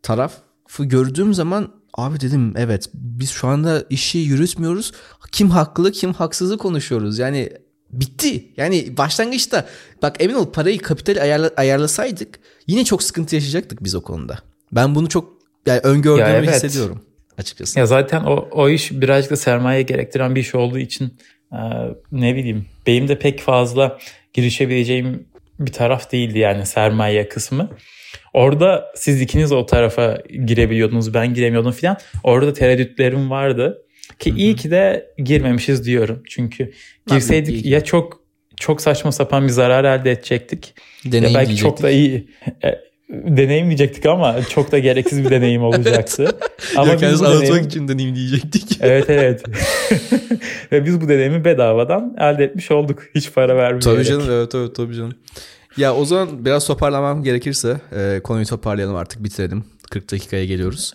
tarafı 0.02 0.84
gördüğüm 0.84 1.34
zaman 1.34 1.72
abi 1.94 2.20
dedim 2.20 2.54
evet 2.56 2.90
biz 2.94 3.30
şu 3.30 3.48
anda 3.48 3.84
işi 3.90 4.18
yürütmüyoruz 4.18 4.92
kim 5.32 5.50
haklı 5.50 5.92
kim 5.92 6.12
haksızı 6.12 6.58
konuşuyoruz 6.58 7.18
yani 7.18 7.50
bitti 7.90 8.52
yani 8.56 8.96
başlangıçta 8.96 9.66
bak 10.02 10.16
emin 10.20 10.34
ol 10.34 10.52
parayı 10.52 10.78
kapitali 10.78 11.20
ayarla, 11.22 11.50
ayarlasaydık 11.56 12.38
yine 12.66 12.84
çok 12.84 13.02
sıkıntı 13.02 13.34
yaşayacaktık 13.34 13.84
biz 13.84 13.94
o 13.94 14.02
konuda 14.02 14.38
ben 14.72 14.94
bunu 14.94 15.08
çok 15.08 15.36
yani 15.66 15.80
öngördüğümü 15.80 16.28
Ya 16.28 16.36
evet. 16.36 16.54
hissediyorum 16.54 17.00
açıkçası. 17.38 17.78
Ya 17.78 17.86
zaten 17.86 18.24
o, 18.24 18.48
o 18.52 18.68
iş 18.68 18.92
birazcık 18.92 19.30
da 19.30 19.36
sermaye 19.36 19.82
gerektiren 19.82 20.34
bir 20.34 20.40
iş 20.40 20.54
olduğu 20.54 20.78
için 20.78 21.14
e, 21.52 21.58
ne 22.12 22.36
bileyim 22.36 22.66
benim 22.86 23.08
de 23.08 23.18
pek 23.18 23.40
fazla 23.40 23.98
girişebileceğim 24.32 25.26
bir 25.58 25.72
taraf 25.72 26.12
değildi 26.12 26.38
yani 26.38 26.66
sermaye 26.66 27.28
kısmı. 27.28 27.70
Orada 28.34 28.92
siz 28.94 29.20
ikiniz 29.20 29.52
o 29.52 29.66
tarafa 29.66 30.18
girebiliyordunuz 30.46 31.14
ben 31.14 31.34
giremiyordum 31.34 31.72
falan. 31.72 31.96
Orada 32.24 32.52
tereddütlerim 32.52 33.30
vardı. 33.30 33.82
Ki 34.18 34.34
iyi 34.36 34.56
ki 34.56 34.70
de 34.70 35.10
girmemişiz 35.18 35.86
diyorum. 35.86 36.22
Çünkü 36.28 36.72
girseydik 37.06 37.66
ya 37.66 37.84
çok 37.84 38.20
çok 38.56 38.80
saçma 38.80 39.12
sapan 39.12 39.44
bir 39.44 39.52
zarar 39.52 39.84
elde 39.84 40.10
edecektik. 40.10 40.74
Deneyim 41.04 41.34
ya 41.34 41.38
belki 41.38 41.48
diyecektik. 41.48 41.76
çok 41.76 41.82
da 41.82 41.90
iyi 41.90 42.28
deneyimleyecektik 43.10 44.06
ama 44.06 44.42
çok 44.42 44.72
da 44.72 44.78
gereksiz 44.78 45.24
bir 45.24 45.30
deneyim 45.30 45.62
olacaktı. 45.64 46.36
ama 46.76 46.92
Yok, 46.92 47.02
biz 47.02 47.20
bu 47.20 47.26
anlatmak 47.26 47.48
deneyim- 47.48 47.66
için 47.66 47.88
deneyimleyecektik. 47.88 48.78
Evet 48.80 49.10
evet. 49.10 49.42
Ve 50.72 50.84
biz 50.84 51.00
bu 51.00 51.08
deneyimi 51.08 51.44
bedavadan 51.44 52.16
elde 52.18 52.44
etmiş 52.44 52.70
olduk. 52.70 53.02
Hiç 53.14 53.32
para 53.32 53.56
vermeyerek. 53.56 53.82
tabii 53.82 54.04
canım 54.04 54.26
evet 54.30 54.54
evet 54.54 54.74
tabii 54.76 54.94
canım. 54.94 55.14
Ya 55.76 55.94
o 55.94 56.04
zaman 56.04 56.44
biraz 56.44 56.66
toparlamam 56.66 57.22
gerekirse 57.22 57.80
e, 57.96 58.20
konuyu 58.24 58.46
toparlayalım 58.46 58.96
artık 58.96 59.24
bitirelim. 59.24 59.64
40 59.90 60.12
dakikaya 60.12 60.44
geliyoruz. 60.44 60.94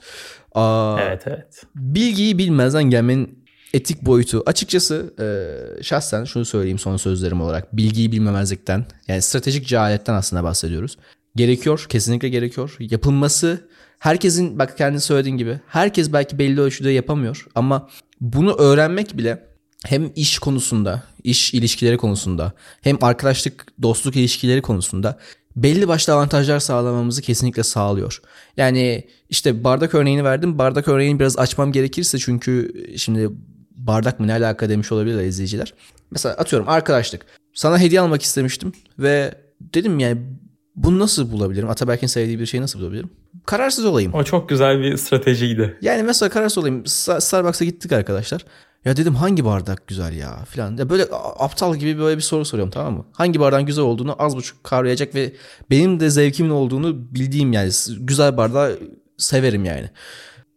Aa, 0.55 0.97
Evet 1.01 1.23
evet. 1.27 1.63
Bilgiyi 1.75 2.37
bilmezden 2.37 2.83
gelmenin 2.83 3.39
etik 3.73 4.01
boyutu. 4.01 4.43
Açıkçası 4.45 5.13
e, 5.19 5.83
şahsen 5.83 6.23
şunu 6.23 6.45
söyleyeyim 6.45 6.79
son 6.79 6.97
sözlerim 6.97 7.41
olarak. 7.41 7.77
Bilgiyi 7.77 8.11
bilmemezlikten 8.11 8.85
yani 9.07 9.21
stratejik 9.21 9.67
cehaletten 9.67 10.13
aslında 10.13 10.43
bahsediyoruz. 10.43 10.97
Gerekiyor, 11.35 11.85
kesinlikle 11.89 12.29
gerekiyor. 12.29 12.75
Yapılması 12.79 13.67
herkesin 13.99 14.59
bak 14.59 14.77
kendi 14.77 15.01
söylediğin 15.01 15.37
gibi 15.37 15.59
herkes 15.67 16.13
belki 16.13 16.39
belli 16.39 16.61
ölçüde 16.61 16.89
yapamıyor 16.89 17.47
ama 17.55 17.89
bunu 18.21 18.53
öğrenmek 18.53 19.17
bile 19.17 19.47
hem 19.85 20.11
iş 20.15 20.39
konusunda, 20.39 21.03
iş 21.23 21.53
ilişkileri 21.53 21.97
konusunda, 21.97 22.53
hem 22.81 22.97
arkadaşlık, 23.01 23.65
dostluk 23.81 24.15
ilişkileri 24.15 24.61
konusunda 24.61 25.19
belli 25.55 25.87
başlı 25.87 26.13
avantajlar 26.13 26.59
sağlamamızı 26.59 27.21
kesinlikle 27.21 27.63
sağlıyor. 27.63 28.21
Yani 28.57 29.07
işte 29.29 29.63
bardak 29.63 29.95
örneğini 29.95 30.23
verdim. 30.23 30.57
Bardak 30.57 30.87
örneğini 30.87 31.19
biraz 31.19 31.37
açmam 31.37 31.71
gerekirse 31.71 32.17
çünkü 32.19 32.73
şimdi 32.97 33.29
bardak 33.71 34.19
mı 34.19 34.27
ne 34.27 34.33
alaka 34.33 34.69
demiş 34.69 34.91
olabilirler 34.91 35.23
izleyiciler. 35.23 35.73
Mesela 36.11 36.35
atıyorum 36.35 36.69
arkadaşlık. 36.69 37.25
Sana 37.53 37.79
hediye 37.79 38.01
almak 38.01 38.21
istemiştim 38.21 38.73
ve 38.99 39.35
dedim 39.61 39.99
yani 39.99 40.21
bunu 40.75 40.99
nasıl 40.99 41.31
bulabilirim? 41.31 41.69
Ataberk'in 41.69 42.07
sevdiği 42.07 42.39
bir 42.39 42.45
şeyi 42.45 42.61
nasıl 42.61 42.79
bulabilirim? 42.79 43.09
Kararsız 43.45 43.85
olayım. 43.85 44.13
O 44.13 44.23
çok 44.23 44.49
güzel 44.49 44.79
bir 44.79 44.97
stratejiydi. 44.97 45.77
Yani 45.81 46.03
mesela 46.03 46.29
kararsız 46.29 46.57
olayım. 46.57 46.83
Sa- 46.83 47.21
Starbucks'a 47.21 47.65
gittik 47.65 47.91
arkadaşlar. 47.91 48.45
Ya 48.85 48.97
dedim 48.97 49.15
hangi 49.15 49.45
bardak 49.45 49.87
güzel 49.87 50.13
ya 50.13 50.45
filan. 50.45 50.77
Ya 50.77 50.89
böyle 50.89 51.05
aptal 51.39 51.75
gibi 51.75 51.99
böyle 51.99 52.17
bir 52.17 52.21
soru 52.21 52.45
soruyorum 52.45 52.71
tamam 52.71 52.93
mı? 52.93 53.05
Hangi 53.11 53.39
bardağın 53.39 53.65
güzel 53.65 53.83
olduğunu 53.85 54.15
az 54.19 54.35
buçuk 54.37 54.63
kavrayacak 54.63 55.15
ve 55.15 55.33
benim 55.69 55.99
de 55.99 56.09
zevkimin 56.09 56.49
olduğunu 56.49 57.13
bildiğim 57.15 57.53
yani 57.53 57.71
güzel 57.99 58.37
bardağı 58.37 58.79
severim 59.17 59.65
yani. 59.65 59.89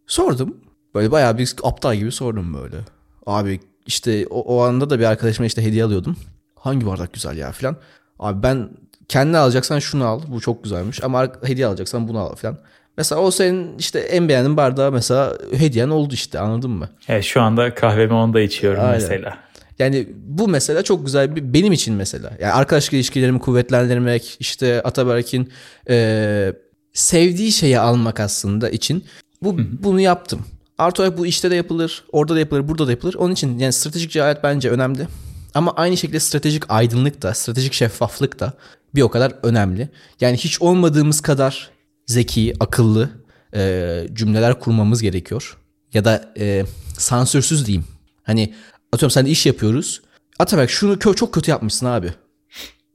Sordum. 0.07 0.57
Böyle 0.95 1.11
bayağı 1.11 1.37
bir 1.37 1.53
aptal 1.63 1.95
gibi 1.95 2.11
sordum 2.11 2.53
böyle. 2.53 2.77
Abi 3.25 3.59
işte 3.87 4.27
o, 4.29 4.39
o 4.57 4.61
anda 4.61 4.89
da 4.89 4.99
bir 4.99 5.03
arkadaşıma 5.05 5.45
işte 5.45 5.63
hediye 5.63 5.83
alıyordum. 5.83 6.15
Hangi 6.55 6.85
bardak 6.85 7.13
güzel 7.13 7.37
ya 7.37 7.51
filan. 7.51 7.75
Abi 8.19 8.43
ben 8.43 8.69
kendine 9.09 9.37
alacaksan 9.37 9.79
şunu 9.79 10.05
al. 10.05 10.21
Bu 10.27 10.41
çok 10.41 10.63
güzelmiş. 10.63 11.03
Ama 11.03 11.27
hediye 11.43 11.67
alacaksan 11.67 12.07
bunu 12.07 12.19
al 12.19 12.35
filan. 12.35 12.57
Mesela 12.97 13.21
o 13.21 13.31
senin 13.31 13.77
işte 13.77 13.99
en 13.99 14.29
beğendiğin 14.29 14.57
bardağı 14.57 14.91
mesela 14.91 15.37
hediyen 15.53 15.89
oldu 15.89 16.13
işte 16.13 16.39
anladın 16.39 16.71
mı? 16.71 16.89
Evet, 17.07 17.23
şu 17.23 17.41
anda 17.41 17.75
kahvemi 17.75 18.13
onda 18.13 18.41
içiyorum 18.41 18.79
Aynen. 18.83 18.93
mesela. 18.93 19.37
Yani 19.79 20.07
bu 20.25 20.47
mesela 20.47 20.83
çok 20.83 21.05
güzel 21.05 21.35
bir 21.35 21.53
benim 21.53 21.73
için 21.73 21.95
mesela. 21.95 22.31
Yani 22.39 22.53
arkadaşlık 22.53 22.93
ilişkilerimi 22.93 23.39
kuvvetlendirmek, 23.39 24.37
işte 24.39 24.81
Ataberk'in 24.83 25.51
e, 25.89 26.53
sevdiği 26.93 27.51
şeyi 27.51 27.79
almak 27.79 28.19
aslında 28.19 28.69
için 28.69 29.05
bu 29.41 29.57
bunu 29.83 30.01
yaptım. 30.01 30.45
Artı 30.77 31.01
olarak 31.01 31.17
bu 31.17 31.25
işte 31.25 31.51
de 31.51 31.55
yapılır, 31.55 32.03
orada 32.11 32.35
da 32.35 32.39
yapılır, 32.39 32.67
burada 32.67 32.87
da 32.87 32.91
yapılır. 32.91 33.13
Onun 33.13 33.33
için 33.33 33.59
yani 33.59 33.73
stratejik 33.73 34.11
cehalet 34.11 34.43
bence 34.43 34.69
önemli. 34.69 35.07
Ama 35.53 35.73
aynı 35.75 35.97
şekilde 35.97 36.19
stratejik 36.19 36.63
aydınlık 36.69 37.21
da, 37.21 37.33
stratejik 37.33 37.73
şeffaflık 37.73 38.39
da 38.39 38.53
bir 38.95 39.01
o 39.01 39.09
kadar 39.09 39.33
önemli. 39.43 39.89
Yani 40.21 40.37
hiç 40.37 40.61
olmadığımız 40.61 41.21
kadar 41.21 41.69
zeki, 42.05 42.53
akıllı 42.59 43.09
e, 43.55 44.03
cümleler 44.13 44.59
kurmamız 44.59 45.01
gerekiyor. 45.01 45.57
Ya 45.93 46.05
da 46.05 46.33
e, 46.39 46.65
sansürsüz 46.97 47.67
diyeyim. 47.67 47.85
Hani 48.23 48.53
atıyorum 48.91 49.11
sen 49.11 49.25
iş 49.25 49.45
yapıyoruz. 49.45 50.01
Ataberk 50.39 50.69
şunu 50.69 50.93
kö- 50.93 51.15
çok 51.15 51.33
kötü 51.33 51.51
yapmışsın 51.51 51.85
abi. 51.85 52.09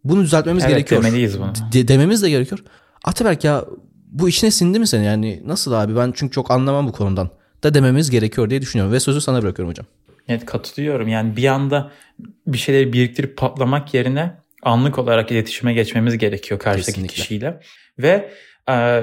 Bunu 0.05 0.23
düzeltmemiz 0.23 0.65
Evet, 0.65 0.73
gerekiyor. 0.75 1.03
demeliyiz 1.05 1.39
bunu. 1.39 1.53
De- 1.73 1.89
dememiz 1.89 2.23
de 2.23 2.31
gerekiyor. 2.31 2.61
Ataberk 3.05 3.45
ya 3.45 3.65
bu 4.07 4.29
içine 4.29 4.51
sindi 4.51 4.79
mi 4.79 4.87
senin? 4.87 5.05
Yani 5.05 5.43
nasıl 5.47 5.73
abi 5.73 5.97
ben 5.97 6.13
çünkü 6.17 6.33
çok 6.35 6.51
anlamam 6.51 6.89
bu 6.89 6.93
konudan. 6.93 7.31
Da 7.63 7.75
dememiz 7.75 8.11
gerekiyor 8.11 8.51
diye 8.51 8.63
düşünüyorum. 8.63 8.93
Ve 8.93 9.01
sözü 9.01 9.21
sana 9.21 9.43
bırakıyorum 9.43 9.71
hocam. 9.71 9.87
Evet 10.29 10.47
katılıyorum. 10.47 11.09
Yani 11.09 11.37
bir 11.37 11.47
anda 11.47 11.91
bir 12.47 12.59
şeyleri 12.59 12.93
biriktirip 12.93 13.37
patlamak 13.39 13.95
yerine 13.95 14.40
anlık 14.63 14.99
olarak 14.99 15.31
iletişime 15.31 15.75
geçmemiz 15.75 16.19
gerekiyor 16.19 16.61
karşıdaki 16.61 16.87
Kesinlikle. 16.87 17.15
kişiyle. 17.15 17.61
Ve 17.99 18.31
e, 18.71 19.03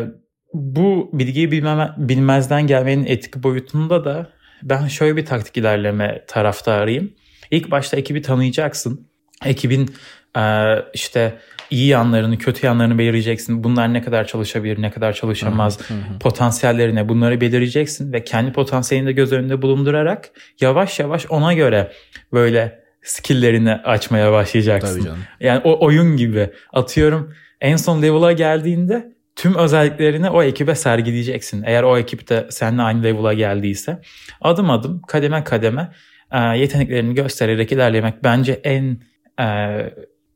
bu 0.53 1.09
bilgiyi 1.13 1.51
bilmeme, 1.51 1.89
bilmezden 1.97 2.67
gelmenin 2.67 3.05
etik 3.05 3.35
boyutunda 3.35 4.05
da 4.05 4.29
ben 4.63 4.87
şöyle 4.87 5.17
bir 5.17 5.25
taktik 5.25 5.57
ilerleme 5.57 6.23
taraftarıyım. 6.27 7.13
İlk 7.51 7.71
başta 7.71 7.97
ekibi 7.97 8.21
tanıyacaksın. 8.21 9.07
Ekibin 9.45 9.95
e, 10.37 10.73
işte 10.93 11.37
iyi 11.69 11.87
yanlarını, 11.87 12.37
kötü 12.37 12.65
yanlarını 12.65 12.97
belirleyeceksin. 12.97 13.63
Bunlar 13.63 13.93
ne 13.93 14.01
kadar 14.01 14.27
çalışabilir, 14.27 14.81
ne 14.81 14.91
kadar 14.91 15.13
çalışamaz, 15.13 15.79
potansiyelleri 16.19 16.95
ne 16.95 17.09
bunları 17.09 17.41
belirleyeceksin 17.41 18.13
ve 18.13 18.23
kendi 18.23 18.51
potansiyelini 18.51 19.07
de 19.07 19.11
göz 19.11 19.31
önünde 19.31 19.61
bulundurarak 19.61 20.29
yavaş 20.61 20.99
yavaş 20.99 21.25
ona 21.29 21.53
göre 21.53 21.91
böyle 22.33 22.86
skill'lerini 23.09 23.73
açmaya 23.73 24.31
başlayacaksın. 24.31 24.93
Tabii 24.93 25.05
canım. 25.05 25.19
Yani 25.39 25.61
o 25.63 25.85
oyun 25.85 26.17
gibi 26.17 26.49
atıyorum 26.73 27.33
en 27.61 27.75
son 27.75 28.01
level'a 28.01 28.31
geldiğinde 28.31 29.13
tüm 29.35 29.55
özelliklerini 29.55 30.29
o 30.29 30.43
ekibe 30.43 30.75
sergileyeceksin. 30.75 31.63
Eğer 31.65 31.83
o 31.83 31.97
ekip 31.97 32.29
de 32.29 32.47
seninle 32.49 32.81
aynı 32.81 33.03
level'a 33.03 33.33
geldiyse 33.33 34.01
adım 34.41 34.69
adım 34.69 35.01
kademe 35.01 35.43
kademe 35.43 35.91
e, 36.31 36.39
yeteneklerini 36.39 37.15
göstererek 37.15 37.71
ilerlemek 37.71 38.23
bence 38.23 38.53
en 38.63 39.01
e, 39.39 39.77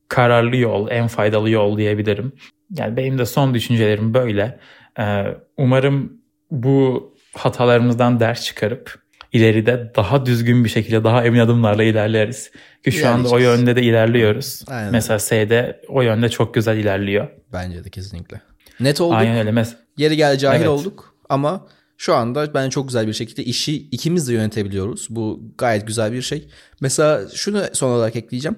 kararlı 0.08 0.58
yol, 0.58 0.90
en 0.90 1.08
faydalı 1.08 1.50
yol 1.50 1.78
diyebilirim. 1.78 2.32
Yani 2.78 2.98
benim 2.98 3.18
de 3.18 3.26
son 3.26 3.54
düşüncelerim 3.54 4.14
böyle. 4.14 4.60
E, 5.00 5.26
umarım 5.58 6.22
bu 6.52 7.12
hatalarımızdan 7.34 8.20
ders 8.20 8.46
çıkarıp 8.46 9.01
ileride 9.34 9.92
daha 9.96 10.26
düzgün 10.26 10.64
bir 10.64 10.70
şekilde 10.70 11.04
daha 11.04 11.24
emin 11.26 11.40
adımlarla 11.40 11.84
ilerleriz. 11.84 12.52
Ki 12.84 12.92
şu 12.92 13.08
anda 13.10 13.30
o 13.30 13.38
yönde 13.38 13.76
de 13.76 13.82
ilerliyoruz. 13.84 14.64
Aynen. 14.68 14.92
Mesela 14.92 15.20
S'de 15.20 15.82
o 15.88 16.02
yönde 16.02 16.30
çok 16.30 16.54
güzel 16.54 16.78
ilerliyor. 16.78 17.28
Bence 17.54 17.84
de 17.84 17.90
kesinlikle. 17.90 18.42
Net 18.80 19.02
olduk. 19.02 19.18
Aynen 19.18 19.38
öyle. 19.38 19.50
Mes- 19.50 19.74
Yeri 19.98 20.18
gel 20.18 20.38
cahil 20.38 20.58
Evet. 20.60 20.68
olduk 20.68 21.16
ama 21.30 21.68
şu 21.98 22.14
anda 22.16 22.54
ben 22.54 22.70
çok 22.70 22.88
güzel 22.88 23.08
bir 23.08 23.14
şekilde 23.14 23.44
işi 23.44 23.76
ikimiz 23.90 24.28
de 24.28 24.34
yönetebiliyoruz. 24.34 25.08
Bu 25.10 25.42
gayet 25.58 25.88
güzel 25.88 26.12
bir 26.14 26.22
şey. 26.22 26.48
Mesela 26.82 27.22
şunu 27.34 27.64
son 27.74 27.90
olarak 27.92 28.16
ekleyeceğim. 28.16 28.56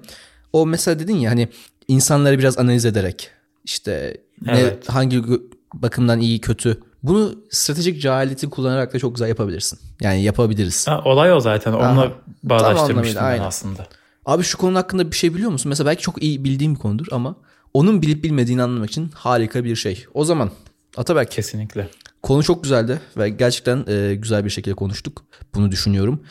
O 0.52 0.66
mesela 0.66 0.98
dedin 0.98 1.16
ya 1.16 1.30
hani 1.30 1.48
insanları 1.88 2.38
biraz 2.38 2.58
analiz 2.58 2.84
ederek 2.84 3.30
işte 3.64 4.16
ne, 4.42 4.60
Evet. 4.60 4.88
hangi 4.88 5.16
gö- 5.16 5.42
bakımdan 5.74 6.20
iyi 6.20 6.40
kötü 6.40 6.80
bunu 7.04 7.34
stratejik 7.50 8.02
cehaletin 8.02 8.50
kullanarak 8.50 8.94
da 8.94 8.98
çok 8.98 9.14
güzel 9.14 9.28
yapabilirsin. 9.28 9.78
Yani 10.00 10.22
yapabiliriz. 10.22 10.88
Ha, 10.88 11.02
olay 11.04 11.32
o 11.32 11.40
zaten. 11.40 11.72
Onunla 11.72 12.02
Aha. 12.02 12.12
bağdaştırmıştım 12.42 13.16
ben 13.20 13.26
aynen. 13.26 13.44
aslında. 13.44 13.86
Abi 14.26 14.42
şu 14.42 14.58
konu 14.58 14.78
hakkında 14.78 15.10
bir 15.10 15.16
şey 15.16 15.34
biliyor 15.34 15.50
musun? 15.50 15.68
Mesela 15.68 15.86
belki 15.90 16.02
çok 16.02 16.22
iyi 16.22 16.44
bildiğim 16.44 16.74
bir 16.74 16.80
konudur 16.80 17.06
ama 17.12 17.36
onun 17.74 18.02
bilip 18.02 18.24
bilmediğini 18.24 18.62
anlamak 18.62 18.90
için 18.90 19.10
harika 19.14 19.64
bir 19.64 19.76
şey. 19.76 20.04
O 20.14 20.24
zaman 20.24 20.50
Ataberk 20.96 21.30
Kesinlikle. 21.30 21.88
Konu 22.22 22.42
çok 22.42 22.62
güzeldi 22.62 23.00
ve 23.16 23.28
gerçekten 23.28 23.84
e, 23.88 24.14
güzel 24.14 24.44
bir 24.44 24.50
şekilde 24.50 24.74
konuştuk. 24.74 25.24
Bunu 25.54 25.70
düşünüyorum. 25.70 26.22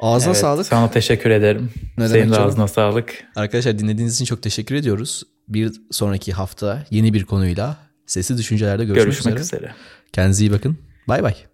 Ağzına 0.00 0.30
Evet, 0.30 0.40
sağlık. 0.40 0.66
Sana 0.66 0.90
teşekkür 0.90 1.30
ederim. 1.30 1.70
Ne 1.98 2.08
Senin 2.08 2.32
de 2.32 2.38
ağzına 2.38 2.68
sağlık. 2.68 3.24
Arkadaşlar 3.36 3.78
dinlediğiniz 3.78 4.14
için 4.14 4.24
çok 4.24 4.42
teşekkür 4.42 4.74
ediyoruz. 4.74 5.22
Bir 5.48 5.72
sonraki 5.90 6.32
hafta 6.32 6.84
yeni 6.90 7.14
bir 7.14 7.24
konuyla 7.24 7.76
sesli 8.06 8.38
düşüncelerde 8.38 8.84
görüşmek, 8.84 9.04
Görüşmek 9.06 9.40
üzere. 9.40 9.60
üzere. 9.60 9.74
Kendinize 10.12 10.44
iyi 10.44 10.52
bakın. 10.52 10.78
Bay 11.08 11.22
bay. 11.22 11.36